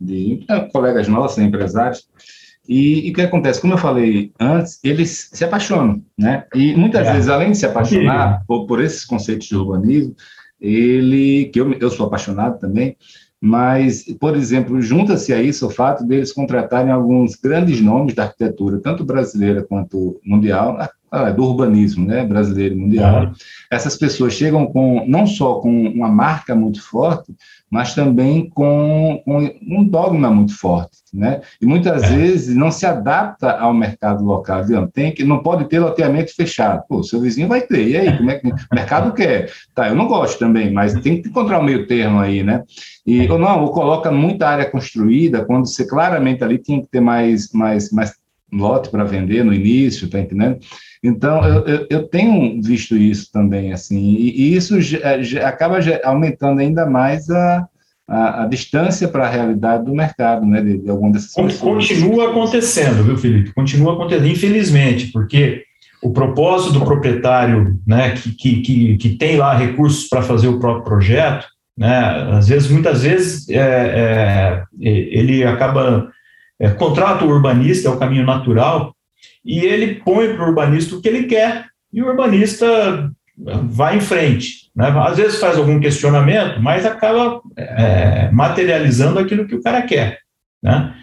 de 0.02 0.44
é, 0.50 0.60
colegas 0.72 1.08
nossos, 1.08 1.38
né, 1.38 1.46
empresários, 1.46 2.08
e, 2.68 3.08
e, 3.08 3.12
o 3.12 3.14
que 3.14 3.22
acontece? 3.22 3.60
Como 3.60 3.74
eu 3.74 3.78
falei 3.78 4.32
antes, 4.40 4.80
eles 4.84 5.30
se 5.34 5.44
apaixonam, 5.44 6.02
né? 6.18 6.46
E 6.54 6.76
muitas 6.76 7.08
é. 7.08 7.14
vezes, 7.14 7.28
além 7.28 7.52
de 7.52 7.58
se 7.58 7.66
apaixonar 7.66 8.44
por, 8.48 8.68
por, 8.68 8.82
esses 8.82 9.04
conceitos 9.04 9.48
de 9.48 9.56
urbanismo, 9.56 10.16
ele, 10.60 11.46
que 11.46 11.60
eu, 11.60 11.74
eu 11.74 11.90
sou 11.90 12.06
apaixonado 12.06 12.60
também, 12.60 12.96
mas, 13.42 14.06
por 14.20 14.38
exemplo, 14.38 14.80
junta-se 14.80 15.34
a 15.34 15.42
isso 15.42 15.66
o 15.66 15.72
fato 15.72 16.06
deles 16.06 16.32
contratarem 16.32 16.92
alguns 16.92 17.36
grandes 17.36 17.82
nomes 17.82 18.14
da 18.14 18.26
arquitetura, 18.26 18.80
tanto 18.80 19.04
brasileira 19.04 19.64
quanto 19.64 20.22
mundial, 20.24 20.78
ah, 21.12 21.32
do 21.32 21.44
urbanismo 21.44 22.06
né, 22.06 22.24
brasileiro 22.24 22.76
e 22.76 22.78
mundial. 22.78 23.34
Essas 23.70 23.98
pessoas 23.98 24.34
chegam 24.34 24.68
com 24.68 25.04
não 25.08 25.26
só 25.26 25.56
com 25.56 25.88
uma 25.88 26.08
marca 26.08 26.54
muito 26.54 26.84
forte, 26.84 27.34
mas 27.72 27.96
também 27.96 28.50
com, 28.50 29.22
com 29.24 29.50
um 29.66 29.82
dogma 29.82 30.30
muito 30.30 30.54
forte, 30.58 30.98
né? 31.14 31.40
E 31.62 31.66
muitas 31.66 32.04
é. 32.04 32.08
vezes 32.08 32.54
não 32.54 32.70
se 32.70 32.86
adapta 32.86 33.50
ao 33.52 33.74
mercado 33.74 34.26
local. 34.26 34.66
Viu? 34.66 34.86
Tem 34.88 35.14
que 35.14 35.24
não 35.24 35.42
pode 35.42 35.70
ter 35.70 35.80
loteamento 35.80 36.36
fechado. 36.36 36.84
Pô, 36.90 37.02
seu 37.02 37.22
vizinho 37.22 37.48
vai 37.48 37.62
ter. 37.62 37.88
E 37.88 37.98
aí, 37.98 38.18
como 38.18 38.30
é 38.30 38.40
que 38.40 38.50
o 38.50 38.54
mercado 38.76 39.14
quer? 39.14 39.50
Tá, 39.74 39.88
eu 39.88 39.96
não 39.96 40.06
gosto 40.06 40.38
também, 40.38 40.70
mas 40.70 40.94
tem 40.96 41.22
que 41.22 41.30
encontrar 41.30 41.60
o 41.60 41.62
um 41.62 41.66
meio 41.66 41.88
termo 41.88 42.20
aí, 42.20 42.44
né? 42.44 42.62
E 43.08 43.30
ou 43.30 43.40
não, 43.40 43.64
ou 43.64 43.72
coloca 43.72 44.12
muita 44.12 44.50
área 44.50 44.70
construída 44.70 45.46
quando 45.46 45.66
você 45.66 45.88
claramente 45.88 46.44
ali 46.44 46.58
tinha 46.58 46.82
que 46.82 46.88
ter 46.92 47.00
mais 47.00 47.54
mais 47.54 47.90
mais 47.90 48.14
lote 48.52 48.90
para 48.90 49.06
vender 49.06 49.46
no 49.46 49.54
início, 49.54 50.10
tá 50.10 50.20
entendendo? 50.20 50.60
Então, 51.04 51.44
eu, 51.44 51.66
eu, 51.66 51.88
eu, 51.90 52.08
tenho 52.08 52.62
visto 52.62 52.96
isso 52.96 53.32
também, 53.32 53.74
assim, 53.74 53.98
e, 53.98 54.42
e 54.42 54.56
isso 54.56 54.80
já 54.80 55.48
acaba 55.48 55.80
aumentando 56.04 56.60
ainda 56.60 56.86
mais 56.86 57.28
a, 57.30 57.68
a, 58.08 58.44
a 58.44 58.46
distância 58.46 59.08
para 59.08 59.26
a 59.26 59.30
realidade 59.30 59.84
do 59.84 59.96
mercado, 59.96 60.46
né, 60.46 60.62
de, 60.62 60.78
de 60.78 60.90
alguma 60.90 61.12
dessas 61.12 61.34
Continua 61.34 62.30
acontecendo, 62.30 63.04
viu, 63.04 63.18
Felipe? 63.18 63.54
Continua 63.54 63.94
acontecendo, 63.94 64.28
infelizmente, 64.28 65.08
porque 65.08 65.64
o 66.04 66.12
propósito 66.12 66.74
do 66.74 66.86
proprietário, 66.86 67.80
né, 67.86 68.12
que, 68.12 68.32
que, 68.34 68.62
que, 68.62 68.98
que 68.98 69.10
tem 69.18 69.38
lá 69.38 69.56
recursos 69.56 70.08
para 70.08 70.22
fazer 70.22 70.50
o 70.50 70.60
próprio 70.60 70.84
projeto, 70.84 71.48
né, 71.78 72.28
às 72.32 72.48
vezes, 72.48 72.70
muitas 72.70 73.02
vezes, 73.02 73.50
é, 73.50 73.58
é, 73.60 74.64
ele 74.80 75.44
acaba, 75.44 76.10
é, 76.60 76.70
contrata 76.70 77.26
o 77.26 77.30
urbanista, 77.30 77.88
é 77.88 77.92
o 77.92 77.98
caminho 77.98 78.26
natural, 78.26 78.96
e 79.44 79.60
ele 79.60 79.96
põe 79.96 80.34
para 80.34 80.46
o 80.46 80.50
urbanista 80.50 80.96
o 80.96 81.02
que 81.02 81.08
ele 81.08 81.24
quer, 81.24 81.68
e 81.92 82.02
o 82.02 82.08
urbanista 82.08 83.12
vai 83.38 83.98
em 83.98 84.02
frente. 84.02 84.70
Né? 84.76 84.88
Às 84.88 85.18
vezes 85.18 85.40
faz 85.40 85.58
algum 85.58 85.80
questionamento, 85.80 86.62
mas 86.62 86.86
acaba 86.86 87.42
é, 87.58 88.30
materializando 88.32 89.20
aquilo 89.20 89.48
que 89.48 89.56
o 89.56 89.62
cara 89.62 89.82
quer. 89.82 90.20
Né? 90.62 90.94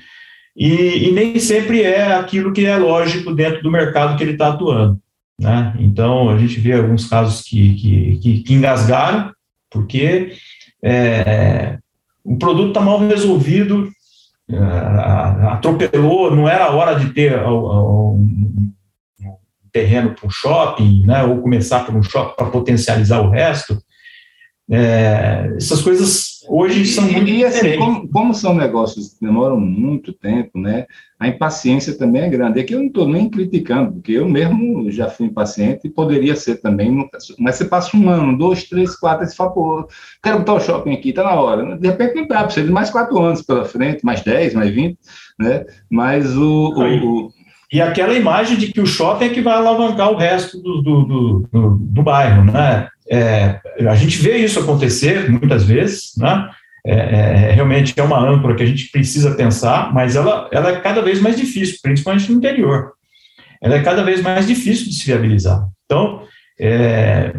E, 0.56 1.08
e, 1.08 1.12
nem 1.12 1.38
sempre 1.38 1.82
é 1.82 2.14
aquilo 2.14 2.52
que 2.52 2.64
é 2.64 2.76
lógico 2.76 3.32
dentro 3.34 3.62
do 3.62 3.70
mercado 3.70 4.16
que 4.16 4.24
ele 4.24 4.32
está 4.32 4.48
atuando. 4.48 4.98
Né? 5.40 5.74
Então, 5.78 6.30
a 6.30 6.38
gente 6.38 6.58
vê 6.58 6.72
alguns 6.72 7.06
casos 7.06 7.42
que, 7.42 7.74
que, 7.74 8.18
que, 8.18 8.42
que 8.42 8.54
engasgaram, 8.54 9.32
porque 9.70 10.32
é, 10.82 11.78
o 12.24 12.36
produto 12.36 12.68
está 12.68 12.80
mal 12.80 12.98
resolvido, 13.06 13.88
atropelou, 15.50 16.34
não 16.34 16.48
era 16.48 16.64
a 16.64 16.70
hora 16.70 16.98
de 16.98 17.12
ter 17.12 17.38
um, 17.42 18.72
terreno 19.70 20.14
para 20.14 20.26
um 20.26 20.30
shopping, 20.30 21.04
né, 21.06 21.22
ou 21.24 21.40
começar 21.42 21.84
por 21.84 21.94
um 21.94 22.02
shopping 22.02 22.34
para 22.36 22.50
potencializar 22.50 23.20
o 23.20 23.30
resto. 23.30 23.78
É, 24.70 25.52
essas 25.56 25.80
coisas 25.80 26.37
hoje 26.48 26.84
são 26.86 27.04
muito 27.04 27.28
e, 27.28 27.38
e 27.38 27.44
assim, 27.44 27.76
como, 27.76 28.08
como, 28.08 28.34
são 28.34 28.54
negócios 28.54 29.14
que 29.14 29.24
demoram 29.24 29.58
muito 29.58 30.12
tempo, 30.12 30.58
né? 30.58 30.86
A 31.18 31.28
impaciência 31.28 31.96
também 31.96 32.22
é 32.22 32.28
grande. 32.28 32.60
Aqui 32.60 32.74
eu 32.74 32.78
não 32.78 32.86
estou 32.86 33.08
nem 33.08 33.28
criticando, 33.28 33.92
porque 33.92 34.12
eu 34.12 34.28
mesmo 34.28 34.90
já 34.90 35.08
fui 35.08 35.26
impaciente 35.26 35.86
e 35.86 35.90
poderia 35.90 36.34
ser 36.36 36.60
também. 36.60 37.08
Mas 37.38 37.56
você 37.56 37.64
passa 37.64 37.96
um 37.96 38.08
ano, 38.08 38.38
dois, 38.38 38.64
três, 38.64 38.96
quatro, 38.96 39.24
e 39.24 39.28
você 39.28 39.36
fala, 39.36 39.50
pô, 39.50 39.88
quero 40.22 40.38
botar 40.38 40.54
o 40.54 40.60
shopping 40.60 40.92
aqui, 40.94 41.10
está 41.10 41.24
na 41.24 41.34
hora. 41.34 41.76
De 41.76 41.88
repente 41.88 42.14
não 42.14 42.26
dá, 42.26 42.44
precisa 42.44 42.66
de 42.66 42.72
mais 42.72 42.90
quatro 42.90 43.18
anos 43.20 43.42
pela 43.42 43.64
frente, 43.64 44.04
mais 44.04 44.22
dez, 44.22 44.54
mais 44.54 44.72
vinte, 44.72 44.98
né? 45.38 45.64
Mas 45.90 46.36
o, 46.36 46.72
o 46.74 47.38
e 47.70 47.82
aquela 47.82 48.14
imagem 48.14 48.56
de 48.56 48.72
que 48.72 48.80
o 48.80 48.86
shopping 48.86 49.26
é 49.26 49.28
que 49.28 49.42
vai 49.42 49.54
alavancar 49.54 50.10
o 50.10 50.16
resto 50.16 50.58
do, 50.62 50.80
do, 50.80 51.04
do, 51.04 51.48
do, 51.52 51.76
do 51.78 52.02
bairro, 52.02 52.44
né? 52.44 52.88
É, 53.10 53.60
a 53.88 53.94
gente 53.94 54.18
vê 54.18 54.36
isso 54.36 54.60
acontecer 54.60 55.30
muitas 55.30 55.64
vezes, 55.64 56.12
né? 56.16 56.50
É, 56.86 56.94
é, 56.94 57.52
realmente 57.52 57.92
é 57.98 58.02
uma 58.02 58.18
âncora 58.18 58.54
que 58.54 58.62
a 58.62 58.66
gente 58.66 58.90
precisa 58.90 59.34
pensar, 59.34 59.92
mas 59.92 60.16
ela, 60.16 60.48
ela 60.52 60.70
é 60.70 60.80
cada 60.80 61.02
vez 61.02 61.20
mais 61.20 61.36
difícil, 61.36 61.78
principalmente 61.82 62.30
no 62.30 62.38
interior. 62.38 62.92
Ela 63.60 63.76
é 63.76 63.82
cada 63.82 64.02
vez 64.02 64.22
mais 64.22 64.46
difícil 64.46 64.86
de 64.86 64.94
se 64.94 65.04
viabilizar. 65.04 65.68
Então, 65.84 66.22
é, 66.58 67.34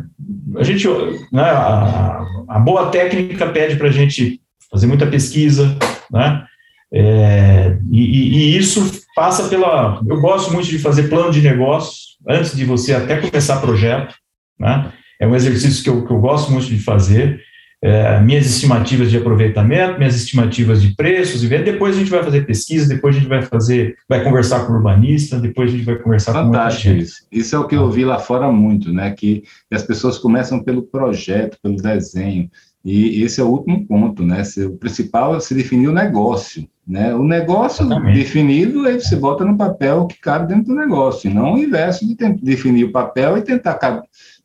a 0.55 0.63
gente, 0.63 0.87
né, 1.31 1.43
a, 1.43 2.23
a, 2.47 2.59
boa 2.59 2.89
técnica 2.89 3.47
pede 3.47 3.75
para 3.75 3.87
a 3.87 3.91
gente 3.91 4.41
fazer 4.69 4.87
muita 4.87 5.07
pesquisa, 5.07 5.77
né? 6.11 6.45
É, 6.91 7.77
e, 7.91 8.53
e, 8.53 8.57
isso 8.57 9.03
passa 9.15 9.47
pela. 9.47 10.01
Eu 10.07 10.19
gosto 10.19 10.51
muito 10.51 10.67
de 10.67 10.79
fazer 10.79 11.03
plano 11.03 11.31
de 11.31 11.41
negócio 11.41 12.17
antes 12.27 12.55
de 12.55 12.65
você 12.65 12.93
até 12.93 13.17
começar 13.17 13.61
projeto. 13.61 14.15
Né? 14.59 14.91
É 15.19 15.27
um 15.27 15.35
exercício 15.35 15.83
que 15.83 15.89
eu, 15.89 16.05
que 16.05 16.11
eu 16.11 16.19
gosto 16.19 16.51
muito 16.51 16.67
de 16.67 16.79
fazer. 16.79 17.41
É, 17.81 18.19
minhas 18.19 18.45
estimativas 18.45 19.09
de 19.09 19.17
aproveitamento, 19.17 19.97
minhas 19.97 20.15
estimativas 20.15 20.81
de 20.81 20.95
preços 20.95 21.43
e. 21.43 21.47
Depois 21.47 21.95
a 21.95 21.99
gente 21.99 22.11
vai 22.11 22.21
fazer 22.23 22.45
pesquisa, 22.45 22.87
depois 22.87 23.15
a 23.15 23.19
gente 23.19 23.29
vai 23.29 23.41
fazer, 23.41 23.95
vai 24.07 24.21
conversar 24.23 24.65
com 24.65 24.73
o 24.73 24.75
urbanista, 24.75 25.39
depois 25.39 25.69
a 25.69 25.75
gente 25.75 25.85
vai 25.85 25.95
conversar 25.95 26.33
Fantástico 26.33 26.93
com 26.93 27.01
isso. 27.01 27.25
Isso 27.31 27.55
é 27.55 27.59
o 27.59 27.67
que 27.67 27.75
eu 27.75 27.89
vi 27.89 28.03
lá 28.03 28.19
fora 28.19 28.51
muito, 28.51 28.91
né? 28.91 29.11
Que 29.11 29.43
as 29.71 29.83
pessoas 29.83 30.17
começam 30.17 30.61
pelo 30.61 30.83
projeto, 30.83 31.57
pelo 31.61 31.77
desenho. 31.77 32.49
E 32.83 33.23
esse 33.23 33.39
é 33.39 33.43
o 33.43 33.47
último 33.47 33.85
ponto, 33.85 34.23
né? 34.23 34.41
O 34.65 34.77
principal 34.77 35.35
é 35.35 35.39
se 35.39 35.53
definir 35.53 35.87
o 35.87 35.93
negócio. 35.93 36.67
Né? 36.89 37.13
O 37.13 37.23
negócio 37.23 37.85
Exatamente. 37.85 38.17
definido, 38.17 38.87
aí 38.87 38.99
você 38.99 39.15
bota 39.15 39.45
no 39.45 39.55
papel 39.55 40.07
que 40.07 40.19
cabe 40.19 40.47
dentro 40.47 40.73
do 40.73 40.75
negócio, 40.75 41.29
e 41.29 41.33
não 41.33 41.53
o 41.53 41.59
inverso 41.59 42.03
de 42.03 42.15
definir 42.41 42.85
o 42.85 42.91
papel 42.91 43.37
e 43.37 43.43
tentar 43.43 43.75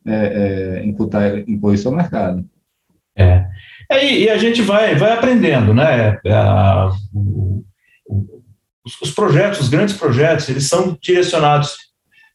é, 0.05 0.79
é, 0.79 0.85
imputar, 0.85 1.37
impor 1.47 1.73
isso 1.73 1.87
ao 1.87 1.95
mercado. 1.95 2.45
É. 3.17 3.45
é 3.89 4.13
e, 4.13 4.29
a 4.29 4.37
gente 4.37 4.61
vai, 4.61 4.95
vai 4.95 5.13
aprendendo, 5.13 5.73
né? 5.73 6.19
É, 6.25 6.33
a, 6.33 6.91
o, 7.13 7.63
o, 8.07 8.41
os 9.01 9.11
projetos, 9.11 9.61
os 9.61 9.69
grandes 9.69 9.95
projetos, 9.95 10.47
eles 10.49 10.67
são 10.67 10.97
direcionados 11.01 11.75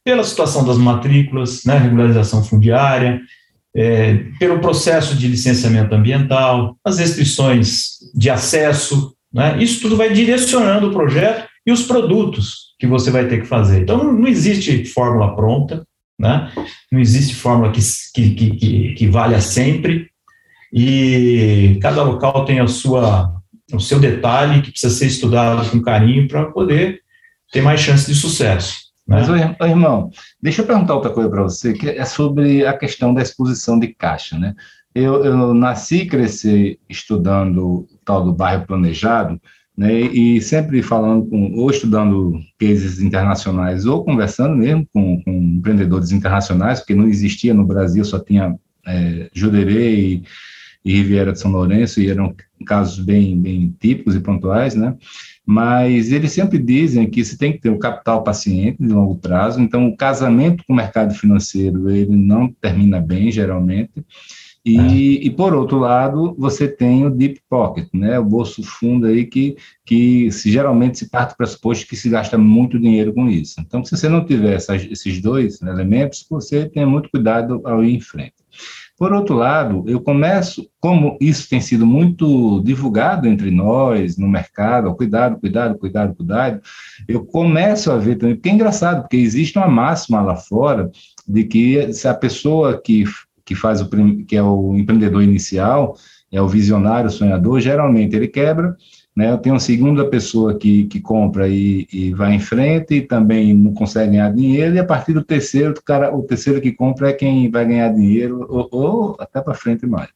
pela 0.03 0.23
situação 0.23 0.65
das 0.65 0.77
matrículas, 0.77 1.63
né, 1.63 1.77
regularização 1.77 2.43
fundiária, 2.43 3.21
é, 3.75 4.25
pelo 4.39 4.59
processo 4.59 5.15
de 5.15 5.27
licenciamento 5.27 5.93
ambiental, 5.93 6.75
as 6.83 6.97
restrições 6.97 7.99
de 8.13 8.29
acesso, 8.29 9.15
né? 9.33 9.61
Isso 9.63 9.81
tudo 9.81 9.95
vai 9.95 10.11
direcionando 10.11 10.89
o 10.89 10.93
projeto 10.93 11.47
e 11.65 11.71
os 11.71 11.83
produtos 11.83 12.75
que 12.77 12.85
você 12.85 13.09
vai 13.09 13.27
ter 13.27 13.41
que 13.41 13.47
fazer. 13.47 13.81
Então, 13.81 14.11
não 14.11 14.27
existe 14.27 14.83
fórmula 14.85 15.35
pronta, 15.35 15.85
né? 16.21 16.51
não 16.91 16.99
existe 16.99 17.35
fórmula 17.35 17.71
que, 17.71 17.81
que, 18.13 18.55
que, 18.55 18.93
que 18.93 19.07
valha 19.07 19.41
sempre, 19.41 20.09
e 20.71 21.77
cada 21.81 22.03
local 22.03 22.45
tem 22.45 22.59
a 22.59 22.67
sua, 22.67 23.35
o 23.73 23.79
seu 23.79 23.99
detalhe 23.99 24.61
que 24.61 24.71
precisa 24.71 24.93
ser 24.93 25.07
estudado 25.07 25.69
com 25.69 25.81
carinho 25.81 26.27
para 26.27 26.45
poder 26.45 27.01
ter 27.51 27.61
mais 27.61 27.81
chance 27.81 28.05
de 28.05 28.15
sucesso. 28.17 28.91
Né? 29.05 29.17
Mas, 29.59 29.69
irmão, 29.69 30.09
deixa 30.41 30.61
eu 30.61 30.65
perguntar 30.65 30.95
outra 30.95 31.11
coisa 31.11 31.29
para 31.29 31.43
você, 31.43 31.73
que 31.73 31.89
é 31.89 32.05
sobre 32.05 32.65
a 32.65 32.77
questão 32.77 33.13
da 33.13 33.21
exposição 33.21 33.77
de 33.77 33.89
caixa, 33.89 34.37
né? 34.37 34.55
Eu, 34.93 35.23
eu 35.23 35.53
nasci 35.53 36.01
e 36.01 36.05
cresci 36.05 36.79
estudando 36.89 37.65
o 37.65 37.87
tal 38.05 38.25
do 38.25 38.33
bairro 38.33 38.67
planejado, 38.67 39.41
né, 39.77 40.01
e 40.01 40.41
sempre 40.41 40.81
falando 40.81 41.25
com, 41.27 41.53
ou 41.53 41.69
estudando 41.71 42.39
cases 42.59 43.01
internacionais, 43.01 43.85
ou 43.85 44.03
conversando 44.03 44.55
mesmo 44.55 44.87
com, 44.93 45.21
com 45.23 45.31
empreendedores 45.31 46.11
internacionais, 46.11 46.79
porque 46.79 46.95
não 46.95 47.07
existia 47.07 47.53
no 47.53 47.65
Brasil, 47.65 48.03
só 48.03 48.19
tinha 48.19 48.55
é, 48.85 49.29
Juderê 49.33 49.95
e, 49.95 50.23
e 50.83 50.93
Riviera 50.93 51.31
de 51.31 51.39
São 51.39 51.51
Lourenço, 51.51 52.01
e 52.01 52.09
eram 52.09 52.35
casos 52.65 53.03
bem, 53.03 53.39
bem 53.39 53.75
típicos 53.79 54.15
e 54.15 54.19
pontuais, 54.19 54.75
né? 54.75 54.95
Mas 55.45 56.11
eles 56.11 56.31
sempre 56.31 56.59
dizem 56.59 57.09
que 57.09 57.25
se 57.25 57.37
tem 57.37 57.51
que 57.51 57.59
ter 57.59 57.69
o 57.69 57.79
capital 57.79 58.23
paciente 58.23 58.77
de 58.79 58.87
longo 58.87 59.15
prazo, 59.15 59.59
então 59.59 59.87
o 59.87 59.97
casamento 59.97 60.63
com 60.65 60.73
o 60.73 60.75
mercado 60.75 61.13
financeiro 61.13 61.89
ele 61.89 62.15
não 62.15 62.51
termina 62.61 63.01
bem, 63.01 63.31
geralmente, 63.31 63.91
e, 64.63 64.77
é. 64.77 65.25
e, 65.25 65.29
por 65.31 65.55
outro 65.55 65.79
lado, 65.79 66.35
você 66.37 66.67
tem 66.67 67.05
o 67.05 67.09
deep 67.09 67.41
pocket, 67.49 67.87
né, 67.93 68.19
o 68.19 68.25
bolso 68.25 68.61
fundo 68.61 69.07
aí 69.07 69.25
que, 69.25 69.55
que 69.83 70.31
se, 70.31 70.51
geralmente 70.51 70.99
se 70.99 71.09
parte 71.09 71.31
do 71.31 71.37
pressuposto 71.37 71.87
que 71.87 71.95
se 71.95 72.09
gasta 72.09 72.37
muito 72.37 72.79
dinheiro 72.79 73.11
com 73.13 73.27
isso. 73.27 73.59
Então, 73.59 73.83
se 73.83 73.97
você 73.97 74.07
não 74.07 74.23
tiver 74.23 74.53
essas, 74.53 74.83
esses 74.83 75.19
dois 75.19 75.61
elementos, 75.63 76.25
você 76.29 76.69
tem 76.69 76.85
muito 76.85 77.09
cuidado 77.09 77.61
ao 77.65 77.83
ir 77.83 77.95
em 77.95 77.99
frente. 77.99 78.35
Por 79.01 79.13
outro 79.13 79.33
lado, 79.33 79.83
eu 79.87 79.99
começo, 79.99 80.69
como 80.79 81.17
isso 81.19 81.49
tem 81.49 81.59
sido 81.59 81.87
muito 81.87 82.61
divulgado 82.61 83.27
entre 83.27 83.49
nós, 83.49 84.15
no 84.15 84.27
mercado, 84.27 84.93
cuidado, 84.93 85.39
cuidado, 85.39 85.75
cuidado, 85.79 86.13
cuidado, 86.13 86.61
eu 87.07 87.25
começo 87.25 87.91
a 87.91 87.97
ver 87.97 88.17
também, 88.17 88.35
porque 88.35 88.49
é 88.49 88.53
engraçado, 88.53 89.01
porque 89.01 89.17
existe 89.17 89.57
uma 89.57 89.67
máxima 89.67 90.21
lá 90.21 90.35
fora 90.35 90.91
de 91.27 91.45
que 91.45 91.91
se 91.93 92.07
a 92.07 92.13
pessoa 92.13 92.79
que 92.79 93.05
que 93.45 93.55
faz 93.55 93.81
o 93.81 93.89
que 94.25 94.35
é 94.35 94.43
o 94.43 94.75
empreendedor 94.75 95.23
inicial, 95.23 95.95
é 96.31 96.41
o 96.41 96.47
visionário, 96.47 97.09
o 97.09 97.11
sonhador, 97.11 97.59
geralmente 97.59 98.15
ele 98.15 98.27
quebra, 98.27 98.75
né? 99.15 99.35
Tenho 99.37 99.55
uma 99.55 99.59
segunda 99.59 100.05
pessoa 100.05 100.57
que, 100.57 100.85
que 100.85 100.99
compra 100.99 101.47
e, 101.47 101.87
e 101.91 102.13
vai 102.13 102.33
em 102.33 102.39
frente 102.39 102.95
e 102.95 103.01
também 103.01 103.53
não 103.53 103.73
consegue 103.73 104.11
ganhar 104.11 104.33
dinheiro, 104.33 104.75
e 104.75 104.79
a 104.79 104.85
partir 104.85 105.13
do 105.13 105.23
terceiro, 105.23 105.71
o, 105.71 105.83
cara, 105.83 106.15
o 106.15 106.23
terceiro 106.23 106.61
que 106.61 106.71
compra 106.71 107.09
é 107.09 107.13
quem 107.13 107.49
vai 107.51 107.65
ganhar 107.65 107.89
dinheiro, 107.89 108.45
ou, 108.49 108.69
ou 108.71 109.17
até 109.19 109.41
para 109.41 109.53
frente 109.53 109.85
mais. 109.85 110.09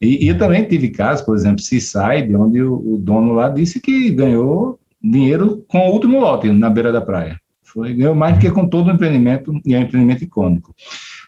E, 0.00 0.24
e, 0.24 0.28
eu 0.28 0.38
também 0.38 0.64
tive 0.64 0.90
casos, 0.90 1.24
por 1.24 1.34
exemplo, 1.34 1.60
Seaside, 1.60 2.34
onde 2.36 2.62
o, 2.62 2.74
o, 2.74 2.98
dono 2.98 3.32
lá 3.32 3.48
disse 3.48 3.80
que 3.80 4.10
ganhou 4.10 4.78
dinheiro 5.02 5.64
com 5.66 5.88
o 5.88 5.92
último 5.92 6.20
lote 6.20 6.50
na 6.52 6.70
beira 6.70 6.92
da 6.92 7.00
praia. 7.00 7.40
Foi, 7.64 7.92
ganhou 7.92 8.14
mais 8.14 8.36
do 8.36 8.40
que 8.40 8.50
com 8.50 8.68
todo 8.68 8.88
o 8.88 8.92
empreendimento, 8.92 9.52
e 9.66 9.74
é 9.74 9.78
um 9.78 9.82
empreendimento 9.82 10.22
icônico. 10.22 10.74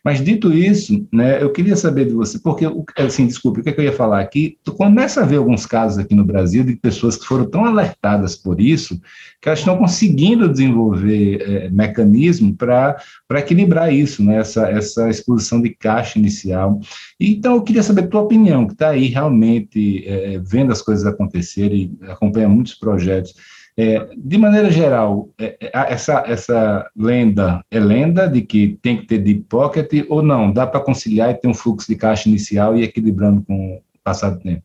Mas 0.04 0.22
dito 0.22 0.52
isso, 0.52 1.06
né, 1.12 1.42
eu 1.42 1.52
queria 1.52 1.76
saber 1.76 2.06
de 2.06 2.12
você, 2.12 2.38
porque, 2.38 2.64
assim, 2.96 3.26
desculpe, 3.26 3.60
o 3.60 3.62
que, 3.62 3.68
é 3.68 3.72
que 3.72 3.80
eu 3.80 3.84
ia 3.84 3.92
falar 3.92 4.20
aqui? 4.20 4.56
Tu 4.64 4.72
começa 4.72 5.20
a 5.20 5.26
ver 5.26 5.36
alguns 5.36 5.66
casos 5.66 5.98
aqui 5.98 6.14
no 6.14 6.24
Brasil 6.24 6.64
de 6.64 6.76
pessoas 6.76 7.16
que 7.16 7.26
foram 7.26 7.44
tão 7.44 7.64
alertadas 7.64 8.36
por 8.36 8.60
isso 8.60 9.00
que 9.40 9.48
elas 9.48 9.60
estão 9.60 9.78
conseguindo 9.78 10.48
desenvolver 10.48 11.40
é, 11.40 11.70
mecanismo 11.70 12.54
para 12.54 12.96
equilibrar 13.30 13.92
isso, 13.92 14.22
né, 14.22 14.36
essa, 14.36 14.68
essa 14.68 15.08
exposição 15.08 15.62
de 15.62 15.70
caixa 15.70 16.18
inicial. 16.18 16.78
Então, 17.18 17.54
eu 17.54 17.62
queria 17.62 17.82
saber 17.82 18.04
a 18.04 18.08
tua 18.08 18.22
opinião, 18.22 18.66
que 18.66 18.74
está 18.74 18.90
aí 18.90 19.06
realmente 19.06 20.04
é, 20.06 20.40
vendo 20.44 20.72
as 20.72 20.82
coisas 20.82 21.06
acontecerem, 21.06 21.96
acompanha 22.02 22.48
muitos 22.48 22.74
projetos. 22.74 23.34
É, 23.82 24.08
de 24.14 24.36
maneira 24.36 24.70
geral, 24.70 25.30
é, 25.38 25.56
é 25.58 25.70
essa, 25.72 26.22
essa 26.26 26.86
lenda 26.94 27.64
é 27.70 27.80
lenda 27.80 28.28
de 28.28 28.42
que 28.42 28.78
tem 28.82 28.98
que 28.98 29.06
ter 29.06 29.16
deep 29.16 29.46
pocket 29.48 30.04
ou 30.10 30.22
não? 30.22 30.52
Dá 30.52 30.66
para 30.66 30.80
conciliar 30.80 31.30
e 31.30 31.34
ter 31.34 31.48
um 31.48 31.54
fluxo 31.54 31.88
de 31.88 31.96
caixa 31.96 32.28
inicial 32.28 32.76
e 32.76 32.82
equilibrando 32.82 33.42
com 33.42 33.76
o 33.76 33.80
passar 34.04 34.32
do 34.32 34.40
tempo? 34.40 34.62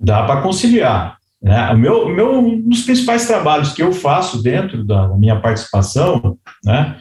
Dá 0.00 0.22
para 0.22 0.40
conciliar. 0.40 1.18
Né? 1.42 1.70
O 1.72 1.76
meu, 1.76 2.08
meu, 2.08 2.38
um 2.38 2.58
dos 2.62 2.84
principais 2.84 3.26
trabalhos 3.26 3.74
que 3.74 3.82
eu 3.82 3.92
faço 3.92 4.42
dentro 4.42 4.82
da 4.82 5.08
minha 5.08 5.38
participação 5.38 6.38
né, 6.64 6.96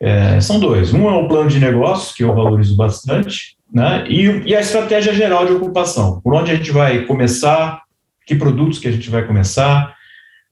é, 0.00 0.40
são 0.40 0.60
dois. 0.60 0.94
Um 0.94 1.10
é 1.10 1.14
o 1.14 1.26
plano 1.26 1.50
de 1.50 1.58
negócios, 1.58 2.14
que 2.14 2.22
eu 2.22 2.32
valorizo 2.32 2.76
bastante, 2.76 3.56
né, 3.74 4.04
e, 4.08 4.50
e 4.50 4.54
a 4.54 4.60
estratégia 4.60 5.12
geral 5.12 5.46
de 5.46 5.52
ocupação. 5.52 6.20
Por 6.20 6.32
onde 6.32 6.52
a 6.52 6.54
gente 6.54 6.70
vai 6.70 7.06
começar, 7.06 7.82
que 8.24 8.36
produtos 8.36 8.78
que 8.78 8.86
a 8.86 8.92
gente 8.92 9.10
vai 9.10 9.26
começar, 9.26 10.00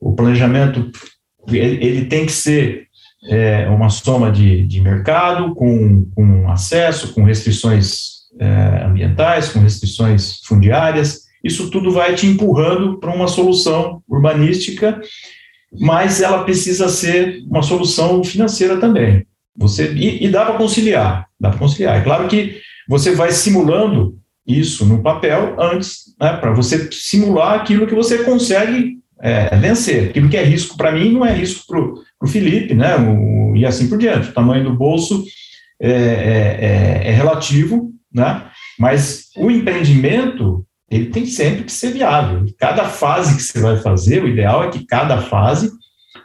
o 0.00 0.12
planejamento 0.12 0.90
ele 1.48 2.06
tem 2.06 2.26
que 2.26 2.32
ser 2.32 2.86
é, 3.24 3.68
uma 3.68 3.88
soma 3.88 4.30
de, 4.30 4.66
de 4.66 4.80
mercado, 4.80 5.54
com, 5.54 6.06
com 6.14 6.50
acesso, 6.50 7.12
com 7.12 7.24
restrições 7.24 8.20
é, 8.38 8.84
ambientais, 8.84 9.50
com 9.50 9.60
restrições 9.60 10.40
fundiárias. 10.44 11.22
Isso 11.42 11.70
tudo 11.70 11.90
vai 11.90 12.14
te 12.14 12.26
empurrando 12.26 12.98
para 12.98 13.14
uma 13.14 13.28
solução 13.28 14.02
urbanística, 14.08 15.00
mas 15.78 16.20
ela 16.20 16.44
precisa 16.44 16.88
ser 16.88 17.42
uma 17.48 17.62
solução 17.62 18.22
financeira 18.24 18.78
também. 18.78 19.26
Você 19.56 19.92
e, 19.92 20.24
e 20.24 20.28
dá 20.28 20.44
para 20.44 20.56
conciliar, 20.56 21.26
dá 21.38 21.50
para 21.50 21.58
conciliar. 21.58 21.98
É 21.98 22.02
claro 22.02 22.28
que 22.28 22.60
você 22.88 23.14
vai 23.14 23.30
simulando 23.32 24.18
isso 24.46 24.84
no 24.84 25.02
papel 25.02 25.56
antes, 25.60 26.14
né, 26.20 26.36
para 26.36 26.52
você 26.52 26.88
simular 26.90 27.60
aquilo 27.60 27.86
que 27.86 27.94
você 27.94 28.24
consegue 28.24 28.99
é, 29.20 29.56
vencer. 29.56 30.10
Aquilo 30.10 30.28
que 30.28 30.36
é 30.36 30.44
risco 30.44 30.76
para 30.76 30.92
mim 30.92 31.12
não 31.12 31.24
é 31.24 31.32
risco 31.32 31.66
para 31.66 31.78
o 31.78 32.26
Felipe, 32.26 32.74
né? 32.74 32.96
O, 32.96 33.54
e 33.54 33.66
assim 33.66 33.88
por 33.88 33.98
diante. 33.98 34.30
O 34.30 34.32
tamanho 34.32 34.64
do 34.64 34.74
bolso 34.74 35.24
é, 35.80 35.90
é, 35.90 35.94
é, 35.94 37.08
é, 37.08 37.10
relativo, 37.12 37.90
né? 38.12 38.46
Mas 38.78 39.28
o 39.36 39.50
empreendimento 39.50 40.64
ele 40.90 41.06
tem 41.06 41.24
sempre 41.26 41.64
que 41.64 41.72
ser 41.72 41.92
viável. 41.92 42.44
Cada 42.58 42.84
fase 42.84 43.36
que 43.36 43.42
você 43.42 43.60
vai 43.60 43.76
fazer, 43.76 44.24
o 44.24 44.28
ideal 44.28 44.64
é 44.64 44.70
que 44.70 44.84
cada 44.84 45.20
fase 45.22 45.70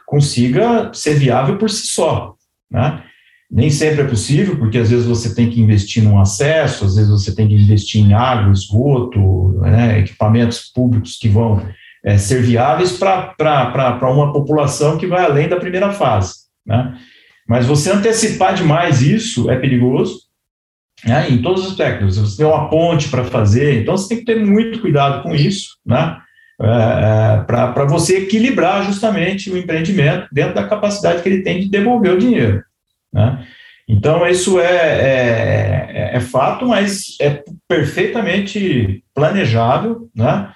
consiga 0.06 0.90
ser 0.92 1.14
viável 1.14 1.56
por 1.56 1.70
si 1.70 1.86
só, 1.86 2.34
né? 2.70 3.02
Nem 3.48 3.70
sempre 3.70 4.02
é 4.02 4.08
possível, 4.08 4.58
porque 4.58 4.78
às 4.78 4.90
vezes 4.90 5.06
você 5.06 5.32
tem 5.32 5.48
que 5.48 5.60
investir 5.60 6.02
num 6.02 6.18
acesso, 6.18 6.84
às 6.84 6.96
vezes 6.96 7.10
você 7.10 7.32
tem 7.32 7.46
que 7.46 7.54
investir 7.54 8.04
em 8.04 8.12
água, 8.12 8.52
esgoto, 8.52 9.52
né, 9.60 10.00
equipamentos 10.00 10.62
públicos 10.74 11.16
que 11.16 11.28
vão 11.28 11.64
é, 12.06 12.16
ser 12.16 12.40
viáveis 12.40 12.92
para 12.92 13.98
uma 14.02 14.32
população 14.32 14.96
que 14.96 15.08
vai 15.08 15.24
além 15.24 15.48
da 15.48 15.56
primeira 15.56 15.90
fase. 15.90 16.46
Né? 16.64 16.96
Mas 17.48 17.66
você 17.66 17.90
antecipar 17.90 18.54
demais 18.54 19.02
isso 19.02 19.50
é 19.50 19.56
perigoso, 19.56 20.20
né, 21.04 21.28
em 21.28 21.42
todos 21.42 21.64
os 21.64 21.70
aspectos. 21.72 22.16
Você 22.16 22.36
tem 22.36 22.46
uma 22.46 22.70
ponte 22.70 23.08
para 23.08 23.24
fazer, 23.24 23.82
então 23.82 23.96
você 23.96 24.08
tem 24.08 24.18
que 24.18 24.24
ter 24.24 24.40
muito 24.40 24.80
cuidado 24.80 25.22
com 25.22 25.34
isso, 25.34 25.76
né? 25.84 26.18
É, 26.58 26.66
é, 26.66 27.44
para 27.44 27.84
você 27.84 28.18
equilibrar 28.18 28.82
justamente 28.86 29.50
o 29.50 29.58
empreendimento 29.58 30.26
dentro 30.32 30.54
da 30.54 30.66
capacidade 30.66 31.22
que 31.22 31.28
ele 31.28 31.42
tem 31.42 31.60
de 31.60 31.68
devolver 31.68 32.14
o 32.14 32.18
dinheiro. 32.18 32.64
Né? 33.12 33.46
Então, 33.86 34.26
isso 34.26 34.58
é, 34.58 34.64
é, 34.64 36.10
é, 36.14 36.20
fato, 36.20 36.66
mas 36.66 37.16
é 37.20 37.44
perfeitamente 37.68 39.04
planejável, 39.14 40.08
né? 40.16 40.50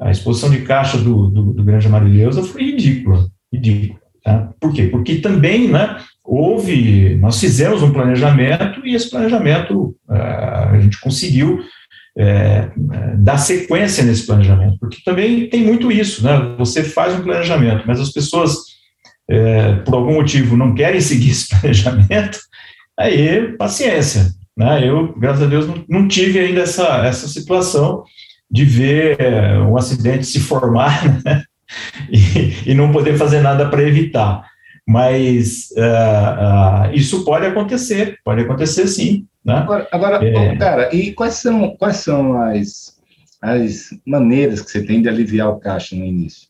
A 0.00 0.10
exposição 0.10 0.50
de 0.50 0.62
caixa 0.62 0.98
do, 0.98 1.28
do, 1.30 1.52
do 1.52 1.64
Grande 1.64 1.86
Amarilheusa 1.86 2.42
foi 2.42 2.62
ridícula, 2.62 3.28
ridícula. 3.52 4.00
Tá? 4.24 4.50
Por 4.60 4.72
quê? 4.72 4.84
Porque 4.84 5.16
também, 5.16 5.68
né, 5.68 5.98
houve, 6.24 7.16
nós 7.16 7.38
fizemos 7.38 7.82
um 7.82 7.92
planejamento 7.92 8.84
e 8.84 8.94
esse 8.94 9.10
planejamento 9.10 9.94
é, 10.10 10.16
a 10.16 10.80
gente 10.80 10.98
conseguiu 11.00 11.60
é, 12.16 12.70
dar 13.18 13.38
sequência 13.38 14.04
nesse 14.04 14.26
planejamento, 14.26 14.78
porque 14.78 14.98
também 15.04 15.48
tem 15.48 15.62
muito 15.62 15.90
isso, 15.90 16.24
né? 16.24 16.54
Você 16.58 16.82
faz 16.82 17.14
um 17.14 17.22
planejamento, 17.22 17.84
mas 17.86 18.00
as 18.00 18.10
pessoas, 18.10 18.56
é, 19.28 19.76
por 19.76 19.94
algum 19.94 20.14
motivo, 20.14 20.56
não 20.56 20.74
querem 20.74 21.00
seguir 21.02 21.30
esse 21.30 21.48
planejamento, 21.48 22.38
aí 22.98 23.52
paciência, 23.58 24.32
né? 24.56 24.88
Eu, 24.88 25.12
graças 25.18 25.42
a 25.42 25.46
Deus, 25.46 25.66
não, 25.66 25.84
não 25.88 26.08
tive 26.08 26.38
ainda 26.38 26.60
essa, 26.60 27.04
essa 27.04 27.28
situação, 27.28 28.04
de 28.50 28.64
ver 28.64 29.18
um 29.62 29.76
acidente 29.76 30.26
se 30.26 30.40
formar 30.40 31.02
né? 31.24 31.44
e, 32.10 32.70
e, 32.70 32.74
não 32.74 32.92
poder 32.92 33.16
fazer 33.16 33.40
nada 33.40 33.68
para 33.68 33.82
evitar. 33.82 34.48
Mas 34.86 35.70
uh, 35.76 36.90
uh, 36.90 36.94
isso 36.94 37.24
pode 37.24 37.46
acontecer, 37.46 38.18
pode 38.22 38.42
acontecer 38.42 38.86
sim. 38.86 39.26
Né? 39.44 39.54
Agora, 39.54 39.88
agora 39.90 40.26
é... 40.26 40.56
cara, 40.56 40.94
e 40.94 41.12
quais 41.12 41.34
são, 41.34 41.76
quais 41.76 41.96
são 41.98 42.40
as, 42.42 42.98
as 43.40 43.90
maneiras 44.06 44.60
que 44.60 44.70
você 44.70 44.82
tem 44.82 45.00
de 45.00 45.08
aliviar 45.08 45.48
o 45.48 45.58
caixa 45.58 45.96
no 45.96 46.04
início? 46.04 46.48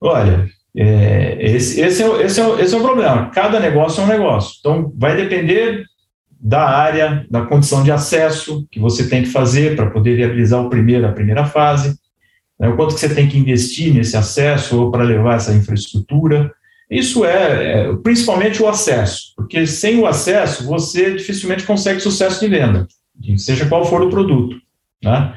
Olha, 0.00 0.48
é, 0.76 1.36
esse, 1.40 1.80
esse, 1.80 2.02
é, 2.02 2.22
esse, 2.22 2.40
é, 2.40 2.60
esse 2.60 2.74
é 2.74 2.78
o 2.78 2.82
problema. 2.82 3.30
Cada 3.30 3.60
negócio 3.60 4.00
é 4.00 4.04
um 4.04 4.08
negócio. 4.08 4.56
Então, 4.60 4.92
vai 4.96 5.16
depender 5.16 5.84
da 6.40 6.68
área, 6.68 7.26
da 7.30 7.42
condição 7.42 7.82
de 7.82 7.90
acesso 7.90 8.66
que 8.70 8.78
você 8.78 9.08
tem 9.08 9.22
que 9.22 9.30
fazer 9.30 9.76
para 9.76 9.90
poder 9.90 10.16
viabilizar 10.16 10.60
o 10.62 10.68
primeiro, 10.68 11.06
a 11.06 11.12
primeira 11.12 11.44
fase, 11.44 11.98
né, 12.58 12.68
o 12.68 12.76
quanto 12.76 12.94
que 12.94 13.00
você 13.00 13.14
tem 13.14 13.28
que 13.28 13.38
investir 13.38 13.92
nesse 13.94 14.16
acesso 14.16 14.80
ou 14.80 14.90
para 14.90 15.02
levar 15.02 15.36
essa 15.36 15.54
infraestrutura. 15.54 16.52
Isso 16.90 17.24
é, 17.24 17.88
é, 17.88 17.96
principalmente 17.96 18.62
o 18.62 18.68
acesso, 18.68 19.32
porque 19.36 19.66
sem 19.66 19.98
o 19.98 20.06
acesso 20.06 20.66
você 20.66 21.14
dificilmente 21.14 21.64
consegue 21.64 22.00
sucesso 22.00 22.40
de 22.40 22.48
venda, 22.48 22.86
seja 23.36 23.66
qual 23.66 23.84
for 23.84 24.02
o 24.02 24.10
produto. 24.10 24.56
Né? 25.02 25.34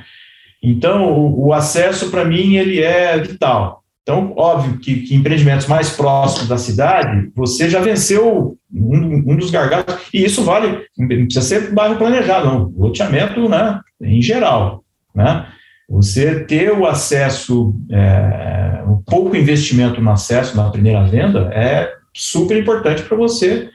Então, 0.61 1.13
o, 1.13 1.47
o 1.47 1.53
acesso 1.53 2.09
para 2.09 2.25
mim 2.25 2.55
ele 2.55 2.81
é 2.81 3.17
vital. 3.17 3.83
Então, 4.07 4.31
óbvio 4.37 4.79
que, 4.79 5.01
que, 5.01 5.15
empreendimentos 5.15 5.67
mais 5.67 5.89
próximos 5.89 6.47
da 6.47 6.57
cidade, 6.57 7.29
você 7.35 7.69
já 7.69 7.81
venceu 7.81 8.57
um, 8.73 9.31
um, 9.33 9.35
dos 9.35 9.51
gargalos, 9.51 9.97
e 10.13 10.23
isso 10.23 10.45
vale, 10.45 10.85
não 10.97 11.07
precisa 11.07 11.41
ser 11.41 11.73
bairro 11.73 11.97
planejado, 11.97 12.45
não, 12.45 12.73
loteamento 12.77 13.49
né, 13.49 13.81
em 14.01 14.21
geral. 14.21 14.81
Né? 15.13 15.45
Você 15.89 16.39
ter 16.45 16.71
o 16.71 16.85
acesso, 16.85 17.75
é, 17.91 18.81
um 18.87 19.03
pouco 19.05 19.35
investimento 19.35 19.99
no 19.99 20.09
acesso 20.09 20.55
na 20.55 20.69
primeira 20.69 21.03
venda 21.03 21.51
é 21.53 21.91
super 22.15 22.57
importante 22.57 23.03
para 23.03 23.17
você 23.17 23.69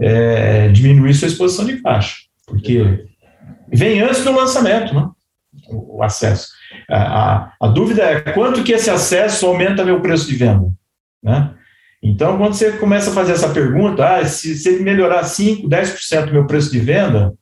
é, 0.00 0.68
diminuir 0.68 1.14
sua 1.14 1.26
exposição 1.26 1.64
de 1.64 1.82
caixa, 1.82 2.18
porque 2.46 3.06
vem 3.72 4.00
antes 4.00 4.22
do 4.22 4.30
lançamento, 4.30 4.94
né, 4.94 5.10
o 5.68 6.00
acesso. 6.00 6.46
A, 6.90 7.52
a, 7.60 7.68
dúvida 7.68 8.02
é 8.02 8.20
quanto 8.20 8.62
que 8.62 8.72
esse 8.72 8.90
acesso 8.90 9.46
aumenta 9.46 9.84
meu 9.84 10.00
preço 10.00 10.26
de 10.26 10.34
venda, 10.34 10.70
né? 11.22 11.50
Então, 12.02 12.36
quando 12.36 12.52
você 12.52 12.72
começa 12.72 13.10
a 13.10 13.14
fazer 13.14 13.32
essa 13.32 13.48
pergunta, 13.48 14.06
ah, 14.06 14.24
se, 14.26 14.54
se 14.56 14.68
ele 14.68 14.84
melhorar 14.84 15.24
5, 15.24 15.66
10% 15.66 16.26
do 16.26 16.32
meu 16.32 16.46
preço 16.46 16.70
de 16.70 16.78
venda, 16.78 17.32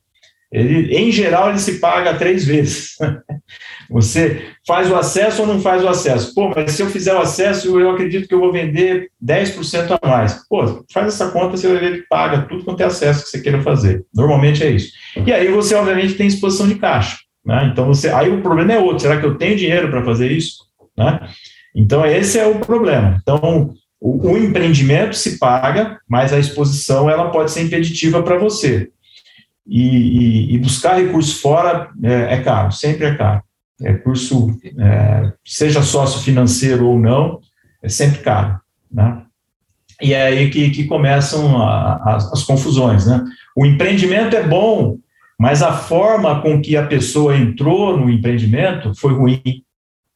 ele, 0.53 0.95
em 0.95 1.11
geral, 1.11 1.49
ele 1.49 1.59
se 1.59 1.78
paga 1.78 2.14
três 2.14 2.45
vezes. 2.45 2.97
Você 3.91 4.43
faz 4.66 4.91
o 4.91 4.97
acesso 4.97 5.43
ou 5.43 5.49
não 5.49 5.61
faz 5.61 5.83
o 5.83 5.89
acesso? 5.89 6.35
Pô, 6.35 6.51
mas 6.55 6.72
se 6.72 6.83
eu 6.83 6.91
fizer 6.91 7.14
o 7.14 7.20
acesso, 7.20 7.80
eu 7.80 7.91
acredito 7.91 8.28
que 8.28 8.35
eu 8.35 8.41
vou 8.41 8.53
vender 8.53 9.11
10% 9.24 9.99
a 10.01 10.07
mais. 10.07 10.47
Pô, 10.49 10.85
faz 10.93 11.07
essa 11.09 11.30
conta, 11.30 11.57
você 11.57 11.68
vai 11.68 11.78
ver 11.78 12.03
que 12.03 12.09
paga 12.09 12.43
tudo 12.43 12.64
quanto 12.64 12.83
é 12.83 12.85
acesso 12.85 13.24
que 13.24 13.30
você 13.30 13.41
queira 13.41 13.62
fazer. 13.62 14.05
Normalmente 14.14 14.62
é 14.62 14.70
isso. 14.70 14.93
E 15.26 15.33
aí 15.33 15.49
você, 15.49 15.74
obviamente, 15.74 16.14
tem 16.14 16.26
exposição 16.26 16.68
de 16.68 16.74
caixa. 16.74 17.16
Né? 17.45 17.70
Então, 17.72 17.86
você, 17.86 18.09
aí 18.09 18.30
o 18.30 18.43
problema 18.43 18.72
é 18.72 18.78
outro: 18.78 19.01
será 19.01 19.18
que 19.18 19.26
eu 19.26 19.36
tenho 19.36 19.57
dinheiro 19.57 19.90
para 19.90 20.05
fazer 20.05 20.30
isso? 20.30 20.64
Né? 20.97 21.20
Então, 21.74 22.05
esse 22.05 22.38
é 22.38 22.47
o 22.47 22.59
problema. 22.59 23.18
Então, 23.22 23.74
o, 24.01 24.32
o, 24.32 24.38
empreendimento 24.38 25.16
se 25.16 25.38
paga, 25.38 25.99
mas 26.09 26.32
a 26.32 26.38
exposição 26.38 27.09
ela 27.09 27.30
pode 27.30 27.51
ser 27.51 27.62
impeditiva 27.62 28.22
para 28.22 28.38
você. 28.38 28.90
E, 29.66 29.80
e, 29.80 30.55
e, 30.55 30.59
buscar 30.59 30.97
recursos 30.97 31.40
fora 31.40 31.88
é, 32.03 32.34
é, 32.34 32.43
caro, 32.43 32.72
sempre 32.72 33.07
é 33.07 33.14
caro. 33.14 33.43
Recurso, 33.80 34.59
é, 34.78 35.32
seja 35.45 35.82
sócio 35.82 36.20
financeiro 36.20 36.86
ou 36.88 36.99
não, 36.99 37.40
é 37.82 37.88
sempre 37.88 38.20
caro. 38.20 38.61
Né? 38.90 39.22
e 40.03 40.12
é 40.12 40.22
aí 40.24 40.51
que, 40.51 40.70
que 40.70 40.84
começam 40.84 41.62
a, 41.62 41.95
a, 41.95 42.16
as 42.16 42.43
confusões, 42.43 43.07
né? 43.07 43.24
O 43.57 43.64
empreendimento 43.64 44.34
é 44.34 44.43
bom, 44.43 44.99
mas 45.43 45.61
a 45.61 45.72
forma 45.72 46.40
com 46.40 46.62
que 46.62 46.76
a 46.76 46.86
pessoa 46.86 47.36
entrou 47.36 47.99
no 47.99 48.09
empreendimento 48.09 48.95
foi 48.95 49.12
ruim. 49.12 49.43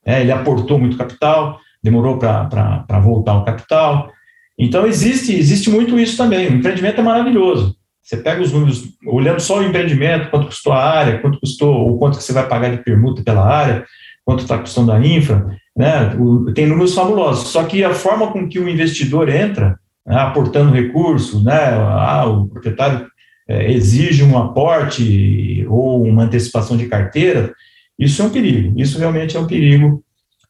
É, 0.05 0.21
ele 0.21 0.31
aportou 0.31 0.79
muito 0.79 0.97
capital, 0.97 1.59
demorou 1.83 2.17
para 2.17 3.01
voltar 3.01 3.35
o 3.35 3.45
capital. 3.45 4.09
Então, 4.57 4.87
existe, 4.87 5.35
existe 5.35 5.69
muito 5.69 5.99
isso 5.99 6.17
também. 6.17 6.47
O 6.47 6.53
empreendimento 6.53 7.01
é 7.01 7.03
maravilhoso. 7.03 7.75
Você 8.01 8.19
pega 8.19 8.41
os 8.41 8.53
números, 8.53 8.85
olhando 9.05 9.41
só 9.41 9.59
o 9.59 9.65
empreendimento, 9.65 10.31
quanto 10.31 10.47
custou 10.47 10.73
a 10.73 10.81
área, 10.81 11.19
quanto 11.19 11.41
custou, 11.41 11.75
ou 11.75 11.99
quanto 11.99 12.19
que 12.19 12.23
você 12.23 12.33
vai 12.33 12.47
pagar 12.47 12.71
de 12.71 12.85
permuta 12.85 13.21
pela 13.25 13.45
área, 13.45 13.85
quanto 14.25 14.43
está 14.43 14.57
custando 14.57 14.93
a 14.93 15.05
infra, 15.05 15.45
né? 15.77 16.15
O, 16.21 16.53
tem 16.53 16.67
números 16.67 16.95
fabulosos. 16.95 17.49
Só 17.49 17.65
que 17.65 17.83
a 17.83 17.93
forma 17.93 18.29
com 18.29 18.49
que 18.49 18.61
o 18.61 18.69
investidor 18.69 19.29
entra, 19.29 19.77
né, 20.07 20.21
aportando 20.21 20.71
recursos, 20.71 21.43
né? 21.43 21.71
Ah, 21.75 22.27
o 22.27 22.47
proprietário 22.47 23.09
é, 23.49 23.73
exige 23.73 24.25
um 24.25 24.37
aporte 24.37 25.65
ou 25.69 26.03
uma 26.03 26.25
antecipação 26.25 26.77
de 26.77 26.87
carteira, 26.87 27.55
isso 27.99 28.21
é 28.21 28.25
um 28.25 28.31
perigo. 28.31 28.79
Isso 28.79 28.99
realmente 28.99 29.37
é 29.37 29.41
um 29.41 29.47
perigo 29.47 30.03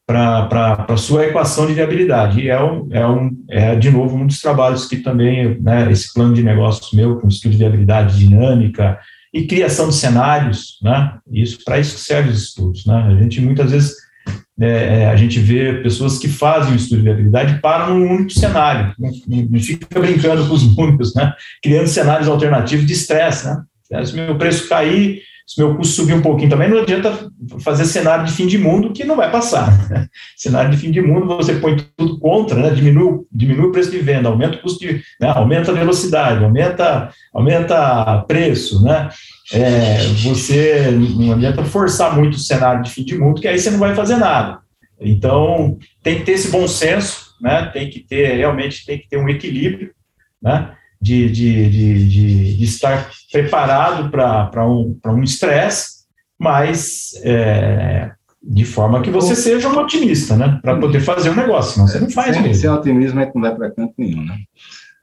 para 0.07 0.87
a 0.89 0.97
sua 0.97 1.27
equação 1.27 1.67
de 1.67 1.75
viabilidade. 1.75 2.41
E 2.41 2.49
é, 2.49 2.63
um, 2.63 2.89
é, 2.91 3.07
um, 3.07 3.31
é, 3.49 3.75
de 3.75 3.91
novo, 3.91 4.17
um 4.17 4.27
dos 4.27 4.41
trabalhos 4.41 4.87
que 4.87 4.99
também, 4.99 5.61
né, 5.61 5.91
esse 5.91 6.13
plano 6.15 6.33
de 6.33 6.43
negócios 6.43 6.93
meu, 6.93 7.17
com 7.17 7.29
estudo 7.29 7.53
de 7.53 7.59
viabilidade 7.59 8.19
dinâmica 8.19 8.99
e 9.35 9.47
criação 9.47 9.89
de 9.89 9.97
cenários, 9.97 10.79
né, 10.83 11.19
isso 11.31 11.59
para 11.65 11.79
isso 11.79 11.99
serve 11.99 12.31
os 12.31 12.43
estudos. 12.43 12.87
Né, 12.87 12.95
a 12.95 13.23
gente, 13.23 13.41
muitas 13.41 13.73
vezes, 13.73 13.95
é, 14.61 15.03
é, 15.03 15.07
a 15.07 15.17
gente 15.17 15.39
vê 15.39 15.75
pessoas 15.83 16.19
que 16.19 16.29
fazem 16.29 16.73
o 16.73 16.77
estudo 16.77 16.99
de 16.99 17.05
viabilidade 17.05 17.61
param 17.61 17.99
num 17.99 18.11
único 18.11 18.33
cenário, 18.33 18.95
não, 18.99 19.61
fica 19.61 20.01
brincando 20.01 20.49
com 20.49 20.55
os 20.55 20.77
números, 20.77 21.15
né, 21.15 21.33
criando 21.63 21.89
cenários 21.89 22.29
alternativos 22.29 22.87
de 22.87 22.93
estresse, 22.93 23.47
né, 23.91 24.05
se 24.05 24.15
meu 24.15 24.37
preço 24.37 24.69
cair, 24.69 25.21
se 25.47 25.61
meu 25.61 25.77
custo 25.77 25.95
subir 25.95 26.15
um 26.15 26.23
pouquinho 26.23 26.51
também, 26.51 26.69
não 26.69 26.79
adianta 26.79 27.31
fazer 27.61 27.85
cenário 27.85 28.25
de 28.25 28.33
fim 28.33 28.49
de 28.49 28.59
mundo 28.59 28.93
que 28.93 29.05
não 29.05 29.15
vai 29.15 29.31
passar. 29.31 29.89
Né? 29.89 30.09
Cenário 30.37 30.73
de 30.73 30.77
fim 30.77 30.91
de 30.91 31.01
mundo, 31.01 31.25
você 31.27 31.55
põe 31.55 31.77
tudo 31.97 32.19
contra, 32.19 32.61
né? 32.61 32.71
diminui, 32.71 33.21
diminui 33.31 33.67
o 33.67 33.73
preço 33.73 33.93
de 33.93 33.99
venda, 33.99 34.29
aumenta 34.29 34.57
o 34.57 34.61
custo 34.61 34.81
de. 34.81 35.01
Né? 35.21 35.29
aumenta 35.29 35.71
a 35.71 35.75
velocidade, 35.75 36.43
aumenta, 36.43 37.11
aumenta 37.33 38.25
preço, 38.27 38.83
né? 38.83 39.09
É, 39.53 39.99
você 40.23 40.91
não 40.91 41.33
adianta 41.33 41.65
forçar 41.65 42.17
muito 42.17 42.35
o 42.35 42.41
cenário 42.41 42.83
de 42.83 42.91
fim 42.91 43.05
de 43.05 43.17
mundo, 43.17 43.41
que 43.41 43.49
aí 43.49 43.59
você 43.59 43.71
não 43.71 43.79
vai 43.79 43.95
fazer 43.95 44.17
nada. 44.17 44.61
Então, 45.01 45.79
tem 46.03 46.19
que 46.19 46.25
ter 46.25 46.33
esse 46.33 46.51
bom 46.51 46.67
senso, 46.67 47.35
né? 47.41 47.67
tem 47.67 47.89
que 47.91 48.01
ter, 48.01 48.37
realmente, 48.37 48.85
tem 48.85 48.99
que 48.99 49.09
ter 49.09 49.19
um 49.19 49.29
equilíbrio, 49.29 49.93
né? 50.43 50.73
de, 51.01 51.31
de, 51.31 51.71
de, 51.71 52.57
de 52.57 52.65
estar 52.65 53.11
preparado 53.31 54.11
para 54.11 54.67
um 54.69 54.99
um 55.07 55.23
estresse, 55.23 56.07
mas 56.39 57.13
é, 57.23 58.13
de 58.43 58.65
forma 58.65 59.03
que 59.03 59.11
você 59.11 59.35
seja 59.35 59.69
um 59.69 59.79
otimista, 59.79 60.37
né? 60.37 60.59
Para 60.63 60.79
poder 60.79 61.01
fazer 61.01 61.31
o 61.31 61.33
um 61.33 61.37
negócio, 61.37 61.75
senão 61.75 61.87
você 61.87 62.01
não 62.01 62.11
faz 62.11 62.35
sem, 62.35 62.43
mesmo. 62.43 62.61
Sem 62.61 62.71
otimismo 62.71 63.21
é 63.21 63.27
que 63.27 63.35
não 63.35 63.43
vai 63.43 63.55
para 63.55 63.71
canto 63.71 63.95
nenhum, 63.99 64.25
né? 64.25 64.37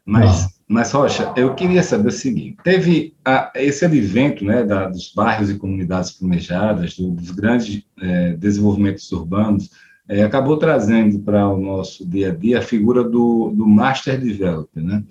Mas, 0.05 0.47
mas, 0.73 0.91
Rocha, 0.91 1.31
eu 1.37 1.53
queria 1.53 1.83
saber 1.83 2.07
o 2.07 2.11
seguinte: 2.11 2.57
teve 2.63 3.13
a, 3.23 3.51
esse 3.55 3.85
advento 3.85 4.43
né, 4.43 4.63
da, 4.63 4.89
dos 4.89 5.13
bairros 5.13 5.51
e 5.51 5.57
comunidades 5.57 6.11
planejadas, 6.11 6.97
do, 6.97 7.11
dos 7.11 7.29
grandes 7.29 7.83
é, 8.01 8.33
desenvolvimentos 8.33 9.11
urbanos, 9.11 9.69
é, 10.09 10.23
acabou 10.23 10.57
trazendo 10.57 11.19
para 11.19 11.47
o 11.47 11.61
nosso 11.61 12.03
dia 12.09 12.31
a 12.31 12.35
dia 12.35 12.57
a 12.57 12.63
figura 12.63 13.03
do, 13.03 13.51
do 13.55 13.67
Master 13.67 14.19
Developer, 14.19 14.83
né? 14.83 15.03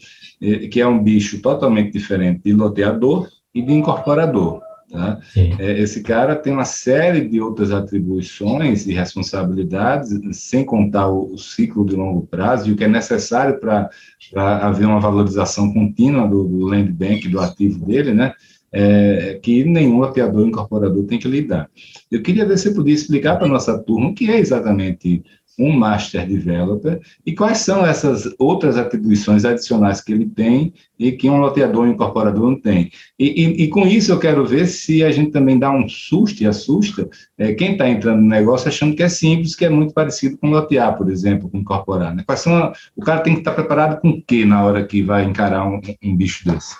que 0.70 0.80
é 0.80 0.86
um 0.86 1.00
bicho 1.00 1.40
totalmente 1.40 1.92
diferente 1.92 2.40
de 2.44 2.52
loteador 2.52 3.28
e 3.54 3.62
de 3.62 3.72
incorporador. 3.72 4.60
Tá? 4.92 5.18
É, 5.58 5.80
esse 5.80 6.02
cara 6.02 6.36
tem 6.36 6.52
uma 6.52 6.66
série 6.66 7.26
de 7.26 7.40
outras 7.40 7.72
atribuições 7.72 8.86
e 8.86 8.92
responsabilidades, 8.92 10.10
sem 10.32 10.66
contar 10.66 11.08
o, 11.08 11.32
o 11.32 11.38
ciclo 11.38 11.86
de 11.86 11.96
longo 11.96 12.26
prazo 12.26 12.68
e 12.68 12.72
o 12.72 12.76
que 12.76 12.84
é 12.84 12.88
necessário 12.88 13.58
para 13.58 13.88
haver 14.34 14.86
uma 14.86 15.00
valorização 15.00 15.72
contínua 15.72 16.28
do, 16.28 16.44
do 16.44 16.66
land 16.66 16.92
bank, 16.92 17.26
do 17.26 17.40
ativo 17.40 17.86
dele, 17.86 18.12
né? 18.12 18.34
é, 18.72 19.38
que 19.42 19.64
nenhum 19.64 19.98
loteador 19.98 20.46
incorporador 20.46 21.04
tem 21.04 21.18
que 21.18 21.28
lidar. 21.28 21.68
Eu 22.10 22.22
queria 22.22 22.46
ver 22.46 22.56
se 22.56 22.64
você 22.64 22.74
podia 22.74 22.94
explicar 22.94 23.36
para 23.36 23.46
a 23.46 23.50
nossa 23.50 23.78
turma 23.78 24.08
o 24.08 24.14
que 24.14 24.30
é 24.30 24.38
exatamente 24.38 25.22
um 25.58 25.72
Master 25.72 26.26
Developer 26.26 27.00
e 27.24 27.34
quais 27.34 27.58
são 27.58 27.84
essas 27.84 28.34
outras 28.38 28.76
atribuições 28.76 29.44
adicionais 29.44 30.00
que 30.00 30.12
ele 30.12 30.26
tem 30.26 30.72
e 30.98 31.12
que 31.12 31.28
um 31.28 31.38
loteador 31.38 31.86
incorporador 31.86 32.50
não 32.50 32.60
tem. 32.60 32.90
E, 33.18 33.44
e, 33.44 33.64
e 33.64 33.68
com 33.68 33.86
isso 33.86 34.12
eu 34.12 34.18
quero 34.18 34.46
ver 34.46 34.66
se 34.66 35.04
a 35.04 35.10
gente 35.10 35.30
também 35.30 35.58
dá 35.58 35.70
um 35.70 35.88
susto 35.88 36.42
e 36.42 36.46
assusta 36.46 37.08
é, 37.36 37.52
quem 37.52 37.72
está 37.72 37.88
entrando 37.88 38.20
no 38.20 38.28
negócio 38.28 38.68
achando 38.68 38.96
que 38.96 39.02
é 39.02 39.08
simples, 39.08 39.54
que 39.54 39.64
é 39.64 39.70
muito 39.70 39.92
parecido 39.92 40.38
com 40.38 40.50
lotear, 40.50 40.96
por 40.96 41.10
exemplo, 41.10 41.48
com 41.48 41.58
incorporar. 41.58 42.14
Né? 42.14 42.22
Quais 42.26 42.40
são 42.40 42.72
o 42.96 43.02
cara 43.02 43.20
tem 43.20 43.34
que 43.34 43.40
estar 43.40 43.52
tá 43.52 43.56
preparado 43.56 44.00
com 44.00 44.10
o 44.10 44.22
que 44.22 44.44
na 44.44 44.64
hora 44.64 44.84
que 44.84 45.02
vai 45.02 45.24
encarar 45.24 45.66
um, 45.66 45.80
um 46.02 46.16
bicho 46.16 46.48
desse? 46.48 46.74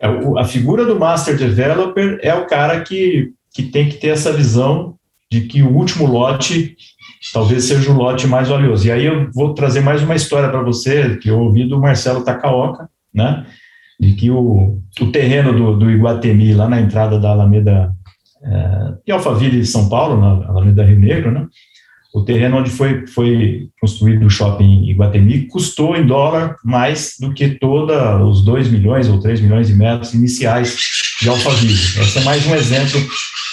É, 0.00 0.06
a 0.38 0.44
figura 0.44 0.84
do 0.84 0.98
Master 0.98 1.36
Developer 1.36 2.20
é 2.22 2.32
o 2.34 2.46
cara 2.46 2.80
que, 2.82 3.32
que 3.52 3.64
tem 3.64 3.88
que 3.88 3.96
ter 3.96 4.08
essa 4.08 4.32
visão 4.32 4.96
de 5.30 5.42
que 5.42 5.62
o 5.62 5.74
último 5.74 6.06
lote 6.06 6.76
talvez 7.32 7.64
seja 7.64 7.90
o 7.90 7.96
lote 7.96 8.26
mais 8.26 8.48
valioso. 8.48 8.86
E 8.86 8.92
aí 8.92 9.06
eu 9.06 9.30
vou 9.32 9.54
trazer 9.54 9.80
mais 9.80 10.02
uma 10.02 10.14
história 10.14 10.48
para 10.48 10.62
você, 10.62 11.16
que 11.16 11.28
eu 11.28 11.38
ouvi 11.38 11.64
do 11.64 11.80
Marcelo 11.80 12.24
Takaoka, 12.24 12.88
né? 13.12 13.46
De 14.00 14.12
que 14.12 14.30
o, 14.30 14.78
o 15.00 15.06
terreno 15.12 15.52
do, 15.52 15.76
do 15.76 15.90
Iguatemi, 15.90 16.54
lá 16.54 16.68
na 16.68 16.80
entrada 16.80 17.18
da 17.18 17.30
Alameda 17.30 17.92
é, 18.42 18.92
de 19.04 19.12
Alphaville, 19.12 19.66
São 19.66 19.88
Paulo, 19.88 20.20
na 20.20 20.48
Alameda 20.48 20.84
Rio 20.84 20.98
Negro, 20.98 21.32
né? 21.32 21.46
O 22.14 22.22
terreno 22.22 22.58
onde 22.58 22.70
foi, 22.70 23.06
foi 23.06 23.68
construído 23.80 24.24
o 24.24 24.30
shopping 24.30 24.88
Iguatemi 24.88 25.46
custou 25.46 25.94
em 25.94 26.06
dólar 26.06 26.56
mais 26.64 27.14
do 27.20 27.34
que 27.34 27.50
todos 27.50 27.94
os 28.22 28.44
2 28.44 28.70
milhões 28.70 29.08
ou 29.08 29.20
3 29.20 29.40
milhões 29.42 29.68
de 29.68 29.74
metros 29.74 30.14
iniciais 30.14 30.76
de 31.20 31.28
Alphaville. 31.28 31.74
Esse 31.74 32.18
é 32.18 32.24
mais 32.24 32.46
um 32.46 32.54
exemplo 32.54 32.98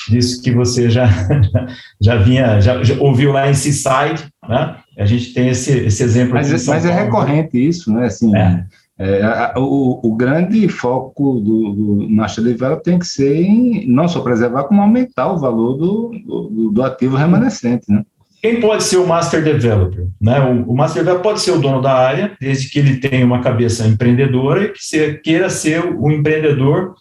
disso 0.10 0.41
que 0.41 0.51
você 0.51 0.89
já, 0.89 1.08
já 2.01 2.16
vinha, 2.18 2.60
já, 2.60 2.84
já 2.84 2.95
ouviu 2.99 3.32
lá 3.32 3.49
em 3.49 3.53
Seaside, 3.53 4.26
né? 4.47 4.78
A 4.97 5.06
gente 5.06 5.34
tem 5.34 5.49
esse, 5.49 5.72
esse 5.72 6.03
exemplo. 6.03 6.36
Mas, 6.36 6.51
é, 6.51 6.72
mas 6.72 6.86
é 6.86 6.91
recorrente 6.91 7.58
isso, 7.58 7.91
né? 7.93 8.06
Assim, 8.06 8.36
é. 8.36 8.66
É, 8.97 9.53
o, 9.58 9.99
o, 10.08 10.16
grande 10.16 10.70
foco 10.70 11.41
do, 11.41 11.74
do 11.74 12.10
Master 12.10 12.45
Develop 12.45 12.82
tem 12.82 12.97
que 12.97 13.06
ser 13.06 13.41
em 13.41 13.86
não 13.89 14.08
só 14.08 14.22
preservar, 14.22 14.64
como 14.64 14.82
aumentar 14.82 15.34
o 15.34 15.38
valor 15.38 15.76
do, 15.76 16.12
do, 16.26 16.72
do 16.72 16.82
ativo 16.82 17.18
remanescente, 17.18 17.91
né? 17.91 18.03
Quem 18.41 18.62
pode 18.62 18.84
ser 18.84 18.97
o 18.97 19.08
Master 19.08 19.43
Developer? 19.43 20.08
Né? 20.22 20.39
O, 20.39 20.72
o, 20.72 20.78
Master 20.78 21.03
Developer 21.03 21.24
pode 21.24 21.41
ser 21.41 21.51
o 21.51 21.60
dono 21.60 21.82
da 21.82 21.93
área, 21.93 22.38
desde 22.39 22.70
que 22.70 22.80
ele 22.80 22.97
tenha 22.97 23.26
uma 23.26 23.41
cabeça 23.41 23.86
empreendedora 23.86 24.64
e 24.64 24.72
que 24.72 24.80
se, 24.82 25.16
queira 25.16 25.49
ser 25.49 25.84
o 25.84 26.10
empreendedor 26.10 26.93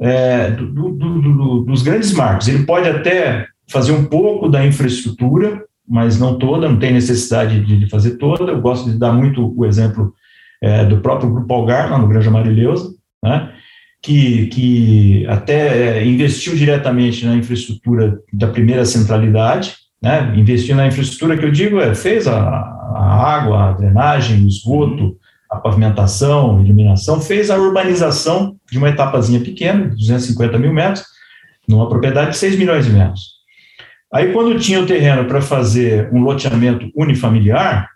é, 0.00 0.50
do, 0.50 0.66
do, 0.90 1.20
do, 1.20 1.64
dos 1.64 1.82
grandes 1.82 2.12
marcos. 2.12 2.48
Ele 2.48 2.64
pode 2.64 2.88
até 2.88 3.46
fazer 3.68 3.92
um 3.92 4.04
pouco 4.04 4.48
da 4.48 4.64
infraestrutura, 4.64 5.64
mas 5.88 6.18
não 6.18 6.38
toda, 6.38 6.68
não 6.68 6.78
tem 6.78 6.92
necessidade 6.92 7.60
de, 7.64 7.78
de 7.78 7.88
fazer 7.88 8.16
toda. 8.16 8.52
Eu 8.52 8.60
gosto 8.60 8.90
de 8.90 8.98
dar 8.98 9.12
muito 9.12 9.54
o 9.56 9.64
exemplo 9.64 10.12
é, 10.62 10.84
do 10.84 11.00
próprio 11.00 11.30
Grupo 11.30 11.52
Algar, 11.52 11.90
lá 11.90 11.98
no 11.98 12.08
Granja 12.08 12.30
Marileusa, 12.30 12.94
né? 13.22 13.52
que, 14.02 14.46
que 14.46 15.26
até 15.26 15.98
é, 15.98 16.06
investiu 16.06 16.54
diretamente 16.54 17.26
na 17.26 17.34
infraestrutura 17.34 18.18
da 18.32 18.46
primeira 18.46 18.84
centralidade, 18.84 19.74
né? 20.00 20.32
Investir 20.36 20.76
na 20.76 20.86
infraestrutura 20.86 21.36
que 21.36 21.44
eu 21.44 21.50
digo 21.50 21.80
é 21.80 21.94
fez 21.94 22.28
a, 22.28 22.38
a 22.38 23.36
água, 23.36 23.70
a 23.70 23.72
drenagem, 23.72 24.44
o 24.44 24.48
esgoto, 24.48 25.16
a 25.56 25.60
pavimentação, 25.60 26.62
iluminação, 26.62 27.20
fez 27.20 27.50
a 27.50 27.56
urbanização 27.56 28.56
de 28.70 28.78
uma 28.78 28.88
etapazinha 28.88 29.40
pequena, 29.40 29.88
250 29.88 30.58
mil 30.58 30.72
metros, 30.72 31.04
numa 31.68 31.88
propriedade 31.88 32.32
de 32.32 32.36
6 32.36 32.58
milhões 32.58 32.84
de 32.84 32.92
metros. 32.92 33.36
Aí, 34.12 34.32
quando 34.32 34.58
tinha 34.58 34.80
o 34.80 34.86
terreno 34.86 35.26
para 35.26 35.40
fazer 35.40 36.08
um 36.12 36.20
loteamento 36.20 36.90
unifamiliar, 36.94 37.90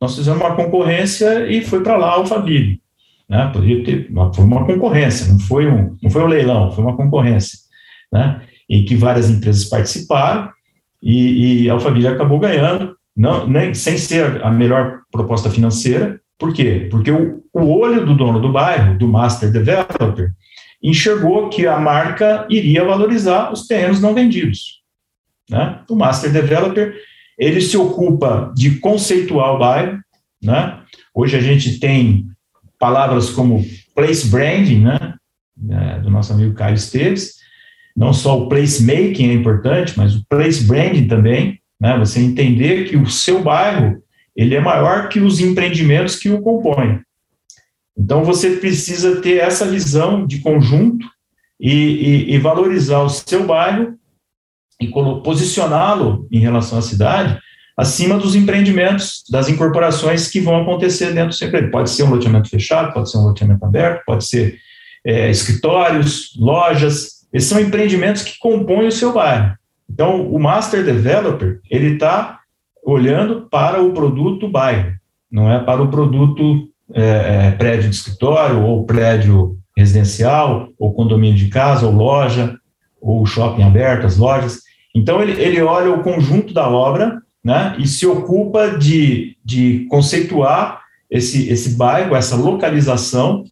nós 0.00 0.14
fizemos 0.14 0.40
uma 0.40 0.54
concorrência 0.54 1.50
e 1.50 1.62
foi 1.62 1.82
para 1.82 1.96
lá 1.96 2.20
o 2.20 2.26
Fabílio. 2.26 2.78
Né? 3.28 3.50
Poderia 3.52 3.84
ter, 3.84 4.10
foi 4.34 4.44
uma 4.44 4.64
concorrência, 4.64 5.32
não 5.32 5.40
foi 5.40 5.66
um, 5.66 5.96
não 6.02 6.10
foi 6.10 6.22
um 6.22 6.26
leilão, 6.26 6.70
foi 6.70 6.84
uma 6.84 6.96
concorrência, 6.96 7.58
né? 8.12 8.42
em 8.68 8.84
que 8.84 8.94
várias 8.94 9.28
empresas 9.28 9.64
participaram, 9.64 10.50
e, 11.02 11.64
e 11.64 11.70
a 11.70 11.74
Alphaville 11.74 12.08
acabou 12.08 12.38
ganhando, 12.38 12.96
não, 13.16 13.46
nem, 13.46 13.72
sem 13.72 13.96
ser 13.96 14.44
a 14.44 14.50
melhor 14.50 15.00
proposta 15.10 15.48
financeira. 15.48 16.20
Por 16.38 16.52
quê? 16.52 16.88
Porque 16.90 17.10
o, 17.10 17.42
o 17.52 17.66
olho 17.78 18.04
do 18.04 18.14
dono 18.14 18.40
do 18.40 18.52
bairro, 18.52 18.98
do 18.98 19.08
Master 19.08 19.50
Developer, 19.50 20.32
enxergou 20.82 21.48
que 21.48 21.66
a 21.66 21.78
marca 21.78 22.46
iria 22.50 22.84
valorizar 22.84 23.52
os 23.52 23.66
terrenos 23.66 24.00
não 24.00 24.14
vendidos. 24.14 24.82
Né? 25.50 25.80
O 25.88 25.96
Master 25.96 26.30
Developer 26.30 26.94
ele 27.38 27.60
se 27.60 27.76
ocupa 27.76 28.52
de 28.54 28.78
conceituar 28.78 29.54
o 29.54 29.58
bairro, 29.58 30.00
né? 30.42 30.80
Hoje 31.14 31.36
a 31.36 31.40
gente 31.40 31.78
tem 31.78 32.26
palavras 32.78 33.30
como 33.30 33.64
place 33.94 34.28
branding, 34.28 34.84
né, 34.84 35.14
é, 35.70 36.00
do 36.00 36.10
nosso 36.10 36.32
amigo 36.32 36.54
Caio 36.54 36.74
Esteves, 36.74 37.36
não 37.96 38.12
só 38.12 38.38
o 38.38 38.48
place 38.48 38.82
making 38.82 39.30
é 39.30 39.32
importante, 39.32 39.94
mas 39.96 40.14
o 40.14 40.24
place 40.28 40.64
branding 40.64 41.08
também, 41.08 41.58
né, 41.80 41.98
você 41.98 42.20
entender 42.20 42.88
que 42.88 42.96
o 42.96 43.06
seu 43.06 43.42
bairro 43.42 44.02
ele 44.36 44.54
é 44.54 44.60
maior 44.60 45.08
que 45.08 45.18
os 45.18 45.40
empreendimentos 45.40 46.16
que 46.16 46.28
o 46.28 46.42
compõem. 46.42 47.00
Então 47.98 48.22
você 48.22 48.56
precisa 48.56 49.20
ter 49.22 49.38
essa 49.38 49.64
visão 49.66 50.26
de 50.26 50.40
conjunto 50.40 51.06
e, 51.58 51.72
e, 51.72 52.34
e 52.34 52.38
valorizar 52.38 53.00
o 53.00 53.08
seu 53.08 53.46
bairro 53.46 53.94
e 54.80 54.88
posicioná-lo 54.88 56.28
em 56.30 56.38
relação 56.38 56.78
à 56.78 56.82
cidade 56.82 57.40
acima 57.76 58.16
dos 58.16 58.34
empreendimentos, 58.34 59.22
das 59.30 59.48
incorporações 59.48 60.28
que 60.28 60.40
vão 60.40 60.62
acontecer 60.62 61.12
dentro 61.12 61.28
do 61.28 61.34
seu 61.34 61.50
Pode 61.70 61.90
ser 61.90 62.04
um 62.04 62.10
loteamento 62.10 62.48
fechado, 62.48 62.92
pode 62.92 63.10
ser 63.10 63.18
um 63.18 63.24
loteamento 63.24 63.64
aberto, 63.64 64.02
pode 64.06 64.24
ser 64.24 64.58
é, 65.04 65.30
escritórios, 65.30 66.34
lojas. 66.38 67.26
Esses 67.32 67.48
são 67.48 67.60
empreendimentos 67.60 68.22
que 68.22 68.38
compõem 68.38 68.86
o 68.86 68.92
seu 68.92 69.12
bairro. 69.12 69.54
Então, 69.90 70.26
o 70.26 70.38
Master 70.38 70.84
Developer, 70.84 71.60
ele 71.70 71.94
está 71.94 72.40
olhando 72.86 73.48
para 73.50 73.82
o 73.82 73.92
produto 73.92 74.48
bairro, 74.48 74.94
não 75.30 75.50
é 75.50 75.58
para 75.58 75.82
o 75.82 75.88
produto 75.88 76.68
é, 76.94 77.48
é, 77.48 77.50
prédio 77.50 77.90
de 77.90 77.96
escritório, 77.96 78.62
ou 78.62 78.86
prédio 78.86 79.58
residencial, 79.76 80.68
ou 80.78 80.94
condomínio 80.94 81.36
de 81.36 81.48
casa, 81.48 81.84
ou 81.84 81.92
loja, 81.92 82.56
ou 83.00 83.26
shopping 83.26 83.64
aberto, 83.64 84.06
as 84.06 84.16
lojas. 84.16 84.60
Então, 84.94 85.20
ele, 85.20 85.32
ele 85.32 85.60
olha 85.60 85.90
o 85.92 86.02
conjunto 86.02 86.54
da 86.54 86.70
obra 86.70 87.20
né, 87.44 87.74
e 87.78 87.88
se 87.88 88.06
ocupa 88.06 88.78
de, 88.78 89.36
de 89.44 89.86
conceituar 89.90 90.80
esse, 91.10 91.48
esse 91.50 91.76
bairro, 91.76 92.14
essa 92.14 92.36
localização, 92.36 93.44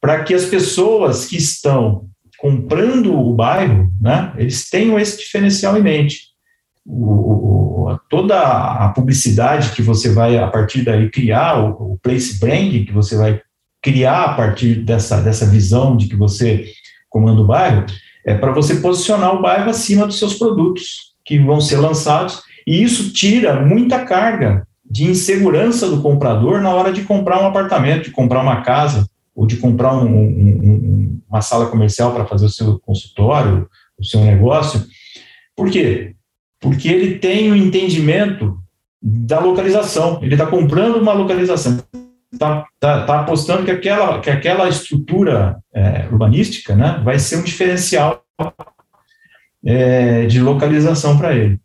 para 0.00 0.22
que 0.22 0.32
as 0.32 0.44
pessoas 0.44 1.26
que 1.26 1.36
estão 1.36 2.06
comprando 2.38 3.12
o 3.12 3.34
bairro, 3.34 3.90
né, 4.00 4.32
eles 4.36 4.70
tenham 4.70 4.98
esse 4.98 5.18
diferencial 5.18 5.76
em 5.76 5.82
mente. 5.82 6.27
O, 6.90 7.98
toda 8.08 8.40
a 8.40 8.88
publicidade 8.88 9.72
que 9.72 9.82
você 9.82 10.10
vai, 10.10 10.38
a 10.38 10.46
partir 10.46 10.82
daí, 10.82 11.10
criar, 11.10 11.58
o, 11.58 11.92
o 11.92 11.98
place 12.02 12.40
branding 12.40 12.84
que 12.84 12.92
você 12.92 13.16
vai 13.16 13.40
criar 13.82 14.24
a 14.24 14.34
partir 14.34 14.76
dessa, 14.76 15.20
dessa 15.20 15.46
visão 15.46 15.96
de 15.96 16.08
que 16.08 16.16
você 16.16 16.64
comanda 17.10 17.42
o 17.42 17.46
bairro, 17.46 17.84
é 18.24 18.34
para 18.34 18.52
você 18.52 18.76
posicionar 18.76 19.34
o 19.34 19.42
bairro 19.42 19.70
acima 19.70 20.06
dos 20.06 20.18
seus 20.18 20.34
produtos 20.34 21.14
que 21.24 21.38
vão 21.38 21.60
ser 21.60 21.76
lançados 21.76 22.42
e 22.66 22.82
isso 22.82 23.12
tira 23.12 23.64
muita 23.64 24.04
carga 24.04 24.66
de 24.90 25.04
insegurança 25.04 25.88
do 25.88 26.02
comprador 26.02 26.60
na 26.60 26.70
hora 26.70 26.92
de 26.92 27.02
comprar 27.02 27.42
um 27.42 27.46
apartamento, 27.46 28.04
de 28.04 28.10
comprar 28.10 28.42
uma 28.42 28.62
casa, 28.62 29.06
ou 29.34 29.46
de 29.46 29.56
comprar 29.56 29.96
um, 29.96 30.08
um, 30.08 31.20
uma 31.28 31.40
sala 31.40 31.66
comercial 31.66 32.12
para 32.12 32.26
fazer 32.26 32.46
o 32.46 32.50
seu 32.50 32.78
consultório, 32.80 33.68
o 33.96 34.04
seu 34.04 34.20
negócio. 34.20 34.84
Por 35.54 35.70
quê? 35.70 36.16
Porque 36.60 36.88
ele 36.88 37.18
tem 37.18 37.50
o 37.50 37.52
um 37.52 37.56
entendimento 37.56 38.58
da 39.00 39.38
localização, 39.38 40.18
ele 40.22 40.34
está 40.34 40.46
comprando 40.46 40.96
uma 40.96 41.12
localização, 41.12 41.78
está 42.32 42.66
tá, 42.80 43.04
tá 43.04 43.20
apostando 43.20 43.64
que 43.64 43.70
aquela, 43.70 44.20
que 44.20 44.28
aquela 44.28 44.68
estrutura 44.68 45.58
é, 45.72 46.06
urbanística 46.10 46.74
né, 46.74 47.00
vai 47.04 47.18
ser 47.18 47.36
um 47.36 47.44
diferencial 47.44 48.24
é, 49.64 50.26
de 50.26 50.40
localização 50.40 51.16
para 51.16 51.34
ele. 51.34 51.60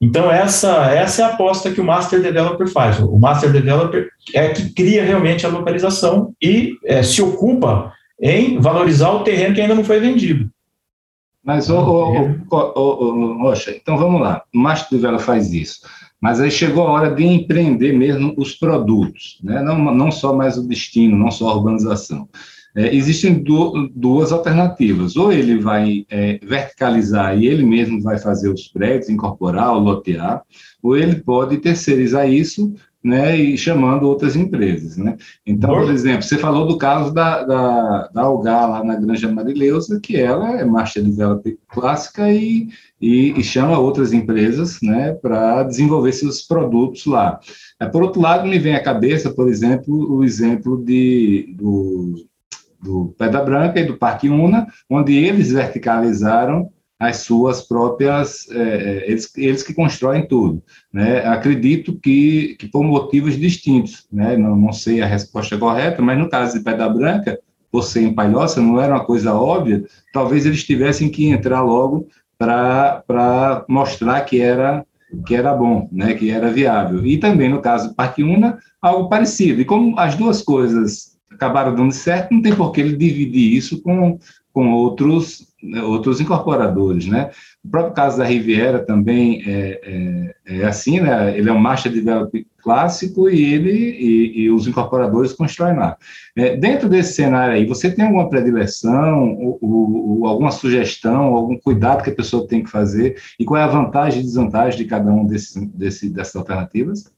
Então, 0.00 0.30
essa, 0.30 0.90
essa 0.92 1.22
é 1.22 1.24
a 1.24 1.28
aposta 1.28 1.70
que 1.70 1.80
o 1.80 1.84
Master 1.84 2.20
Developer 2.20 2.66
faz. 2.66 2.98
O 2.98 3.16
Master 3.18 3.52
Developer 3.52 4.08
é 4.34 4.48
que 4.48 4.74
cria 4.74 5.04
realmente 5.04 5.46
a 5.46 5.48
localização 5.48 6.34
e 6.42 6.72
é, 6.84 7.04
se 7.04 7.22
ocupa 7.22 7.92
em 8.20 8.58
valorizar 8.58 9.10
o 9.10 9.22
terreno 9.22 9.54
que 9.54 9.60
ainda 9.60 9.76
não 9.76 9.84
foi 9.84 10.00
vendido. 10.00 10.50
Mas, 11.44 11.68
ô, 11.68 11.78
ô, 11.78 12.50
ô, 12.50 13.52
então 13.74 13.96
vamos 13.96 14.20
lá. 14.20 14.42
O 14.54 14.58
Master 14.58 14.98
Developer 14.98 15.26
faz 15.26 15.52
isso. 15.52 15.80
Mas 16.20 16.40
aí 16.40 16.50
chegou 16.52 16.86
a 16.86 16.90
hora 16.92 17.12
de 17.12 17.24
empreender 17.24 17.92
mesmo 17.92 18.32
os 18.36 18.54
produtos, 18.54 19.40
né? 19.42 19.60
não, 19.60 19.76
não 19.92 20.12
só 20.12 20.32
mais 20.32 20.56
o 20.56 20.68
destino, 20.68 21.18
não 21.18 21.32
só 21.32 21.48
a 21.48 21.54
urbanização. 21.56 22.28
É, 22.76 22.94
existem 22.94 23.42
du 23.42 23.90
duas 23.92 24.30
alternativas. 24.30 25.16
Ou 25.16 25.32
ele 25.32 25.58
vai 25.58 26.06
é, 26.08 26.38
verticalizar 26.42 27.36
e 27.36 27.46
ele 27.46 27.64
mesmo 27.64 28.00
vai 28.00 28.18
fazer 28.18 28.48
os 28.48 28.68
prédios, 28.68 29.10
incorporar 29.10 29.74
ou 29.74 29.80
lotear, 29.80 30.42
ou 30.80 30.96
ele 30.96 31.16
pode 31.16 31.58
terceirizar 31.58 32.30
isso 32.30 32.72
né, 33.02 33.36
e 33.36 33.58
chamando 33.58 34.04
outras 34.04 34.36
empresas. 34.36 34.96
Né? 34.96 35.16
Então, 35.46 35.70
por 35.70 35.90
exemplo, 35.90 36.22
você 36.22 36.38
falou 36.38 36.66
do 36.66 36.78
caso 36.78 37.12
da, 37.12 37.42
da, 37.42 38.08
da 38.08 38.22
Algar 38.22 38.70
lá 38.70 38.84
na 38.84 38.94
Granja 38.94 39.30
Marileusa, 39.30 39.98
que 40.00 40.16
ela 40.16 40.60
é 40.60 40.64
Master 40.64 41.02
Developer 41.02 41.58
clássica 41.68 42.32
e, 42.32 42.68
e, 43.00 43.38
e 43.38 43.42
chama 43.42 43.78
outras 43.78 44.12
empresas 44.12 44.78
né, 44.82 45.12
para 45.14 45.64
desenvolver 45.64 46.12
seus 46.12 46.42
produtos 46.42 47.06
lá. 47.06 47.40
Por 47.90 48.02
outro 48.02 48.20
lado, 48.20 48.46
me 48.46 48.58
vem 48.58 48.74
à 48.74 48.82
cabeça, 48.82 49.30
por 49.30 49.48
exemplo, 49.48 50.14
o 50.14 50.22
exemplo 50.22 50.82
de, 50.84 51.54
do, 51.58 52.14
do 52.80 53.14
Pedra 53.18 53.42
Branca 53.42 53.80
e 53.80 53.84
do 53.84 53.96
Parque 53.96 54.28
Una, 54.28 54.66
onde 54.88 55.14
eles 55.14 55.50
verticalizaram 55.50 56.70
as 57.02 57.16
suas 57.16 57.62
próprias, 57.62 58.48
é, 58.48 58.60
é, 58.60 59.10
eles, 59.10 59.28
eles 59.36 59.62
que 59.64 59.74
constroem 59.74 60.24
tudo. 60.24 60.62
Né? 60.92 61.18
Acredito 61.26 61.98
que, 61.98 62.54
que 62.60 62.68
por 62.68 62.84
motivos 62.84 63.36
distintos, 63.36 64.06
né? 64.12 64.36
não, 64.36 64.54
não 64.54 64.72
sei 64.72 65.02
a 65.02 65.06
resposta 65.06 65.58
correta, 65.58 66.00
mas 66.00 66.16
no 66.16 66.28
caso 66.28 66.56
de 66.56 66.62
Pedra 66.62 66.88
Branca, 66.88 67.40
ser 67.82 68.02
em 68.02 68.14
Palhoça, 68.14 68.60
não 68.60 68.80
era 68.80 68.94
uma 68.94 69.04
coisa 69.04 69.34
óbvia, 69.34 69.84
talvez 70.12 70.46
eles 70.46 70.62
tivessem 70.62 71.08
que 71.08 71.26
entrar 71.26 71.62
logo 71.62 72.06
para 72.38 73.64
mostrar 73.68 74.20
que 74.20 74.40
era 74.40 74.84
que 75.26 75.34
era 75.34 75.52
bom, 75.52 75.88
né, 75.92 76.14
que 76.14 76.30
era 76.30 76.50
viável. 76.50 77.04
E 77.04 77.18
também 77.18 77.48
no 77.48 77.60
caso 77.60 77.88
do 77.88 77.94
Parque 77.94 78.22
Una, 78.22 78.58
algo 78.80 79.08
parecido. 79.10 79.60
E 79.60 79.64
como 79.64 79.98
as 79.98 80.14
duas 80.14 80.40
coisas 80.40 81.18
acabaram 81.30 81.74
dando 81.74 81.92
certo, 81.92 82.32
não 82.32 82.40
tem 82.40 82.54
por 82.54 82.70
que 82.70 82.80
ele 82.80 82.96
dividir 82.96 83.54
isso 83.54 83.82
com, 83.82 84.18
com 84.52 84.72
outros, 84.72 85.51
outros 85.84 86.20
incorporadores, 86.20 87.06
né? 87.06 87.30
O 87.64 87.68
próprio 87.68 87.94
caso 87.94 88.18
da 88.18 88.24
Riviera 88.24 88.80
também 88.80 89.42
é, 89.46 90.34
é, 90.46 90.60
é 90.60 90.64
assim, 90.64 91.00
né? 91.00 91.36
Ele 91.36 91.48
é 91.48 91.52
um 91.52 91.58
master 91.58 91.92
developer 91.92 92.44
clássico 92.58 93.28
e 93.28 93.54
ele 93.54 93.72
e, 93.72 94.40
e 94.42 94.50
os 94.50 94.66
incorporadores 94.66 95.32
constroem 95.32 95.76
lá. 95.76 95.96
É, 96.36 96.56
dentro 96.56 96.88
desse 96.88 97.14
cenário 97.14 97.54
aí, 97.54 97.66
você 97.66 97.90
tem 97.90 98.04
alguma 98.04 98.28
predileção, 98.28 99.34
ou, 99.34 99.58
ou, 99.60 100.20
ou, 100.20 100.26
alguma 100.26 100.50
sugestão, 100.50 101.34
algum 101.34 101.58
cuidado 101.58 102.02
que 102.02 102.10
a 102.10 102.14
pessoa 102.14 102.46
tem 102.46 102.62
que 102.62 102.70
fazer 102.70 103.20
e 103.38 103.44
qual 103.44 103.60
é 103.60 103.64
a 103.64 103.68
vantagem 103.68 104.20
e 104.20 104.24
desvantagem 104.24 104.78
de 104.78 104.84
cada 104.86 105.10
um 105.10 105.24
desses, 105.26 105.54
desse, 105.68 106.08
dessas 106.08 106.36
alternativas? 106.36 107.12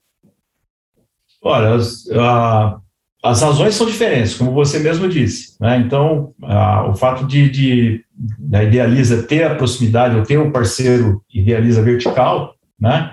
Olha, 1.43 1.79
a, 2.19 2.81
as 3.25 3.41
razões 3.41 3.75
são 3.75 3.87
diferentes, 3.87 4.35
como 4.35 4.53
você 4.53 4.79
mesmo 4.79 5.09
disse. 5.09 5.57
Né? 5.59 5.79
Então, 5.79 6.35
a, 6.43 6.87
o 6.87 6.95
fato 6.95 7.27
de, 7.27 7.49
de 7.49 8.05
da 8.39 8.63
Idealiza 8.63 9.23
ter 9.23 9.45
a 9.45 9.55
proximidade, 9.55 10.15
ou 10.15 10.23
ter 10.23 10.39
um 10.39 10.53
parceiro 10.53 11.25
Idealiza 11.33 11.83
vertical, 11.83 12.55
né? 12.79 13.13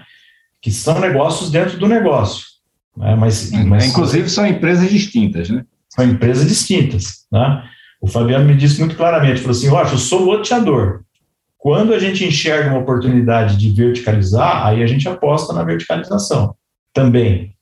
que 0.62 0.70
são 0.70 0.99
negócios 0.99 1.49
dentro 1.49 1.78
do 1.80 1.88
negócio. 1.88 2.45
Né? 2.95 3.16
Mas, 3.16 3.51
mas, 3.51 3.86
Inclusive, 3.88 4.30
são 4.30 4.45
empresas 4.45 4.89
distintas, 4.89 5.49
né? 5.49 5.64
São 5.88 6.05
empresas 6.05 6.45
distintas. 6.45 7.26
Né? 7.32 7.64
O 8.01 8.07
Fabiano 8.07 8.45
me 8.45 8.55
disse 8.55 8.80
muito 8.80 8.97
claramente, 8.97 9.39
falou 9.39 9.51
assim, 9.51 9.70
Rocha, 9.70 9.93
eu 9.93 9.97
sou 9.97 10.26
loteador. 10.26 11.01
Quando 11.57 11.93
a 11.93 11.99
gente 11.99 12.26
enxerga 12.26 12.70
uma 12.70 12.80
oportunidade 12.80 13.55
de 13.55 13.72
verticalizar, 13.72 14.66
aí 14.66 14.84
a 14.84 14.88
gente 14.88 15.07
aposta 15.07 15.53
na 15.53 15.64
verticalização 15.64 16.53
também. 16.93 17.55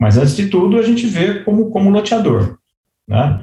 Mas, 0.00 0.16
antes 0.16 0.36
de 0.36 0.46
tudo, 0.46 0.78
a 0.78 0.82
gente 0.82 1.06
vê 1.06 1.40
como, 1.40 1.70
como 1.70 1.90
loteador. 1.90 2.58
Né? 3.06 3.42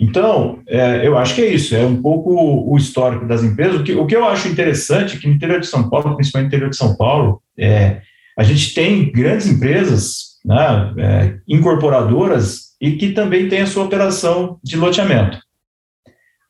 Então, 0.00 0.60
é, 0.66 1.06
eu 1.06 1.16
acho 1.16 1.34
que 1.34 1.42
é 1.42 1.54
isso, 1.54 1.76
é 1.76 1.84
um 1.84 2.02
pouco 2.02 2.32
o 2.32 2.76
histórico 2.76 3.24
das 3.24 3.44
empresas. 3.44 3.80
O 3.80 3.84
que, 3.84 3.92
o 3.92 4.04
que 4.04 4.16
eu 4.16 4.24
acho 4.24 4.48
interessante 4.48 5.16
é 5.16 5.20
que 5.20 5.28
no 5.28 5.34
interior 5.34 5.60
de 5.60 5.66
São 5.66 5.88
Paulo, 5.88 6.16
principalmente 6.16 6.46
no 6.46 6.48
interior 6.48 6.70
de 6.70 6.76
São 6.76 6.96
Paulo, 6.96 7.40
é, 7.56 8.00
a 8.36 8.42
gente 8.42 8.74
tem 8.74 9.12
grandes 9.12 9.46
empresas, 9.46 10.40
né, 10.44 10.94
é, 10.98 11.34
incorporadoras, 11.46 12.72
e 12.80 12.96
que 12.96 13.12
também 13.12 13.48
têm 13.48 13.60
a 13.60 13.66
sua 13.66 13.84
operação 13.84 14.58
de 14.64 14.76
loteamento. 14.76 15.38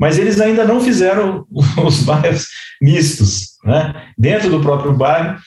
Mas 0.01 0.19
eles 0.19 0.41
ainda 0.41 0.65
não 0.65 0.81
fizeram 0.81 1.47
os 1.85 2.03
bairros 2.05 2.47
mistos, 2.81 3.59
né, 3.65 4.07
dentro 4.17 4.49
do 4.49 4.61
próprio 4.61 4.95
bairro, 4.95 5.39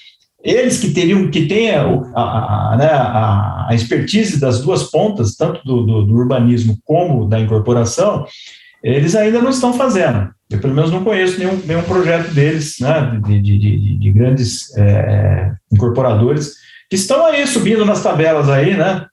eles 0.45 0.79
que 0.79 0.91
teriam, 0.91 1.29
que 1.31 1.47
têm 1.47 1.71
a, 1.71 1.81
a, 1.83 2.75
né, 2.77 2.85
a, 2.85 3.67
a, 3.69 3.73
expertise 3.73 4.39
das 4.39 4.61
duas 4.61 4.83
pontas, 4.83 5.35
tanto 5.35 5.65
do, 5.65 5.83
do, 5.83 6.05
do, 6.05 6.13
urbanismo 6.13 6.77
como 6.85 7.27
da 7.27 7.39
incorporação, 7.39 8.27
eles 8.83 9.15
ainda 9.15 9.41
não 9.41 9.49
estão 9.49 9.73
fazendo. 9.73 10.29
Eu, 10.47 10.59
pelo 10.59 10.75
menos, 10.75 10.91
não 10.91 11.03
conheço 11.03 11.39
nenhum, 11.39 11.59
nenhum 11.65 11.81
projeto 11.81 12.31
deles, 12.31 12.75
né, 12.79 13.19
de, 13.25 13.41
de, 13.41 13.57
de, 13.57 13.97
de 13.97 14.11
grandes 14.11 14.77
é, 14.77 15.51
incorporadores, 15.73 16.53
que 16.87 16.95
estão 16.95 17.25
aí 17.25 17.47
subindo 17.47 17.83
nas 17.83 18.03
tabelas 18.03 18.47
aí, 18.47 18.77
né, 18.77 19.07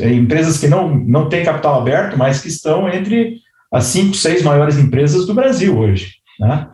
empresas 0.00 0.58
que 0.58 0.66
não, 0.66 0.92
não 0.92 1.28
têm 1.28 1.44
capital 1.44 1.80
aberto, 1.80 2.18
mas 2.18 2.40
que 2.40 2.48
estão 2.48 2.88
entre 2.88 3.36
as 3.72 3.84
cinco, 3.84 4.14
seis 4.14 4.42
maiores 4.42 4.76
empresas 4.76 5.26
do 5.26 5.34
Brasil 5.34 5.78
hoje. 5.78 6.14
Né? 6.40 6.66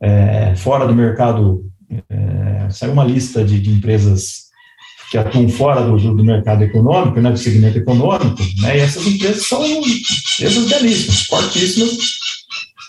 É, 0.00 0.54
fora 0.54 0.86
do 0.86 0.94
mercado, 0.94 1.64
é, 2.08 2.47
saiu 2.70 2.92
uma 2.92 3.04
lista 3.04 3.44
de, 3.44 3.60
de, 3.60 3.70
empresas 3.70 4.48
que 5.10 5.16
atuam 5.16 5.48
fora 5.48 5.82
do, 5.82 5.96
do, 5.96 6.24
mercado 6.24 6.62
econômico, 6.62 7.20
né, 7.20 7.30
do 7.30 7.38
segmento 7.38 7.78
econômico, 7.78 8.42
né, 8.60 8.76
e 8.76 8.80
essas 8.80 9.06
empresas 9.06 9.46
são 9.46 9.64
empresas 9.64 10.68
belíssimas, 10.68 11.22
fortíssimas, 11.22 11.98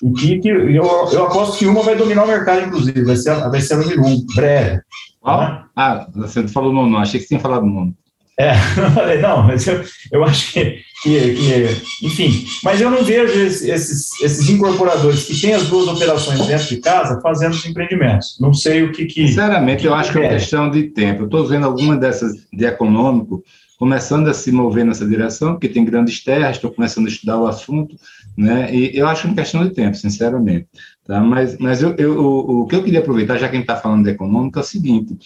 e 0.02 0.12
que, 0.14 0.40
que 0.40 0.50
eu, 0.50 0.84
eu 1.12 1.26
aposto 1.26 1.58
que 1.58 1.66
uma 1.66 1.82
vai 1.82 1.96
dominar 1.96 2.24
o 2.24 2.28
mercado, 2.28 2.68
inclusive, 2.68 3.04
vai 3.04 3.16
ser, 3.16 3.36
vai 3.50 3.62
ser 3.62 3.74
a 3.74 3.78
número 3.78 4.06
um, 4.06 4.26
breve. 4.34 4.76
Né? 4.76 5.64
Ah, 5.76 6.08
você 6.14 6.48
falou 6.48 6.74
no 6.74 6.84
nome, 6.84 6.98
achei 6.98 7.20
que 7.20 7.26
você 7.26 7.30
tinha 7.30 7.40
falado 7.40 7.66
no 7.66 7.74
nome. 7.74 7.96
É, 8.40 8.54
não, 9.22 9.44
mas 9.44 9.68
eu, 9.68 9.84
eu 10.14 10.24
acho 10.24 10.54
que, 10.54 10.78
que, 11.04 11.34
que, 11.34 12.06
enfim, 12.06 12.46
mas 12.64 12.80
eu 12.80 12.90
não 12.90 13.04
vejo 13.04 13.38
esses, 13.38 14.22
esses 14.22 14.50
incorporadores 14.50 15.26
que 15.26 15.40
têm 15.40 15.54
as 15.54 15.68
duas 15.68 15.90
operações 15.90 16.48
dentro 16.48 16.68
de 16.68 16.78
casa 16.78 17.20
fazendo 17.20 17.52
os 17.52 17.66
empreendimentos. 17.66 18.38
Não 18.40 18.54
sei 18.54 18.84
o 18.84 18.94
que. 18.94 19.06
que 19.06 19.28
Sinceramente, 19.28 19.82
que 19.82 19.88
eu 19.90 19.94
acho 19.94 20.14
que 20.14 20.20
é 20.20 20.22
uma 20.22 20.30
questão 20.30 20.72
de 20.72 20.84
tempo. 20.84 21.24
Eu 21.24 21.26
estou 21.26 21.46
vendo 21.46 21.66
algumas 21.66 22.00
dessas 22.00 22.32
de 22.54 22.64
econômico 22.64 23.44
começando 23.78 24.30
a 24.30 24.34
se 24.34 24.54
mover 24.54 24.86
nessa 24.86 25.06
direção, 25.06 25.54
porque 25.54 25.68
tem 25.68 25.84
grandes 25.84 26.24
terras, 26.24 26.56
estou 26.56 26.72
começando 26.72 27.08
a 27.08 27.10
estudar 27.10 27.38
o 27.38 27.48
assunto, 27.48 27.96
né? 28.38 28.74
E 28.74 28.98
eu 28.98 29.08
acho 29.08 29.22
que 29.22 29.28
é 29.28 29.32
uma 29.32 29.36
questão 29.36 29.68
de 29.68 29.74
tempo, 29.74 29.96
sinceramente. 29.98 30.68
Tá? 31.06 31.20
Mas, 31.20 31.58
mas 31.58 31.82
eu, 31.82 31.94
eu, 31.98 32.18
o, 32.20 32.62
o 32.62 32.68
que 32.68 32.76
eu 32.76 32.84
queria 32.84 33.00
aproveitar, 33.00 33.38
já 33.38 33.50
que 33.50 33.56
a 33.56 33.60
gente 33.60 33.70
está 33.70 33.76
falando 33.76 34.04
de 34.04 34.12
econômico, 34.12 34.60
é 34.60 34.62
o 34.62 34.66
seguinte: 34.66 35.18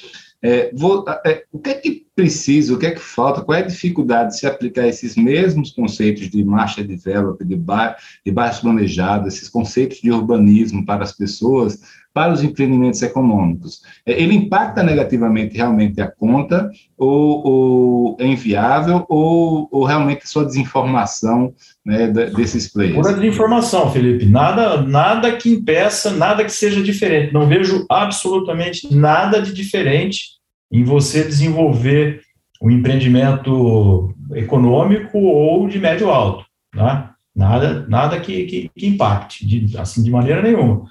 é, 0.44 0.72
vou, 0.76 1.06
é, 1.26 1.46
o 1.54 1.58
que 1.58 1.70
é 1.70 1.74
que 1.76 2.06
precisa, 2.14 2.74
o 2.74 2.78
que 2.78 2.86
é 2.86 2.92
que 2.92 3.00
falta, 3.00 3.42
qual 3.42 3.58
é 3.58 3.62
a 3.62 3.66
dificuldade 3.66 4.32
de 4.32 4.40
se 4.40 4.46
aplicar 4.46 4.86
esses 4.86 5.16
mesmos 5.16 5.72
conceitos 5.72 6.30
de 6.30 6.44
marcha 6.44 6.84
develop, 6.84 7.42
de, 7.46 7.56
bar, 7.56 7.96
de 8.26 8.32
bairros 8.32 8.60
planejados, 8.60 9.34
esses 9.34 9.48
conceitos 9.48 10.00
de 10.00 10.12
urbanismo 10.12 10.86
para 10.86 11.04
as 11.04 11.14
pessoas, 11.14 11.80
para 12.14 12.32
os 12.32 12.44
empreendimentos 12.44 13.02
econômicos? 13.02 13.82
É, 14.06 14.22
ele 14.22 14.36
impacta 14.36 14.84
negativamente 14.84 15.58
realmente 15.58 16.00
a 16.02 16.08
conta, 16.08 16.70
ou, 16.98 17.48
ou 17.48 18.18
é 18.20 18.26
inviável, 18.26 19.06
ou, 19.10 19.68
ou 19.72 19.84
realmente 19.84 20.28
só 20.28 20.44
desinformação 20.44 21.54
né, 21.86 22.08
desses 22.08 22.72
players? 22.72 22.96
Pura 22.96 23.14
desinformação, 23.14 23.92
Felipe. 23.92 24.26
Nada, 24.26 24.82
nada 24.82 25.36
que 25.36 25.50
impeça, 25.50 26.12
nada 26.12 26.44
que 26.44 26.52
seja 26.52 26.82
diferente. 26.82 27.34
Não 27.34 27.48
vejo 27.48 27.86
absolutamente 27.90 28.94
nada 28.94 29.42
de 29.42 29.54
diferente 29.54 30.34
em 30.72 30.84
você 30.84 31.24
desenvolver 31.24 32.22
um 32.62 32.72
empreendimento 32.72 34.16
econômico 34.34 35.18
ou 35.20 35.68
de 35.68 35.80
médio 35.80 36.10
alto, 36.10 36.46
né? 36.74 37.10
Nada, 37.36 37.86
nada 37.90 38.20
que, 38.20 38.46
que, 38.46 38.70
que 38.78 38.88
impacte, 38.88 39.46
de, 39.46 39.78
assim, 39.78 40.04
de 40.04 40.12
maneira 40.12 40.42
nenhuma. 40.42 40.86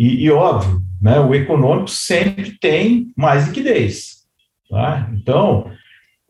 E, 0.00 0.24
e, 0.24 0.30
óbvio, 0.30 0.80
né, 0.98 1.20
o 1.20 1.34
econômico 1.34 1.90
sempre 1.90 2.56
tem 2.58 3.12
mais 3.14 3.48
liquidez. 3.48 4.20
Tá? 4.70 5.06
Então, 5.12 5.70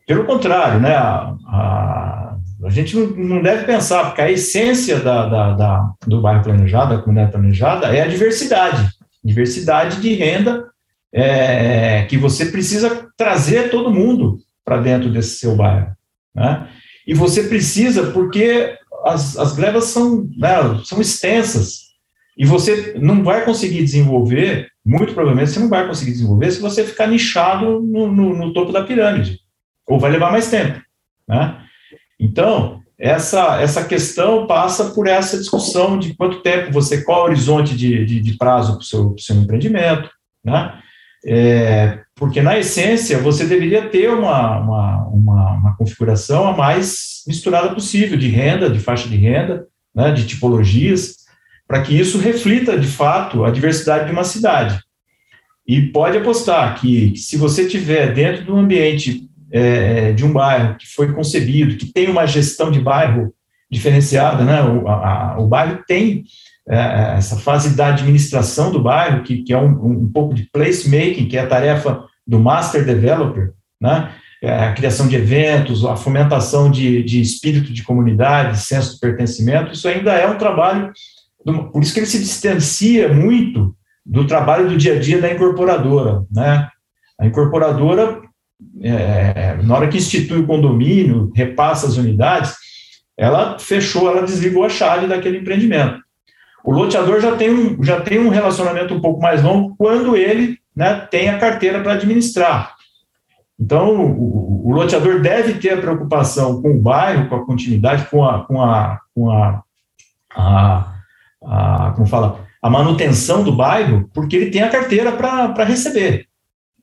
pelo 0.05 0.25
contrário, 0.25 0.81
né, 0.81 0.93
a, 0.93 1.33
a, 1.47 2.35
a 2.65 2.69
gente 2.69 2.97
não, 2.97 3.41
deve 3.41 3.63
pensar, 3.63 4.07
porque 4.07 4.19
a 4.19 4.29
essência 4.29 4.99
da, 4.99 5.25
da, 5.25 5.53
da, 5.53 5.91
do 6.05 6.19
bairro 6.19 6.43
planejado, 6.43 6.97
da 6.97 7.01
comunidade 7.01 7.31
planejada, 7.31 7.95
é 7.95 8.01
a 8.01 8.07
diversidade. 8.07 8.89
Diversidade 9.23 10.01
de 10.01 10.15
renda 10.15 10.65
é, 11.13 12.03
que 12.09 12.17
você 12.17 12.47
precisa 12.47 13.07
trazer 13.15 13.71
todo 13.71 13.89
mundo 13.89 14.39
para 14.65 14.81
dentro 14.81 15.09
desse 15.09 15.39
seu 15.39 15.55
bairro. 15.55 15.95
Né? 16.35 16.67
E 17.07 17.13
você 17.13 17.43
precisa, 17.43 18.11
porque 18.11 18.75
as, 19.05 19.37
as 19.37 19.55
glebas 19.55 19.85
são, 19.85 20.27
né, 20.37 20.57
são 20.83 20.99
extensas, 20.99 21.90
e 22.41 22.45
você 22.45 22.95
não 22.99 23.23
vai 23.23 23.45
conseguir 23.45 23.83
desenvolver, 23.83 24.67
muito 24.83 25.13
provavelmente 25.13 25.51
você 25.51 25.59
não 25.59 25.69
vai 25.69 25.85
conseguir 25.85 26.13
desenvolver 26.13 26.49
se 26.49 26.59
você 26.59 26.83
ficar 26.83 27.05
nichado 27.05 27.79
no, 27.79 28.11
no, 28.11 28.35
no 28.35 28.51
topo 28.51 28.71
da 28.71 28.83
pirâmide, 28.83 29.37
ou 29.87 29.99
vai 29.99 30.09
levar 30.09 30.31
mais 30.31 30.49
tempo. 30.49 30.81
Né? 31.27 31.55
Então, 32.19 32.81
essa, 32.97 33.61
essa 33.61 33.85
questão 33.85 34.47
passa 34.47 34.85
por 34.85 35.05
essa 35.05 35.37
discussão 35.37 35.99
de 35.99 36.15
quanto 36.15 36.41
tempo 36.41 36.71
você, 36.71 37.03
qual 37.03 37.21
o 37.21 37.25
horizonte 37.25 37.77
de, 37.77 38.03
de, 38.05 38.19
de 38.19 38.37
prazo 38.39 38.71
para 38.71 38.81
o 38.81 38.85
seu, 38.85 39.15
seu 39.19 39.35
empreendimento, 39.35 40.09
né? 40.43 40.79
É, 41.23 41.99
porque, 42.15 42.41
na 42.41 42.57
essência, 42.57 43.19
você 43.19 43.45
deveria 43.45 43.87
ter 43.87 44.09
uma, 44.09 44.57
uma, 44.57 45.07
uma, 45.09 45.51
uma, 45.53 45.77
configuração 45.77 46.47
a 46.47 46.57
mais 46.57 47.21
misturada 47.27 47.75
possível, 47.75 48.17
de 48.17 48.29
renda, 48.29 48.67
de 48.67 48.79
faixa 48.79 49.07
de 49.07 49.15
renda, 49.15 49.67
né, 49.93 50.11
de 50.11 50.25
tipologias, 50.25 51.20
para 51.71 51.83
que 51.83 51.97
isso 51.97 52.17
reflita, 52.17 52.77
de 52.77 52.85
fato, 52.85 53.45
a 53.45 53.49
diversidade 53.49 54.07
de 54.07 54.11
uma 54.11 54.25
cidade. 54.25 54.77
E 55.65 55.81
pode 55.83 56.17
apostar 56.17 56.77
que, 56.77 57.15
se 57.15 57.37
você 57.37 57.65
tiver 57.65 58.13
dentro 58.13 58.43
do 58.43 58.57
ambiente 58.57 59.29
é, 59.49 60.11
de 60.11 60.25
um 60.25 60.33
bairro 60.33 60.75
que 60.75 60.85
foi 60.85 61.13
concebido, 61.13 61.77
que 61.77 61.85
tem 61.85 62.09
uma 62.09 62.25
gestão 62.25 62.69
de 62.69 62.81
bairro 62.81 63.33
diferenciada, 63.71 64.43
né, 64.43 64.61
o, 64.61 64.85
a, 64.85 65.37
o 65.39 65.47
bairro 65.47 65.81
tem 65.87 66.25
é, 66.67 66.75
é, 66.75 67.13
essa 67.15 67.37
fase 67.37 67.73
da 67.73 67.87
administração 67.87 68.69
do 68.69 68.83
bairro, 68.83 69.23
que, 69.23 69.41
que 69.41 69.53
é 69.53 69.57
um, 69.57 70.01
um, 70.03 70.11
pouco 70.11 70.33
de 70.33 70.49
placemaking, 70.51 71.29
que 71.29 71.37
é 71.37 71.39
a 71.39 71.47
tarefa 71.47 72.03
do 72.27 72.37
master 72.37 72.83
developer, 72.83 73.53
né? 73.79 74.11
É 74.43 74.65
a 74.65 74.73
criação 74.73 75.07
de 75.07 75.15
eventos, 75.15 75.85
a 75.85 75.95
fomentação 75.95 76.69
de, 76.69 77.01
de 77.03 77.21
espírito 77.21 77.71
de 77.71 77.83
comunidade, 77.83 78.59
senso 78.59 78.95
de 78.95 78.99
pertencimento, 78.99 79.71
isso 79.71 79.87
ainda 79.87 80.13
é 80.13 80.27
um 80.27 80.37
trabalho, 80.37 80.91
por 81.71 81.81
isso 81.81 81.93
que 81.93 81.99
ele 81.99 82.07
se 82.07 82.19
distancia 82.19 83.11
muito 83.13 83.75
do 84.05 84.25
trabalho 84.25 84.69
do 84.69 84.77
dia 84.77 84.95
a 84.95 84.99
dia 84.99 85.21
da 85.21 85.31
incorporadora, 85.31 86.23
né? 86.31 86.69
A 87.19 87.25
incorporadora, 87.25 88.21
é, 88.81 89.57
na 89.63 89.75
hora 89.75 89.87
que 89.87 89.97
institui 89.97 90.39
o 90.39 90.47
condomínio, 90.47 91.31
repassa 91.35 91.87
as 91.87 91.97
unidades, 91.97 92.55
ela 93.17 93.59
fechou, 93.59 94.09
ela 94.09 94.23
desligou 94.23 94.63
a 94.63 94.69
chave 94.69 95.07
daquele 95.07 95.37
empreendimento. 95.37 95.99
O 96.63 96.71
loteador 96.71 97.19
já 97.19 97.35
tem 97.35 97.49
um, 97.49 97.83
já 97.83 98.01
tem 98.01 98.19
um 98.19 98.29
relacionamento 98.29 98.93
um 98.93 99.01
pouco 99.01 99.21
mais 99.21 99.43
longo 99.43 99.75
quando 99.77 100.15
ele 100.15 100.57
né, 100.75 101.07
tem 101.11 101.29
a 101.29 101.39
carteira 101.39 101.81
para 101.81 101.93
administrar. 101.93 102.75
Então, 103.59 103.95
o, 103.95 104.69
o, 104.69 104.73
loteador 104.73 105.21
deve 105.21 105.55
ter 105.55 105.73
a 105.73 105.81
preocupação 105.81 106.61
com 106.61 106.71
o 106.71 106.81
bairro, 106.81 107.29
com 107.29 107.35
a 107.35 107.45
continuidade, 107.45 108.07
com 108.09 108.25
a, 108.25 108.43
com 108.45 108.61
a, 108.61 108.99
com 109.13 109.29
a, 109.29 109.63
a, 110.35 110.95
a 111.43 111.91
como 111.95 112.07
fala, 112.07 112.47
a 112.61 112.69
manutenção 112.69 113.43
do 113.43 113.51
bairro, 113.51 114.09
porque 114.13 114.35
ele 114.35 114.51
tem 114.51 114.61
a 114.61 114.69
carteira 114.69 115.11
para 115.11 115.63
receber. 115.63 116.27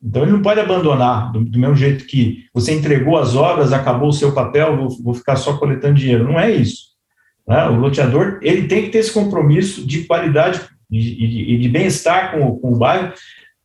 Então, 0.02 0.22
ele 0.22 0.32
não 0.32 0.42
pode 0.42 0.60
abandonar, 0.60 1.32
do, 1.32 1.44
do, 1.44 1.58
mesmo 1.58 1.74
jeito 1.74 2.06
que 2.06 2.44
você 2.54 2.72
entregou 2.72 3.18
as 3.18 3.34
obras, 3.34 3.72
acabou 3.72 4.08
o 4.08 4.12
seu 4.12 4.32
papel, 4.32 4.76
vou, 4.76 5.02
vou 5.02 5.14
ficar 5.14 5.36
só 5.36 5.56
coletando 5.56 5.94
dinheiro. 5.94 6.24
Não 6.24 6.38
é 6.38 6.50
isso. 6.50 6.88
Né? 7.46 7.64
O 7.68 7.76
loteador 7.76 8.38
ele 8.42 8.68
tem 8.68 8.82
que 8.82 8.90
ter 8.90 8.98
esse 8.98 9.12
compromisso 9.12 9.84
de 9.86 10.04
qualidade 10.04 10.60
e 10.90 11.00
de, 11.00 11.16
de, 11.16 11.58
de 11.58 11.68
bem-estar 11.68 12.32
com, 12.32 12.58
com 12.58 12.72
o 12.72 12.78
bairro 12.78 13.12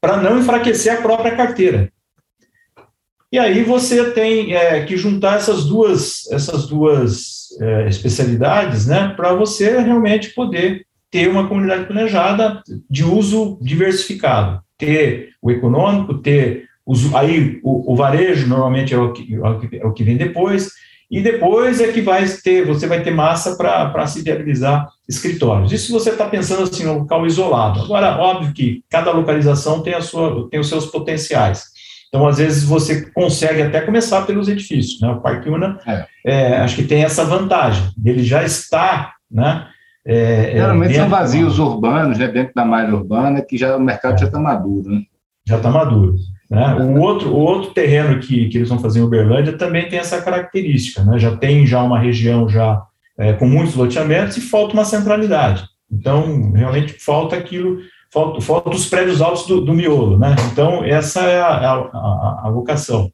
para 0.02 0.18
não 0.18 0.40
enfraquecer 0.40 0.94
a 0.94 1.02
própria 1.02 1.36
carteira. 1.36 1.92
E 3.32 3.40
aí 3.40 3.64
você 3.64 4.12
tem 4.12 4.54
é, 4.54 4.86
que 4.86 4.96
juntar 4.96 5.38
essas 5.38 5.66
duas, 5.66 6.30
essas 6.32 6.68
duas 6.68 7.43
é, 7.60 7.88
especialidades 7.88 8.88
né, 8.88 9.14
para 9.16 9.34
você 9.34 9.80
realmente 9.80 10.30
poder 10.30 10.86
ter 11.12 11.28
uma 11.30 11.48
comunidade 11.48 11.86
planejada 11.86 12.62
de 12.90 13.04
uso 13.04 13.60
diversificado. 13.62 14.62
Ter 14.78 15.30
o 15.42 15.52
econômico, 15.52 16.16
ter 16.16 16.66
os, 16.86 17.14
aí 17.14 17.60
o, 17.64 17.94
o 17.94 17.96
varejo 17.96 18.48
normalmente 18.48 18.94
é 18.94 18.98
o, 18.98 19.14
que, 19.14 19.36
é 19.78 19.86
o 19.86 19.94
que 19.94 20.04
vem 20.04 20.18
depois, 20.18 20.72
e 21.14 21.22
depois 21.22 21.80
é 21.80 21.92
que 21.92 22.02
vai 22.02 22.26
ter, 22.28 22.66
você 22.66 22.88
vai 22.88 23.04
ter 23.04 23.12
massa 23.12 23.56
para 23.56 24.08
se 24.08 24.24
viabilizar 24.24 24.90
escritórios. 25.08 25.72
Isso 25.72 25.86
se 25.86 25.92
você 25.92 26.10
está 26.10 26.26
pensando 26.28 26.64
assim, 26.64 26.88
um 26.88 27.00
local 27.00 27.28
isolado. 27.28 27.82
Agora, 27.82 28.18
óbvio 28.18 28.52
que 28.52 28.84
cada 28.90 29.12
localização 29.12 29.84
tem, 29.84 29.94
a 29.94 30.02
sua, 30.02 30.50
tem 30.50 30.60
os 30.60 30.68
seus 30.68 30.88
potenciais. 30.88 31.66
Então, 32.14 32.28
às 32.28 32.38
vezes, 32.38 32.64
você 32.64 33.10
consegue 33.10 33.64
até 33.64 33.82
começar 33.82 34.22
pelos 34.22 34.48
edifícios. 34.48 35.02
Né? 35.02 35.10
O 35.10 35.20
Parque 35.20 35.50
Una, 35.50 35.80
é. 35.88 36.06
É, 36.24 36.58
acho 36.58 36.76
que 36.76 36.84
tem 36.84 37.04
essa 37.04 37.26
vantagem, 37.26 37.90
ele 38.06 38.24
já 38.24 38.44
está, 38.44 39.14
né? 39.32 39.66
É, 40.06 40.52
é 40.52 40.58
Geralmente 40.58 40.94
são 40.94 41.10
vazios 41.10 41.58
urbanos, 41.58 42.20
né, 42.20 42.28
dentro 42.28 42.54
da 42.54 42.64
malha 42.64 42.94
urbana, 42.94 43.42
que 43.42 43.58
já 43.58 43.76
o 43.76 43.80
mercado 43.80 44.20
já 44.20 44.28
está 44.28 44.38
maduro. 44.38 44.92
Né? 44.92 45.02
Já 45.48 45.58
está 45.58 45.72
maduro. 45.72 46.14
Né? 46.52 46.76
O, 46.76 47.00
outro, 47.00 47.30
o 47.30 47.40
outro 47.40 47.72
terreno 47.72 48.20
que, 48.20 48.48
que 48.48 48.60
eles 48.60 48.70
vão 48.70 48.78
fazer 48.78 49.00
em 49.00 49.04
Uberlândia 49.04 49.58
também 49.58 49.90
tem 49.90 49.98
essa 49.98 50.22
característica, 50.22 51.04
né? 51.04 51.18
já 51.18 51.36
tem 51.36 51.66
já 51.66 51.82
uma 51.82 51.98
região 51.98 52.48
já 52.48 52.80
é, 53.18 53.34
com 53.34 53.48
muitos 53.48 53.74
loteamentos 53.74 54.38
e 54.38 54.42
falta 54.42 54.74
uma 54.74 54.86
centralidade. 54.86 55.64
Então, 55.92 56.52
realmente 56.52 56.94
falta 56.94 57.36
aquilo, 57.36 57.80
falta, 58.14 58.40
falta 58.40 58.70
os 58.70 58.86
prédios 58.86 59.22
altos 59.22 59.48
do, 59.48 59.60
do 59.60 59.74
miolo. 59.74 60.18
Né? 60.18 60.36
Então, 60.52 60.84
essa 60.86 61.22
é 61.22 61.42
a, 61.42 61.48
a, 61.48 61.74
a, 61.74 62.42
a 62.46 62.52
vocação. 62.52 63.12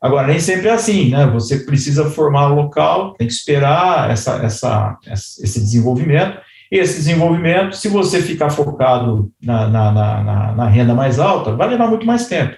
Agora, 0.00 0.26
nem 0.28 0.40
sempre 0.40 0.68
é 0.68 0.72
assim, 0.72 1.10
né? 1.10 1.26
Você 1.26 1.58
precisa 1.58 2.08
formar 2.08 2.50
o 2.50 2.54
local, 2.54 3.12
tem 3.18 3.26
que 3.26 3.34
esperar 3.34 4.10
essa, 4.10 4.36
essa, 4.36 4.96
esse 5.06 5.60
desenvolvimento. 5.60 6.38
E 6.72 6.78
esse 6.78 6.96
desenvolvimento, 6.96 7.76
se 7.76 7.88
você 7.88 8.22
ficar 8.22 8.48
focado 8.48 9.30
na, 9.42 9.68
na, 9.68 9.92
na, 9.92 10.54
na 10.54 10.68
renda 10.68 10.94
mais 10.94 11.18
alta, 11.18 11.54
vai 11.54 11.68
levar 11.68 11.88
muito 11.88 12.06
mais 12.06 12.26
tempo. 12.26 12.56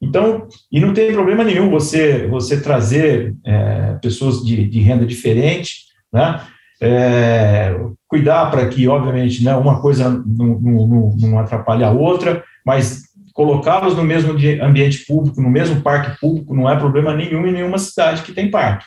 Então, 0.00 0.46
e 0.70 0.78
não 0.78 0.92
tem 0.92 1.12
problema 1.12 1.42
nenhum 1.42 1.70
você, 1.70 2.26
você 2.28 2.60
trazer 2.60 3.34
é, 3.44 3.94
pessoas 4.02 4.44
de, 4.44 4.68
de, 4.68 4.80
renda 4.80 5.06
diferente, 5.06 5.86
né? 6.12 6.42
É, 6.80 7.74
cuidar 8.08 8.50
para 8.50 8.66
que, 8.68 8.86
obviamente, 8.88 9.42
né, 9.44 9.54
uma 9.54 9.80
coisa 9.80 10.10
não, 10.10 10.60
não, 10.60 11.16
não 11.16 11.38
atrapalhe 11.38 11.84
a 11.84 11.90
outra, 11.90 12.44
mas 12.64 13.02
colocá-los 13.32 13.96
no 13.96 14.04
mesmo 14.04 14.32
ambiente 14.62 15.04
público, 15.04 15.40
no 15.40 15.50
mesmo 15.50 15.80
parque 15.82 16.18
público, 16.20 16.54
não 16.54 16.70
é 16.70 16.76
problema 16.76 17.14
nenhum 17.14 17.46
em 17.46 17.52
nenhuma 17.52 17.78
cidade 17.78 18.22
que 18.22 18.32
tem 18.32 18.50
parque. 18.50 18.86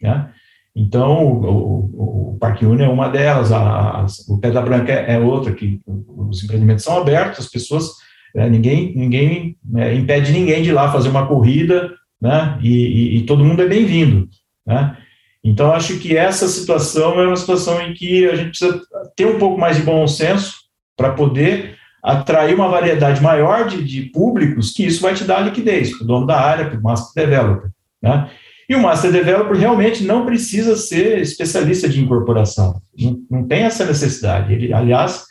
Né? 0.00 0.28
Então, 0.76 1.24
o, 1.24 1.44
o, 1.44 2.32
o 2.34 2.38
Parque 2.38 2.64
Uni 2.64 2.84
é 2.84 2.88
uma 2.88 3.08
delas, 3.08 3.50
a, 3.50 3.58
a, 3.58 4.06
o 4.28 4.38
Pedra 4.38 4.62
Branca 4.62 4.92
é, 4.92 5.14
é 5.14 5.18
outra, 5.18 5.52
que 5.52 5.80
os 5.86 6.44
empreendimentos 6.44 6.84
são 6.84 6.98
abertos, 6.98 7.40
as 7.40 7.50
pessoas, 7.50 7.90
é, 8.36 8.48
ninguém, 8.48 8.94
ninguém 8.94 9.56
é, 9.74 9.94
impede 9.94 10.30
ninguém 10.30 10.62
de 10.62 10.68
ir 10.68 10.72
lá 10.72 10.92
fazer 10.92 11.08
uma 11.08 11.26
corrida, 11.26 11.90
né, 12.20 12.58
e, 12.62 12.70
e, 12.70 13.16
e 13.18 13.22
todo 13.26 13.44
mundo 13.44 13.62
é 13.62 13.66
bem-vindo, 13.66 14.28
né. 14.66 14.96
Então, 15.42 15.72
acho 15.72 15.98
que 15.98 16.16
essa 16.16 16.48
situação 16.48 17.20
é 17.20 17.26
uma 17.26 17.36
situação 17.36 17.80
em 17.80 17.94
que 17.94 18.28
a 18.28 18.34
gente 18.34 18.50
precisa 18.50 18.80
ter 19.16 19.26
um 19.26 19.38
pouco 19.38 19.58
mais 19.58 19.76
de 19.76 19.82
bom 19.82 20.06
senso 20.06 20.56
para 20.96 21.12
poder 21.12 21.76
atrair 22.02 22.54
uma 22.54 22.68
variedade 22.68 23.22
maior 23.22 23.68
de, 23.68 23.82
de 23.84 24.02
públicos, 24.10 24.72
que 24.72 24.84
isso 24.84 25.00
vai 25.00 25.14
te 25.14 25.24
dar 25.24 25.40
liquidez 25.40 25.96
para 25.96 26.04
o 26.04 26.06
dono 26.06 26.26
da 26.26 26.40
área, 26.40 26.68
para 26.68 26.78
o 26.78 26.82
master 26.82 27.24
developer, 27.24 27.70
né? 28.02 28.30
E 28.68 28.74
o 28.74 28.82
Master 28.82 29.10
Developer 29.10 29.56
realmente 29.56 30.04
não 30.04 30.26
precisa 30.26 30.76
ser 30.76 31.20
especialista 31.20 31.88
de 31.88 32.02
incorporação, 32.02 32.82
não, 32.98 33.18
não 33.30 33.48
tem 33.48 33.62
essa 33.62 33.84
necessidade. 33.86 34.52
Ele, 34.52 34.74
aliás, 34.74 35.24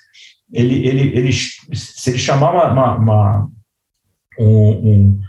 ele, 0.52 0.88
ele, 0.88 1.16
ele, 1.16 1.32
se 1.32 2.10
ele 2.10 2.18
chamar 2.18 2.52
uma, 2.52 2.72
uma, 2.72 2.96
uma 2.96 3.50
um, 4.40 4.70
um, 4.72 5.20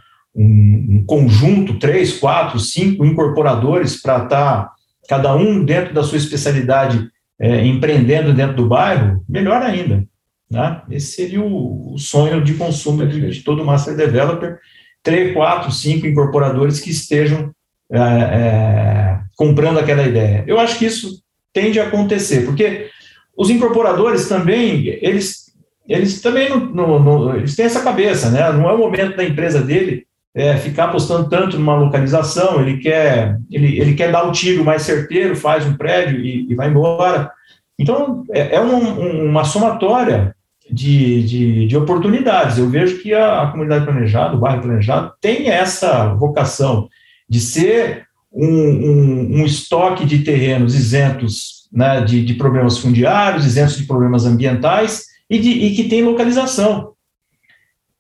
um, 0.41 1.05
conjunto, 1.07 1.79
três, 1.79 2.19
quatro, 2.19 2.59
cinco 2.61 3.05
incorporadores 3.05 4.01
para 4.01 4.25
estar 4.25 4.29
tá, 4.29 4.73
cada 5.09 5.35
um 5.35 5.65
dentro 5.65 5.93
da 5.93 6.03
sua 6.03 6.19
especialidade 6.19 7.09
é, 7.41 7.65
empreendendo 7.67 8.33
dentro 8.33 8.57
do 8.57 8.69
bairro, 8.69 9.25
melhor 9.29 9.63
ainda. 9.63 10.05
Né? 10.51 10.83
Esse 10.91 11.13
seria 11.13 11.43
o, 11.43 11.95
o 11.95 11.99
sonho 11.99 12.43
de 12.43 12.55
consumo 12.55 13.07
de, 13.07 13.31
de 13.31 13.41
todo 13.43 13.65
Master 13.65 13.97
Developer, 13.97 14.59
três, 15.03 15.35
quatro, 15.35 15.73
cinco 15.73 16.07
incorporadores 16.07 16.81
que 16.81 16.91
estejam 16.91 17.53
é, 17.91 17.99
é, 17.99 19.21
comprando 19.37 19.79
aquela 19.79 20.03
ideia. 20.03 20.45
Eu 20.47 20.59
acho 20.59 20.79
que 20.79 20.87
isso 20.87 21.23
tende 21.53 21.81
a 21.81 21.85
acontecer, 21.85 22.45
porque 22.45 22.89
os 23.37 23.51
incorporadores 23.51 24.29
também, 24.29 24.87
eles, 25.01 25.53
eles 25.89 26.21
também 26.21 26.49
não, 26.49 26.67
não, 26.67 27.03
não, 27.03 27.37
eles 27.37 27.57
têm 27.57 27.65
essa 27.65 27.83
cabeça, 27.83 28.31
né? 28.31 28.53
Não 28.53 28.69
é 28.69 28.73
o 28.73 28.79
momento 28.79 29.17
da 29.17 29.25
empresa 29.25 29.63
dele 29.63 30.08
é, 30.39 30.57
ficar 30.57 30.85
apostando 30.85 31.29
tanto 31.29 31.59
numa 31.59 31.75
localização, 31.75 32.61
ele 32.61 32.79
quer, 32.79 33.37
ele, 33.51 33.81
ele 33.81 33.95
quer 33.95 34.13
dar 34.13 34.25
o 34.25 34.29
um 34.29 34.33
tiro 34.33 34.65
mais 34.65 34.83
certeiro, 34.83 35.35
faz 35.35 35.67
um 35.67 35.75
prédio 35.75 36.21
e, 36.21 36.47
e 36.49 36.55
vai 36.55 36.69
embora. 36.69 37.33
Então, 37.77 38.23
é, 38.31 38.55
é 38.55 38.61
um, 38.61 39.31
uma 39.31 39.43
somatória 39.43 40.35
de, 40.71 41.25
de, 41.25 41.67
de, 41.67 41.77
oportunidades. 41.77 42.57
Eu 42.57 42.71
vejo 42.71 42.99
que 43.03 43.13
a, 43.13 43.43
a 43.43 43.47
comunidade 43.51 43.85
planejada, 43.85 44.37
o 44.37 44.39
bairro 44.39 44.63
planejado, 44.63 45.13
tem 45.21 45.49
essa 45.49 46.15
vocação 46.15 46.89
de 47.29 47.41
ser 47.41 48.05
um, 48.33 48.47
um, 48.47 49.41
um 49.41 49.45
estoque 49.45 50.07
de 50.07 50.21
terrenos 50.21 50.73
isentos 50.73 51.69
né, 51.73 52.01
de, 52.01 52.25
de, 52.25 52.35
problemas 52.35 52.79
fundiários, 52.79 53.45
isentos 53.45 53.77
de 53.77 53.87
problemas 53.87 54.25
ambientais 54.25 55.07
e, 55.29 55.39
de, 55.39 55.51
e 55.51 55.75
que 55.75 55.89
tem 55.89 56.05
localização. 56.05 56.93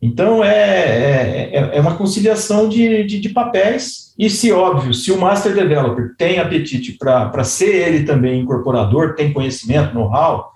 Então, 0.01 0.45
é, 0.45 0.49
é, 0.49 1.51
é, 1.53 1.77
é 1.77 1.81
uma 1.81 1.97
conciliação 1.97 2.69
de, 2.69 3.05
de, 3.05 3.19
de, 3.19 3.29
papéis, 3.31 4.15
e 4.19 4.31
se 4.31 4.53
óbvio, 4.53 4.95
se 4.95 5.11
o 5.11 5.19
Master 5.19 5.53
Developer 5.53 6.15
tem 6.17 6.39
apetite 6.39 6.97
para 6.97 7.43
ser 7.45 7.89
ele 7.89 8.05
também 8.05 8.41
incorporador, 8.41 9.15
tem 9.15 9.33
conhecimento, 9.33 9.95
know-how, 9.95 10.53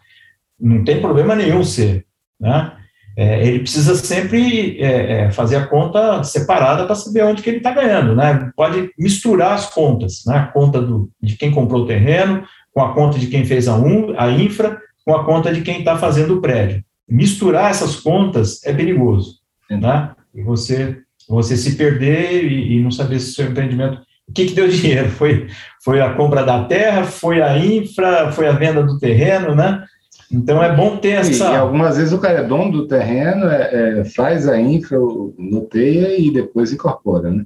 não 0.61 0.85
tem 0.85 1.01
problema 1.01 1.35
nenhum 1.35 1.65
ser. 1.65 2.07
Né? 2.39 2.73
é, 3.17 3.47
ele 3.47 3.61
precisa 3.61 3.95
sempre 3.95 4.81
é, 4.81 5.25
é, 5.25 5.31
fazer 5.31 5.57
a 5.57 5.67
conta 5.67 6.23
separada 6.25 6.87
para 6.87 6.95
saber 6.95 7.25
onde 7.25 7.43
que 7.43 7.51
ele 7.51 7.59
está 7.59 7.73
ganhando, 7.73 8.15
né? 8.15 8.51
Pode 8.57 8.91
misturar 8.99 9.53
as 9.53 9.67
contas, 9.67 10.23
né? 10.27 10.37
A 10.37 10.47
conta 10.47 10.81
do, 10.81 11.11
de 11.21 11.37
quem 11.37 11.51
comprou 11.51 11.83
o 11.83 11.87
terreno, 11.87 12.45
com 12.75 12.83
a 12.83 12.95
conta 12.95 13.19
de 13.19 13.27
quem 13.27 13.45
fez 13.45 13.69
a, 13.69 13.77
um, 13.77 14.15
a 14.19 14.31
infra, 14.31 14.81
com 15.05 15.15
a 15.15 15.25
conta 15.25 15.53
de 15.53 15.61
quem 15.61 15.81
está 15.81 15.99
fazendo 15.99 16.39
o 16.39 16.41
prédio. 16.41 16.83
Misturar 17.09 17.71
essas 17.71 17.97
contas 17.97 18.65
é 18.65 18.73
perigoso, 18.73 19.39
né? 19.71 20.13
E 20.35 20.43
você, 20.43 20.99
você 21.29 21.57
se 21.57 21.77
perder 21.77 22.45
e, 22.45 22.77
e 22.77 22.83
não 22.83 22.91
saber 22.91 23.21
se 23.21 23.31
o 23.31 23.35
seu 23.35 23.47
empreendimento 23.51 24.01
o 24.29 24.33
que, 24.33 24.47
que 24.47 24.55
deu 24.55 24.69
dinheiro? 24.69 25.11
Foi, 25.13 25.47
foi 25.85 26.01
a 26.01 26.15
compra 26.15 26.45
da 26.45 26.65
terra, 26.65 27.05
foi 27.05 27.43
a 27.43 27.59
infra, 27.59 28.33
foi 28.33 28.47
a 28.47 28.53
venda 28.53 28.83
do 28.83 28.99
terreno, 28.99 29.55
né? 29.55 29.85
Então 30.33 30.63
é 30.63 30.75
bom 30.75 30.97
ter 30.97 31.11
essa. 31.11 31.53
E, 31.53 31.57
algumas 31.57 31.99
vezes 31.99 32.13
o 32.13 32.19
cara 32.19 32.39
é 32.39 32.45
dono 32.45 32.73
do 32.73 32.89
terreno, 32.89 33.47
é, 33.47 34.01
é, 34.01 34.05
faz 34.05 34.49
a 34.49 34.59
infra, 34.59 34.97
noteia 35.37 36.19
e 36.19 36.31
depois 36.31 36.73
incorpora, 36.73 37.31
né? 37.31 37.45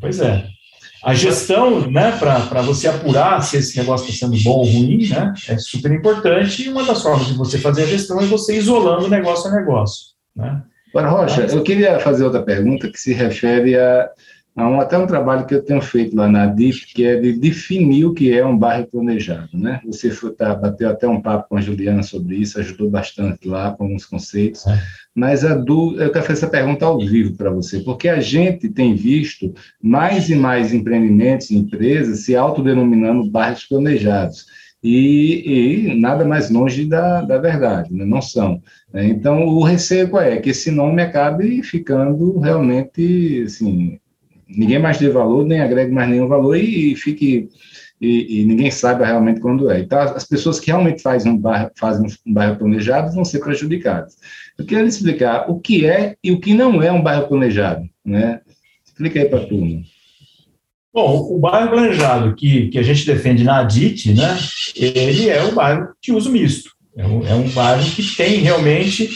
Pois 0.00 0.20
é. 0.20 0.46
A 1.02 1.14
gestão, 1.14 1.90
né, 1.90 2.12
para 2.18 2.60
você 2.60 2.88
apurar 2.88 3.42
se 3.42 3.56
esse 3.56 3.76
negócio 3.78 4.08
está 4.08 4.26
sendo 4.26 4.42
bom 4.42 4.58
ou 4.58 4.64
ruim, 4.64 5.08
né, 5.08 5.32
é 5.48 5.56
super 5.56 5.90
importante. 5.92 6.64
E 6.64 6.68
uma 6.68 6.84
das 6.84 7.02
formas 7.02 7.26
de 7.26 7.34
você 7.34 7.58
fazer 7.58 7.84
a 7.84 7.86
gestão 7.86 8.20
é 8.20 8.26
você 8.26 8.56
isolando 8.56 9.08
negócio 9.08 9.50
a 9.50 9.54
negócio. 9.54 10.08
Né? 10.36 10.62
Agora, 10.94 11.08
Rocha, 11.08 11.42
eu 11.42 11.62
queria 11.62 11.98
fazer 12.00 12.24
outra 12.24 12.42
pergunta 12.42 12.90
que 12.90 12.98
se 12.98 13.12
refere 13.12 13.78
a 13.78 14.10
Há 14.56 14.68
um, 14.68 14.80
até 14.80 14.98
um 14.98 15.06
trabalho 15.06 15.46
que 15.46 15.54
eu 15.54 15.62
tenho 15.62 15.80
feito 15.80 16.16
lá 16.16 16.28
na 16.28 16.46
DIF, 16.46 16.92
que 16.92 17.04
é 17.04 17.20
de 17.20 17.32
definir 17.32 18.04
o 18.04 18.12
que 18.12 18.32
é 18.32 18.44
um 18.44 18.58
bairro 18.58 18.86
planejado. 18.86 19.48
Né? 19.54 19.80
Você 19.86 20.10
foi, 20.10 20.32
tá, 20.32 20.54
bateu 20.54 20.90
até 20.90 21.06
um 21.06 21.20
papo 21.20 21.48
com 21.48 21.56
a 21.56 21.60
Juliana 21.60 22.02
sobre 22.02 22.36
isso, 22.36 22.58
ajudou 22.58 22.90
bastante 22.90 23.46
lá 23.46 23.70
com 23.72 23.84
alguns 23.84 24.04
conceitos. 24.04 24.66
É. 24.66 24.82
Mas 25.14 25.44
a 25.44 25.50
eu 25.50 26.10
quero 26.12 26.24
fazer 26.24 26.32
essa 26.32 26.48
pergunta 26.48 26.84
ao 26.84 26.98
vivo 26.98 27.36
para 27.36 27.50
você, 27.50 27.80
porque 27.80 28.08
a 28.08 28.20
gente 28.20 28.68
tem 28.68 28.94
visto 28.94 29.54
mais 29.80 30.28
e 30.28 30.34
mais 30.34 30.74
empreendimentos 30.74 31.50
e 31.50 31.56
empresas 31.56 32.20
se 32.20 32.34
autodenominando 32.34 33.30
bairros 33.30 33.64
planejados. 33.64 34.46
E, 34.82 35.90
e, 35.90 36.00
nada 36.00 36.24
mais 36.24 36.48
longe 36.48 36.86
da, 36.86 37.20
da 37.20 37.36
verdade, 37.36 37.92
né? 37.92 38.04
não 38.04 38.22
são. 38.22 38.62
Né? 38.92 39.08
Então, 39.08 39.46
o 39.46 39.62
receio 39.62 40.18
é 40.18 40.38
que 40.38 40.50
esse 40.50 40.70
nome 40.70 41.02
acabe 41.02 41.62
ficando 41.62 42.38
realmente 42.38 43.42
assim, 43.46 43.99
ninguém 44.56 44.78
mais 44.78 44.98
dê 44.98 45.08
valor, 45.08 45.44
nem 45.44 45.60
agregue 45.60 45.92
mais 45.92 46.08
nenhum 46.08 46.28
valor 46.28 46.56
e, 46.56 46.92
e 46.92 46.96
fique 46.96 47.48
e, 48.00 48.40
e, 48.40 48.44
ninguém 48.46 48.70
saiba 48.70 49.04
realmente 49.04 49.40
quando 49.40 49.70
é. 49.70 49.80
Então, 49.80 50.00
as 50.00 50.24
pessoas 50.24 50.58
que 50.58 50.68
realmente 50.68 51.02
fazem 51.02 51.32
um 51.32 51.36
bairro, 51.36 51.70
fazem 51.76 52.06
um 52.26 52.32
bairro 52.32 52.56
planejado 52.56 53.14
vão 53.14 53.26
ser 53.26 53.40
prejudicadas. 53.40 54.16
Eu 54.56 54.64
queria 54.64 54.84
explicar 54.84 55.50
o 55.50 55.60
que 55.60 55.86
é 55.86 56.16
e 56.24 56.32
o 56.32 56.40
que 56.40 56.54
não 56.54 56.82
é 56.82 56.90
um 56.90 57.02
bairro 57.02 57.28
planejado, 57.28 57.86
né? 58.02 58.40
Explica 58.86 59.20
aí 59.20 59.28
para 59.28 59.40
a 59.40 59.46
turma. 59.46 59.82
Bom, 60.92 61.34
o 61.34 61.38
bairro 61.38 61.70
planejado 61.70 62.34
que, 62.34 62.68
que 62.68 62.78
a 62.78 62.82
gente 62.82 63.04
defende 63.04 63.44
na 63.44 63.60
ADIT, 63.60 64.14
né, 64.14 64.36
ele 64.74 65.28
é 65.28 65.44
um 65.44 65.54
bairro 65.54 65.88
de 66.02 66.12
uso 66.12 66.32
misto. 66.32 66.70
É 66.96 67.06
um, 67.06 67.26
é 67.26 67.34
um 67.34 67.48
bairro 67.50 67.84
que 67.84 68.16
tem 68.16 68.40
realmente 68.40 69.08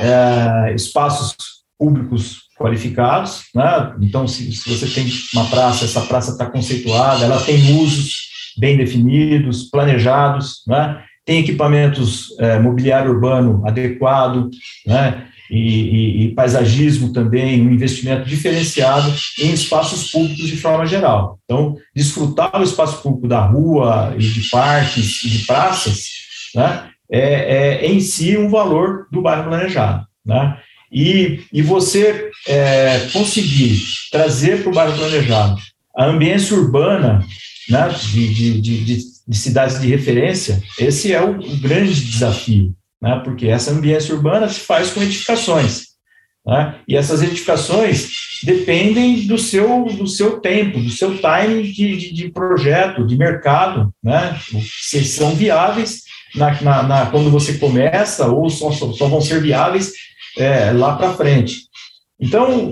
é, 0.00 0.72
espaços 0.74 1.36
públicos 1.78 2.42
qualificados, 2.62 3.42
né? 3.54 3.94
Então, 4.00 4.26
se, 4.26 4.50
se 4.52 4.70
você 4.70 4.86
tem 4.86 5.06
uma 5.34 5.44
praça, 5.46 5.84
essa 5.84 6.00
praça 6.02 6.30
está 6.32 6.46
conceituada, 6.46 7.24
ela 7.24 7.40
tem 7.40 7.76
usos 7.76 8.30
bem 8.56 8.76
definidos, 8.76 9.64
planejados, 9.64 10.62
né? 10.66 11.02
Tem 11.24 11.40
equipamentos 11.40 12.34
é, 12.38 12.58
mobiliário 12.58 13.10
urbano 13.10 13.66
adequado, 13.66 14.48
né? 14.86 15.26
E, 15.50 15.58
e, 15.58 16.24
e, 16.24 16.34
paisagismo 16.34 17.12
também, 17.12 17.60
um 17.60 17.70
investimento 17.70 18.26
diferenciado 18.26 19.12
em 19.38 19.52
espaços 19.52 20.10
públicos 20.10 20.46
de 20.46 20.56
forma 20.56 20.86
geral. 20.86 21.38
Então, 21.44 21.76
desfrutar 21.94 22.58
o 22.58 22.62
espaço 22.62 23.02
público 23.02 23.28
da 23.28 23.44
rua 23.44 24.14
e 24.16 24.20
de 24.20 24.48
parques 24.48 25.22
e 25.22 25.28
de 25.28 25.44
praças, 25.44 26.06
né, 26.54 26.88
é, 27.10 27.82
é 27.84 27.86
em 27.86 28.00
si 28.00 28.38
um 28.38 28.48
valor 28.48 29.06
do 29.12 29.20
bairro 29.20 29.44
planejado, 29.44 30.06
né? 30.24 30.56
E, 30.90 31.40
e 31.52 31.62
você 31.62 32.30
é, 32.46 33.08
conseguir 33.12 33.80
trazer 34.10 34.62
para 34.62 34.70
o 34.70 34.74
bairro 34.74 34.96
planejado 34.96 35.60
a 35.96 36.06
ambiência 36.06 36.56
urbana 36.56 37.24
né, 37.68 37.88
de, 38.10 38.34
de, 38.34 38.60
de, 38.60 38.84
de, 39.28 39.36
cidades 39.36 39.80
de 39.80 39.86
referência, 39.86 40.62
esse 40.78 41.12
é 41.12 41.22
o, 41.22 41.38
o 41.38 41.56
grande 41.58 41.94
desafio, 41.94 42.74
né, 43.00 43.20
porque 43.24 43.46
essa 43.46 43.70
ambiência 43.70 44.14
urbana 44.14 44.48
se 44.48 44.60
faz 44.60 44.90
com 44.90 45.02
edificações. 45.02 45.92
Né? 46.44 46.76
E 46.88 46.96
essas 46.96 47.22
edificações 47.22 48.08
dependem 48.42 49.26
do 49.26 49.38
seu, 49.38 49.84
do 49.84 50.06
seu 50.06 50.40
tempo, 50.40 50.80
do 50.80 50.90
seu 50.90 51.16
time 51.16 51.62
de, 51.72 52.12
de, 52.12 52.30
projeto, 52.30 53.06
de 53.06 53.16
mercado, 53.16 53.94
né? 54.02 54.38
se 54.80 55.04
são 55.04 55.34
viáveis 55.34 56.02
na, 56.34 56.60
na, 56.60 56.82
na, 56.82 57.06
quando 57.06 57.30
você 57.30 57.54
começa 57.54 58.26
ou 58.26 58.50
só, 58.50 58.72
só, 58.72 58.92
só 58.92 59.06
vão 59.06 59.20
ser 59.20 59.40
viáveis 59.40 59.92
é, 60.36 60.72
lá 60.72 60.96
para 60.96 61.12
frente. 61.12 61.68
Então, 62.20 62.70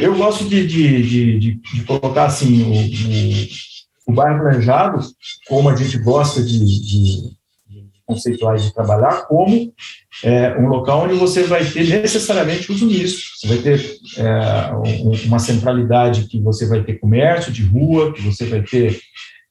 eu 0.00 0.16
gosto 0.16 0.44
de, 0.44 0.66
de, 0.66 1.38
de, 1.38 1.54
de 1.54 1.84
colocar 1.84 2.26
assim 2.26 2.62
o, 2.62 4.10
o, 4.10 4.12
o, 4.12 4.14
bairro 4.14 4.40
planejado, 4.40 5.00
como 5.48 5.68
a 5.68 5.74
gente 5.76 5.98
gosta 5.98 6.42
de, 6.42 6.58
de, 6.58 7.34
conceituar 8.06 8.56
de 8.56 8.72
trabalhar, 8.72 9.26
como 9.26 9.72
é, 10.22 10.56
um 10.58 10.68
local 10.68 11.04
onde 11.04 11.14
você 11.14 11.42
vai 11.44 11.64
ter 11.64 11.88
necessariamente 11.88 12.70
uso 12.70 12.86
misto. 12.86 13.22
Você 13.36 13.48
vai 13.48 13.58
ter 13.58 13.96
é, 14.18 15.26
uma 15.26 15.38
centralidade 15.38 16.26
que 16.26 16.40
você 16.40 16.66
vai 16.66 16.82
ter 16.84 17.00
comércio 17.00 17.50
de 17.50 17.64
rua, 17.64 18.12
que 18.12 18.20
você 18.20 18.44
vai 18.44 18.62
ter 18.62 19.00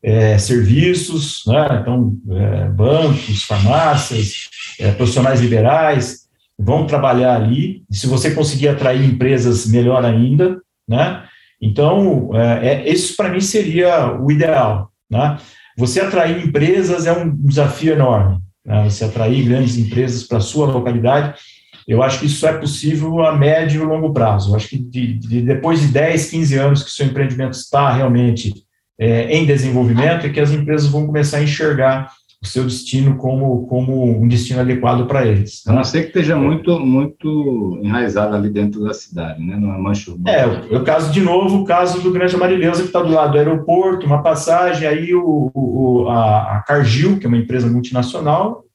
é, 0.03 0.37
serviços, 0.37 1.43
né? 1.47 1.79
então 1.81 2.15
é, 2.31 2.69
bancos, 2.69 3.43
farmácias, 3.43 4.49
é, 4.79 4.91
profissionais 4.91 5.41
liberais 5.41 6.22
vão 6.57 6.85
trabalhar 6.85 7.35
ali. 7.35 7.83
Se 7.91 8.07
você 8.07 8.31
conseguir 8.31 8.67
atrair 8.67 9.03
empresas, 9.03 9.67
melhor 9.67 10.05
ainda, 10.05 10.61
né? 10.87 11.23
Então, 11.61 12.31
é, 12.33 12.89
isso 12.89 13.15
para 13.15 13.29
mim 13.29 13.39
seria 13.39 14.11
o 14.19 14.31
ideal, 14.31 14.91
né? 15.09 15.37
Você 15.77 15.99
atrair 15.99 16.45
empresas 16.45 17.05
é 17.05 17.11
um 17.11 17.35
desafio 17.35 17.93
enorme. 17.93 18.39
Né? 18.65 18.83
Você 18.83 19.05
atrair 19.05 19.43
grandes 19.43 19.77
empresas 19.77 20.23
para 20.23 20.39
sua 20.39 20.67
localidade, 20.67 21.35
eu 21.87 22.01
acho 22.01 22.19
que 22.19 22.27
isso 22.27 22.45
é 22.47 22.53
possível 22.53 23.25
a 23.25 23.35
médio 23.35 23.81
e 23.81 23.85
longo 23.85 24.13
prazo. 24.13 24.51
Eu 24.51 24.55
acho 24.55 24.69
que 24.69 24.77
de, 24.77 25.13
de, 25.13 25.41
depois 25.41 25.81
de 25.81 25.87
10, 25.87 26.29
15 26.29 26.57
anos 26.57 26.83
que 26.83 26.91
seu 26.91 27.05
empreendimento 27.05 27.53
está 27.53 27.91
realmente 27.91 28.53
é, 28.99 29.35
em 29.35 29.45
desenvolvimento, 29.45 30.25
é 30.25 30.29
que 30.29 30.39
as 30.39 30.51
empresas 30.51 30.87
vão 30.87 31.05
começar 31.05 31.37
a 31.37 31.43
enxergar 31.43 32.09
o 32.43 32.47
seu 32.47 32.65
destino 32.65 33.15
como, 33.15 33.65
como 33.67 34.21
um 34.21 34.27
destino 34.27 34.59
adequado 34.59 35.07
para 35.07 35.25
eles. 35.25 35.65
A 35.65 35.71
não 35.71 35.83
ser 35.83 36.01
que 36.01 36.07
esteja 36.07 36.35
muito, 36.35 36.77
muito 36.77 37.79
enraizado 37.81 38.35
ali 38.35 38.49
dentro 38.49 38.83
da 38.83 38.93
cidade, 38.93 39.41
né? 39.41 39.55
Não 39.57 39.73
é 39.73 39.77
mancha 39.77 40.11
urbana. 40.11 40.37
É, 40.37 40.75
o 40.75 40.83
caso, 40.83 41.09
de 41.11 41.21
novo, 41.21 41.59
o 41.59 41.63
caso 41.63 42.01
do 42.01 42.11
Grande 42.11 42.35
Amarileusa, 42.35 42.81
que 42.81 42.87
está 42.87 43.01
do 43.01 43.13
lado 43.13 43.31
do 43.31 43.37
aeroporto, 43.37 44.05
uma 44.05 44.21
passagem, 44.21 44.85
aí 44.85 45.15
o, 45.15 45.49
o 45.53 46.09
a, 46.09 46.57
a 46.57 46.63
Cargill, 46.63 47.17
que 47.17 47.25
é 47.25 47.29
uma 47.29 47.37
empresa 47.37 47.67
multinacional, 47.67 48.65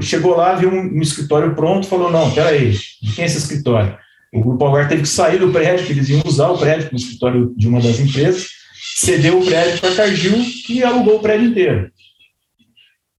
chegou 0.00 0.34
lá, 0.34 0.54
viu 0.54 0.70
um, 0.70 0.96
um 0.96 1.02
escritório 1.02 1.54
pronto, 1.54 1.86
falou, 1.86 2.10
não, 2.10 2.30
peraí, 2.30 2.70
de 2.70 3.12
quem 3.14 3.24
é 3.24 3.26
esse 3.26 3.36
escritório? 3.36 3.94
O 4.32 4.40
Grupo 4.40 4.64
Algar 4.64 4.88
teve 4.88 5.02
que 5.02 5.08
sair 5.08 5.38
do 5.38 5.50
prédio, 5.50 5.84
que 5.84 5.92
eles 5.92 6.08
iam 6.08 6.22
usar 6.24 6.48
o 6.48 6.58
prédio 6.58 6.86
como 6.86 6.96
escritório 6.96 7.54
de 7.56 7.68
uma 7.68 7.80
das 7.80 8.00
empresas, 8.00 8.48
cedeu 8.96 9.38
o 9.38 9.44
prédio 9.44 9.80
para 9.80 9.90
a 9.90 9.94
Cargill, 9.94 10.42
que 10.66 10.82
alugou 10.82 11.16
o 11.16 11.20
prédio 11.20 11.48
inteiro. 11.48 11.90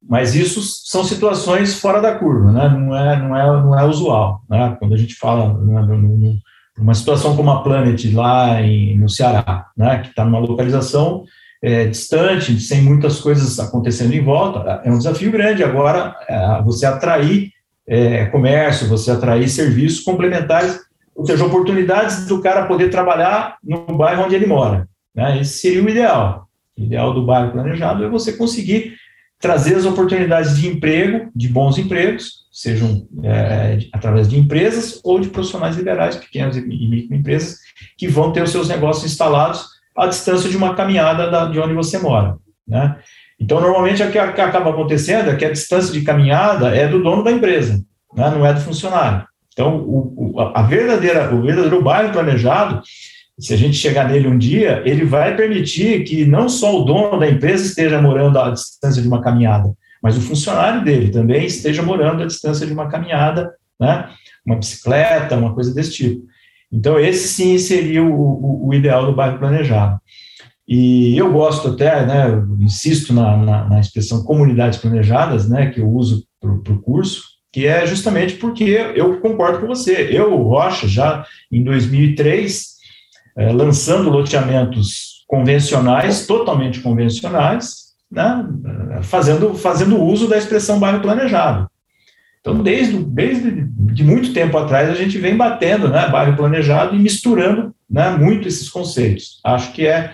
Mas 0.08 0.36
isso 0.36 0.62
são 0.62 1.04
situações 1.04 1.80
fora 1.80 2.02
da 2.02 2.16
curva, 2.16 2.52
né? 2.52 2.70
não, 2.70 2.96
é, 2.96 3.20
não, 3.20 3.36
é, 3.36 3.62
não 3.62 3.80
é 3.80 3.86
usual. 3.86 4.42
Né? 4.50 4.76
Quando 4.80 4.94
a 4.94 4.98
gente 4.98 5.16
fala 5.16 5.54
né, 5.60 6.42
numa 6.78 6.94
situação 6.94 7.36
como 7.36 7.52
a 7.52 7.62
Planet 7.62 8.06
lá 8.14 8.62
em, 8.62 8.98
no 8.98 9.10
Ceará, 9.10 9.68
né? 9.76 10.00
que 10.00 10.10
está 10.10 10.24
numa 10.24 10.40
localização 10.40 11.26
é, 11.62 11.88
distante, 11.88 12.58
sem 12.60 12.82
muitas 12.82 13.20
coisas 13.20 13.60
acontecendo 13.60 14.14
em 14.14 14.24
volta, 14.24 14.82
é 14.86 14.90
um 14.90 14.98
desafio 14.98 15.30
grande 15.30 15.64
agora 15.64 16.16
é, 16.30 16.62
você 16.64 16.86
atrair 16.86 17.52
é, 17.86 18.26
comércio, 18.28 18.88
você 18.88 19.12
atrair 19.12 19.50
serviços 19.50 20.02
complementares, 20.02 20.80
ou 21.14 21.26
seja, 21.26 21.46
oportunidades 21.46 22.28
do 22.28 22.42
cara 22.42 22.66
poder 22.66 22.90
trabalhar 22.90 23.58
no 23.62 23.86
bairro 23.98 24.24
onde 24.24 24.36
ele 24.36 24.46
mora. 24.46 24.88
Né? 25.14 25.42
Esse 25.42 25.58
seria 25.58 25.84
o 25.84 25.90
ideal. 25.90 26.48
O 26.78 26.84
ideal 26.84 27.14
do 27.14 27.26
bairro 27.26 27.52
planejado 27.52 28.06
é 28.06 28.10
você 28.10 28.34
conseguir 28.34 28.96
trazer 29.40 29.76
as 29.76 29.86
oportunidades 29.86 30.58
de 30.58 30.68
emprego, 30.68 31.30
de 31.36 31.48
bons 31.48 31.78
empregos, 31.78 32.48
sejam 32.52 33.08
é, 33.24 33.80
através 33.94 34.28
de 34.28 34.38
empresas 34.38 35.00
ou 35.04 35.20
de 35.20 35.30
profissionais 35.30 35.76
liberais, 35.76 36.16
pequenas 36.16 36.58
e 36.58 36.62
microempresas, 36.62 37.60
que 37.98 38.08
vão 38.08 38.32
ter 38.32 38.42
os 38.42 38.50
seus 38.50 38.68
negócios 38.68 39.12
instalados 39.12 39.68
à 39.96 40.08
distância 40.08 40.50
de 40.50 40.58
uma 40.58 40.76
caminhada 40.76 41.30
da, 41.30 41.46
de 41.46 41.60
onde 41.60 41.74
você 41.74 42.00
mora. 42.00 42.38
Né? 42.68 42.98
Então, 43.40 43.62
normalmente, 43.62 44.02
o 44.02 44.12
que 44.12 44.18
acaba 44.18 44.72
acontecendo 44.72 45.30
é 45.30 45.36
que 45.36 45.46
a 45.46 45.52
distância 45.52 45.94
de 45.94 46.02
caminhada 46.02 46.76
é 46.76 46.88
do 46.88 47.02
dono 47.02 47.24
da 47.24 47.32
empresa, 47.32 47.84
né? 48.16 48.30
não 48.32 48.44
é 48.44 48.54
do 48.54 48.62
funcionário. 48.62 49.28
Então, 49.54 49.78
o, 49.78 50.34
o, 50.36 50.40
a 50.40 50.64
verdadeira, 50.64 51.34
o 51.34 51.42
verdadeiro 51.42 51.82
bairro 51.82 52.12
planejado 52.12 52.82
se 53.40 53.54
a 53.54 53.58
gente 53.58 53.78
chegar 53.78 54.10
nele 54.10 54.28
um 54.28 54.38
dia, 54.38 54.82
ele 54.86 55.06
vai 55.06 55.36
permitir 55.36 56.04
que 56.04 56.26
não 56.26 56.50
só 56.50 56.82
o 56.82 56.86
dono 56.86 57.20
da 57.20 57.30
empresa 57.30 57.66
esteja 57.66 58.02
morando 58.02 58.40
à 58.40 58.50
distância 58.50 59.02
de 59.02 59.08
uma 59.08 59.22
caminhada, 59.22 59.74
mas 60.02 60.18
o 60.18 60.22
funcionário 60.22 60.84
dele 60.84 61.10
também 61.10 61.46
esteja 61.46 61.84
morando 61.84 62.24
à 62.24 62.26
distância 62.26 62.66
de 62.66 62.74
uma 62.74 62.90
caminhada, 62.90 63.54
né? 63.80 64.10
uma 64.46 64.56
bicicleta, 64.56 65.36
uma 65.36 65.54
coisa 65.54 65.74
desse 65.74 65.94
tipo. 65.94 66.26
Então, 66.72 67.00
esse 67.00 67.28
sim 67.28 67.58
seria 67.58 68.04
o, 68.04 68.12
o, 68.12 68.68
o 68.70 68.74
ideal 68.74 69.06
do 69.06 69.16
bairro 69.16 69.38
planejado. 69.38 70.00
E 70.68 71.18
eu 71.18 71.32
gosto 71.32 71.70
até, 71.70 72.06
né, 72.06 72.26
insisto 72.60 73.14
na, 73.14 73.38
na, 73.38 73.70
na 73.70 73.80
expressão 73.80 74.24
comunidades 74.24 74.80
planejadas, 74.80 75.48
né, 75.48 75.70
que 75.70 75.80
eu 75.80 75.90
uso 75.90 76.26
para 76.42 76.52
o 76.52 76.82
curso, 76.82 77.24
que 77.54 77.66
é 77.66 77.86
justamente 77.88 78.36
porque 78.36 78.92
eu 78.96 79.20
concordo 79.22 79.60
com 79.60 79.68
você. 79.68 80.10
Eu, 80.12 80.36
Rocha, 80.44 80.88
já 80.88 81.26
em 81.52 81.64
2003, 81.64 82.77
é, 83.38 83.52
lançando 83.52 84.10
loteamentos 84.10 85.24
convencionais, 85.28 86.26
totalmente 86.26 86.80
convencionais, 86.80 87.88
né, 88.10 88.46
fazendo, 89.04 89.54
fazendo 89.54 90.02
uso 90.02 90.28
da 90.28 90.38
expressão 90.38 90.80
bairro 90.80 91.02
planejado. 91.02 91.70
Então, 92.40 92.64
desde, 92.64 92.98
desde 93.04 93.68
de 93.70 94.04
muito 94.04 94.34
tempo 94.34 94.58
atrás, 94.58 94.90
a 94.90 94.94
gente 94.94 95.18
vem 95.18 95.36
batendo 95.36 95.90
né, 95.90 96.08
bairro 96.10 96.36
planejado 96.36 96.96
e 96.96 97.00
misturando 97.00 97.76
né, 97.90 98.10
muito 98.12 98.48
esses 98.48 98.70
conceitos. 98.70 99.40
Acho 99.44 99.74
que 99.74 99.86
é, 99.86 100.14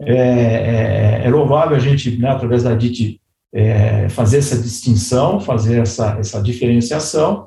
é, 0.00 0.14
é, 0.14 1.22
é 1.24 1.30
louvável 1.30 1.74
a 1.74 1.80
gente, 1.80 2.16
né, 2.18 2.28
através 2.28 2.62
da 2.62 2.74
DIT, 2.74 3.18
é, 3.54 4.08
fazer 4.10 4.38
essa 4.38 4.56
distinção, 4.56 5.40
fazer 5.40 5.80
essa, 5.80 6.16
essa 6.18 6.42
diferenciação, 6.42 7.46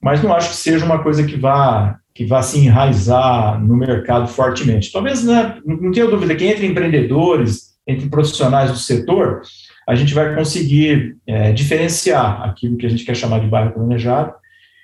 mas 0.00 0.22
não 0.22 0.32
acho 0.32 0.50
que 0.50 0.56
seja 0.56 0.84
uma 0.84 1.02
coisa 1.02 1.24
que 1.24 1.36
vá 1.36 1.98
que 2.18 2.24
vá 2.24 2.42
se 2.42 2.58
enraizar 2.58 3.64
no 3.64 3.76
mercado 3.76 4.26
fortemente. 4.26 4.90
Talvez, 4.90 5.22
né, 5.22 5.54
não 5.64 5.92
tenho 5.92 6.10
dúvida 6.10 6.34
que 6.34 6.44
entre 6.44 6.66
empreendedores, 6.66 7.76
entre 7.86 8.08
profissionais 8.08 8.72
do 8.72 8.76
setor, 8.76 9.42
a 9.88 9.94
gente 9.94 10.12
vai 10.12 10.34
conseguir 10.34 11.16
é, 11.24 11.52
diferenciar 11.52 12.42
aquilo 12.42 12.76
que 12.76 12.86
a 12.86 12.88
gente 12.88 13.04
quer 13.04 13.14
chamar 13.14 13.38
de 13.38 13.46
bairro 13.46 13.70
planejado, 13.70 14.34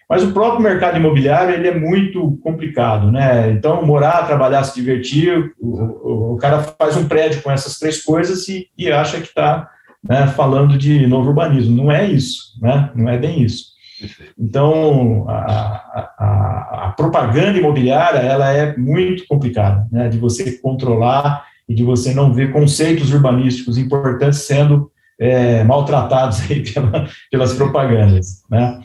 mas 0.08 0.22
o 0.22 0.30
próprio 0.30 0.62
mercado 0.62 0.96
imobiliário 0.96 1.56
ele 1.56 1.66
é 1.66 1.74
muito 1.74 2.38
complicado, 2.40 3.10
né? 3.10 3.50
Então, 3.50 3.84
morar, 3.84 4.28
trabalhar, 4.28 4.62
se 4.62 4.76
divertir, 4.76 5.52
o, 5.58 6.34
o, 6.34 6.36
cara 6.36 6.62
faz 6.62 6.96
um 6.96 7.08
prédio 7.08 7.42
com 7.42 7.50
essas 7.50 7.80
três 7.80 8.00
coisas 8.00 8.46
e, 8.46 8.68
e 8.78 8.92
acha 8.92 9.20
que 9.20 9.26
está 9.26 9.68
né, 10.08 10.28
falando 10.28 10.78
de 10.78 11.04
novo 11.08 11.30
urbanismo. 11.30 11.82
Não 11.82 11.90
é 11.90 12.06
isso, 12.06 12.56
né? 12.62 12.92
Não 12.94 13.08
é 13.08 13.18
bem 13.18 13.42
isso. 13.42 13.73
Então, 14.38 15.26
a, 15.28 15.34
a, 16.18 16.86
a, 16.86 16.94
propaganda 16.96 17.58
imobiliária 17.58 18.18
ela 18.18 18.52
é 18.52 18.76
muito 18.76 19.26
complicada, 19.26 19.86
né, 19.90 20.08
de 20.08 20.18
você 20.18 20.58
controlar 20.58 21.44
e 21.68 21.74
de 21.74 21.84
você 21.84 22.12
não 22.12 22.32
ver 22.32 22.52
conceitos 22.52 23.12
urbanísticos 23.12 23.78
importantes 23.78 24.40
sendo 24.40 24.90
é, 25.18 25.62
maltratados 25.64 26.40
aí 26.50 26.62
pela, 26.62 27.08
pelas 27.30 27.54
propagandas, 27.54 28.42
né. 28.50 28.80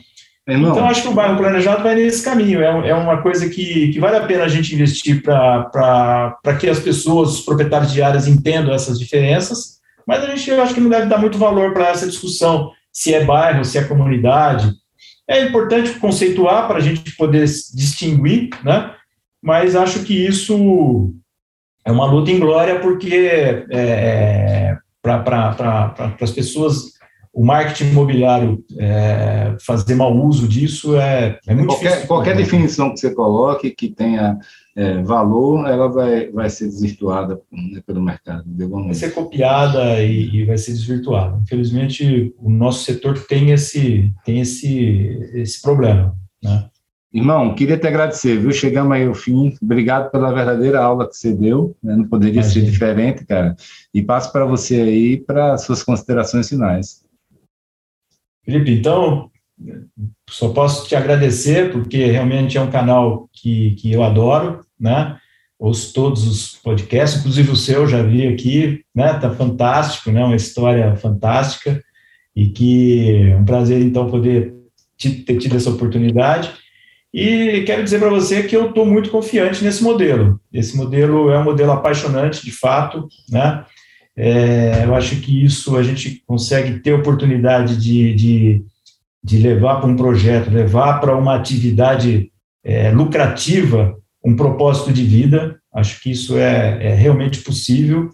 Então, 0.48 0.86
acho 0.86 1.02
que 1.02 1.08
o 1.08 1.14
bairro 1.14 1.36
planejado 1.36 1.82
vai 1.82 1.94
nesse 1.94 2.24
caminho, 2.24 2.60
é, 2.60 2.88
é 2.88 2.94
uma 2.94 3.22
coisa 3.22 3.48
que, 3.48 3.92
que 3.92 4.00
vale 4.00 4.16
a 4.16 4.26
pena 4.26 4.44
a 4.44 4.48
gente 4.48 4.74
investir 4.74 5.22
para 5.22 6.56
que 6.58 6.68
as 6.68 6.80
pessoas, 6.80 7.34
os 7.34 7.40
proprietários 7.42 7.92
de 7.92 8.02
áreas 8.02 8.26
entendam 8.26 8.74
essas 8.74 8.98
diferenças, 8.98 9.78
mas 10.06 10.24
a 10.24 10.34
gente 10.34 10.50
acho 10.52 10.74
que 10.74 10.80
não 10.80 10.90
deve 10.90 11.06
dar 11.06 11.18
muito 11.18 11.38
valor 11.38 11.72
para 11.72 11.88
essa 11.88 12.06
discussão, 12.06 12.72
se 12.92 13.14
é 13.14 13.24
bairro, 13.24 13.64
se 13.64 13.78
é 13.78 13.84
comunidade, 13.84 14.72
é 15.30 15.44
importante 15.44 15.92
conceituar 16.00 16.66
para 16.66 16.78
a 16.78 16.80
gente 16.80 17.14
poder 17.16 17.44
distinguir, 17.44 18.50
né? 18.64 18.92
mas 19.40 19.76
acho 19.76 20.02
que 20.02 20.26
isso 20.26 21.14
é 21.84 21.92
uma 21.92 22.04
luta 22.04 22.32
em 22.32 22.40
glória, 22.40 22.80
porque 22.80 23.14
é, 23.14 23.66
é 23.70 24.78
para 25.00 25.20
pra, 25.54 26.16
as 26.20 26.32
pessoas 26.32 26.92
o 27.40 27.42
marketing 27.42 27.92
imobiliário 27.92 28.62
é, 28.78 29.56
fazer 29.64 29.94
mau 29.94 30.14
uso 30.14 30.46
disso 30.46 31.00
é, 31.00 31.38
é 31.46 31.54
muito 31.54 31.68
qualquer, 31.68 31.88
difícil. 31.88 32.06
Qualquer 32.06 32.36
definição 32.36 32.92
que 32.92 33.00
você 33.00 33.14
coloque 33.14 33.70
que 33.70 33.88
tenha 33.88 34.38
é, 34.76 35.02
valor, 35.02 35.66
ela 35.66 35.88
vai, 35.88 36.30
vai 36.30 36.50
ser 36.50 36.66
desvirtuada 36.66 37.40
né, 37.50 37.80
pelo 37.86 38.02
mercado. 38.02 38.44
Vai 38.84 38.92
ser 38.92 39.14
copiada 39.14 40.02
e, 40.02 40.36
e, 40.36 40.44
vai 40.44 40.58
ser 40.58 40.72
desvirtuada. 40.72 41.40
Infelizmente, 41.42 42.30
o 42.36 42.50
nosso 42.50 42.84
setor 42.84 43.18
tem 43.20 43.52
esse, 43.52 44.12
tem 44.22 44.40
esse, 44.40 45.30
esse 45.32 45.62
problema. 45.62 46.14
Né? 46.44 46.66
Irmão, 47.10 47.54
queria 47.54 47.78
te 47.78 47.86
agradecer, 47.86 48.38
viu? 48.38 48.52
Chegamos 48.52 48.92
aí 48.92 49.06
ao 49.06 49.14
fim. 49.14 49.56
Obrigado 49.62 50.10
pela 50.10 50.30
verdadeira 50.30 50.82
aula 50.82 51.08
que 51.08 51.16
você 51.16 51.32
deu. 51.32 51.74
Né? 51.82 51.96
Não 51.96 52.04
poderia 52.04 52.42
Imagina. 52.42 52.66
ser 52.66 52.70
diferente, 52.70 53.24
cara. 53.24 53.56
E 53.94 54.02
passo 54.02 54.30
para 54.30 54.44
você 54.44 54.74
aí 54.74 55.16
para 55.16 55.56
suas 55.56 55.82
considerações 55.82 56.46
finais. 56.46 57.08
Felipe, 58.50 58.72
então, 58.72 59.30
só 60.28 60.48
posso 60.48 60.88
te 60.88 60.96
agradecer, 60.96 61.70
porque 61.70 62.06
realmente 62.06 62.58
é 62.58 62.60
um 62.60 62.70
canal 62.70 63.28
que, 63.32 63.76
que 63.76 63.92
eu 63.92 64.02
adoro, 64.02 64.60
né? 64.78 65.16
Ouço 65.56 65.92
todos 65.94 66.26
os 66.26 66.56
podcasts, 66.56 67.20
inclusive 67.20 67.52
o 67.52 67.56
seu, 67.56 67.86
já 67.86 68.02
vi 68.02 68.26
aqui, 68.26 68.82
né? 68.92 69.12
Tá 69.14 69.30
fantástico, 69.30 70.10
né? 70.10 70.24
Uma 70.24 70.34
história 70.34 70.96
fantástica 70.96 71.80
e 72.34 72.48
que 72.48 73.28
é 73.30 73.36
um 73.36 73.44
prazer, 73.44 73.80
então, 73.80 74.10
poder 74.10 74.52
ter 74.98 75.38
tido 75.38 75.56
essa 75.56 75.70
oportunidade. 75.70 76.50
E 77.12 77.62
quero 77.66 77.84
dizer 77.84 78.00
para 78.00 78.10
você 78.10 78.42
que 78.42 78.56
eu 78.56 78.70
estou 78.70 78.84
muito 78.84 79.10
confiante 79.10 79.62
nesse 79.62 79.82
modelo. 79.82 80.40
Esse 80.52 80.76
modelo 80.76 81.30
é 81.30 81.38
um 81.38 81.44
modelo 81.44 81.72
apaixonante, 81.72 82.44
de 82.44 82.50
fato, 82.50 83.08
né? 83.28 83.64
É, 84.16 84.84
eu 84.84 84.94
acho 84.94 85.16
que 85.20 85.44
isso 85.44 85.76
a 85.76 85.82
gente 85.82 86.22
consegue 86.26 86.80
ter 86.80 86.92
oportunidade 86.92 87.76
de, 87.76 88.14
de, 88.14 88.64
de 89.22 89.38
levar 89.38 89.80
para 89.80 89.88
um 89.88 89.96
projeto, 89.96 90.50
levar 90.50 91.00
para 91.00 91.16
uma 91.16 91.36
atividade 91.36 92.30
é, 92.64 92.90
lucrativa 92.90 93.96
um 94.24 94.36
propósito 94.36 94.92
de 94.92 95.04
vida. 95.04 95.58
Acho 95.72 96.00
que 96.00 96.10
isso 96.10 96.36
é, 96.36 96.92
é 96.92 96.94
realmente 96.94 97.40
possível. 97.40 98.10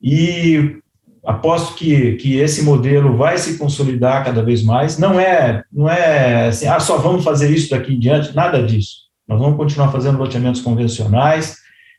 E 0.00 0.76
aposto 1.24 1.74
que, 1.74 2.16
que 2.16 2.36
esse 2.36 2.62
modelo 2.62 3.16
vai 3.16 3.38
se 3.38 3.56
consolidar 3.56 4.24
cada 4.24 4.42
vez 4.42 4.62
mais. 4.62 4.98
Não 4.98 5.18
é, 5.18 5.62
não 5.72 5.88
é 5.88 6.48
assim, 6.48 6.66
ah, 6.66 6.80
só 6.80 6.98
vamos 6.98 7.24
fazer 7.24 7.50
isso 7.50 7.70
daqui 7.70 7.94
em 7.94 7.98
diante, 7.98 8.34
nada 8.34 8.62
disso. 8.62 9.02
Nós 9.26 9.38
vamos 9.38 9.56
continuar 9.56 9.92
fazendo 9.92 10.18
loteamentos 10.18 10.60
convencionais, 10.60 11.56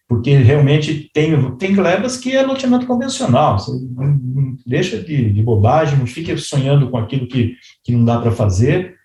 porque 0.08 0.36
realmente 0.36 1.10
tem, 1.14 1.56
tem 1.56 1.74
glebas 1.74 2.18
que 2.18 2.36
é 2.36 2.44
loteamento 2.44 2.86
convencional. 2.86 3.58
Você 3.58 3.72
não 3.96 4.58
deixa 4.66 5.02
de, 5.02 5.32
de 5.32 5.42
bobagem, 5.42 5.98
não 5.98 6.06
fica 6.06 6.36
sonhando 6.38 6.90
com 6.90 6.98
aquilo 6.98 7.28
que, 7.28 7.56
que 7.84 7.94
não 7.94 8.06
dá 8.06 8.20
para 8.20 8.32
fazer. 8.32 8.96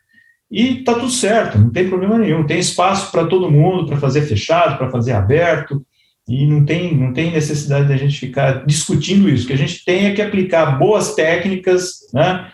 E 0.51 0.81
está 0.81 0.95
tudo 0.95 1.11
certo, 1.11 1.59
não 1.59 1.71
tem 1.71 1.89
problema 1.89 2.19
nenhum. 2.19 2.47
Tem 2.47 2.59
espaço 2.59 3.11
para 3.11 3.27
todo 3.27 3.51
mundo, 3.51 3.87
para 3.87 3.99
fazer 3.99 4.23
fechado, 4.23 4.79
para 4.79 4.91
fazer 4.91 5.13
aberto 5.13 5.85
e 6.27 6.47
não 6.47 6.65
tem, 6.65 6.95
não 6.95 7.13
tem 7.13 7.31
necessidade 7.31 7.89
da 7.89 7.97
gente 7.97 8.19
ficar 8.19 8.67
discutindo 8.67 9.29
isso. 9.29 9.45
O 9.45 9.47
que 9.47 9.55
a 9.55 9.59
gente 9.59 9.85
tem 9.85 10.07
é 10.07 10.15
que 10.15 10.21
aplicar 10.21 10.79
boas 10.79 11.15
técnicas, 11.15 12.01
né? 12.13 12.51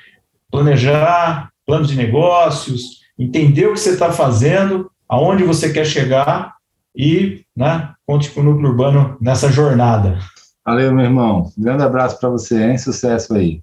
planejar 0.50 1.50
planos 1.66 1.88
de 1.88 1.96
negócios, 1.96 3.00
entender 3.18 3.66
o 3.66 3.72
que 3.72 3.80
você 3.80 3.90
está 3.90 4.12
fazendo, 4.12 4.90
aonde 5.08 5.42
você 5.42 5.72
quer 5.72 5.84
chegar 5.84 6.54
e 6.96 7.44
né, 7.56 7.93
conte 8.06 8.30
com 8.30 8.40
o 8.40 8.44
núcleo 8.44 8.70
urbano 8.70 9.16
nessa 9.20 9.50
jornada. 9.50 10.18
Valeu, 10.64 10.94
meu 10.94 11.04
irmão. 11.04 11.50
Um 11.56 11.62
grande 11.62 11.82
abraço 11.82 12.18
para 12.18 12.30
você, 12.30 12.70
hein? 12.70 12.78
Sucesso 12.78 13.34
aí. 13.34 13.62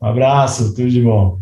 Um 0.00 0.06
abraço, 0.06 0.74
tudo 0.74 0.88
de 0.88 1.02
bom. 1.02 1.38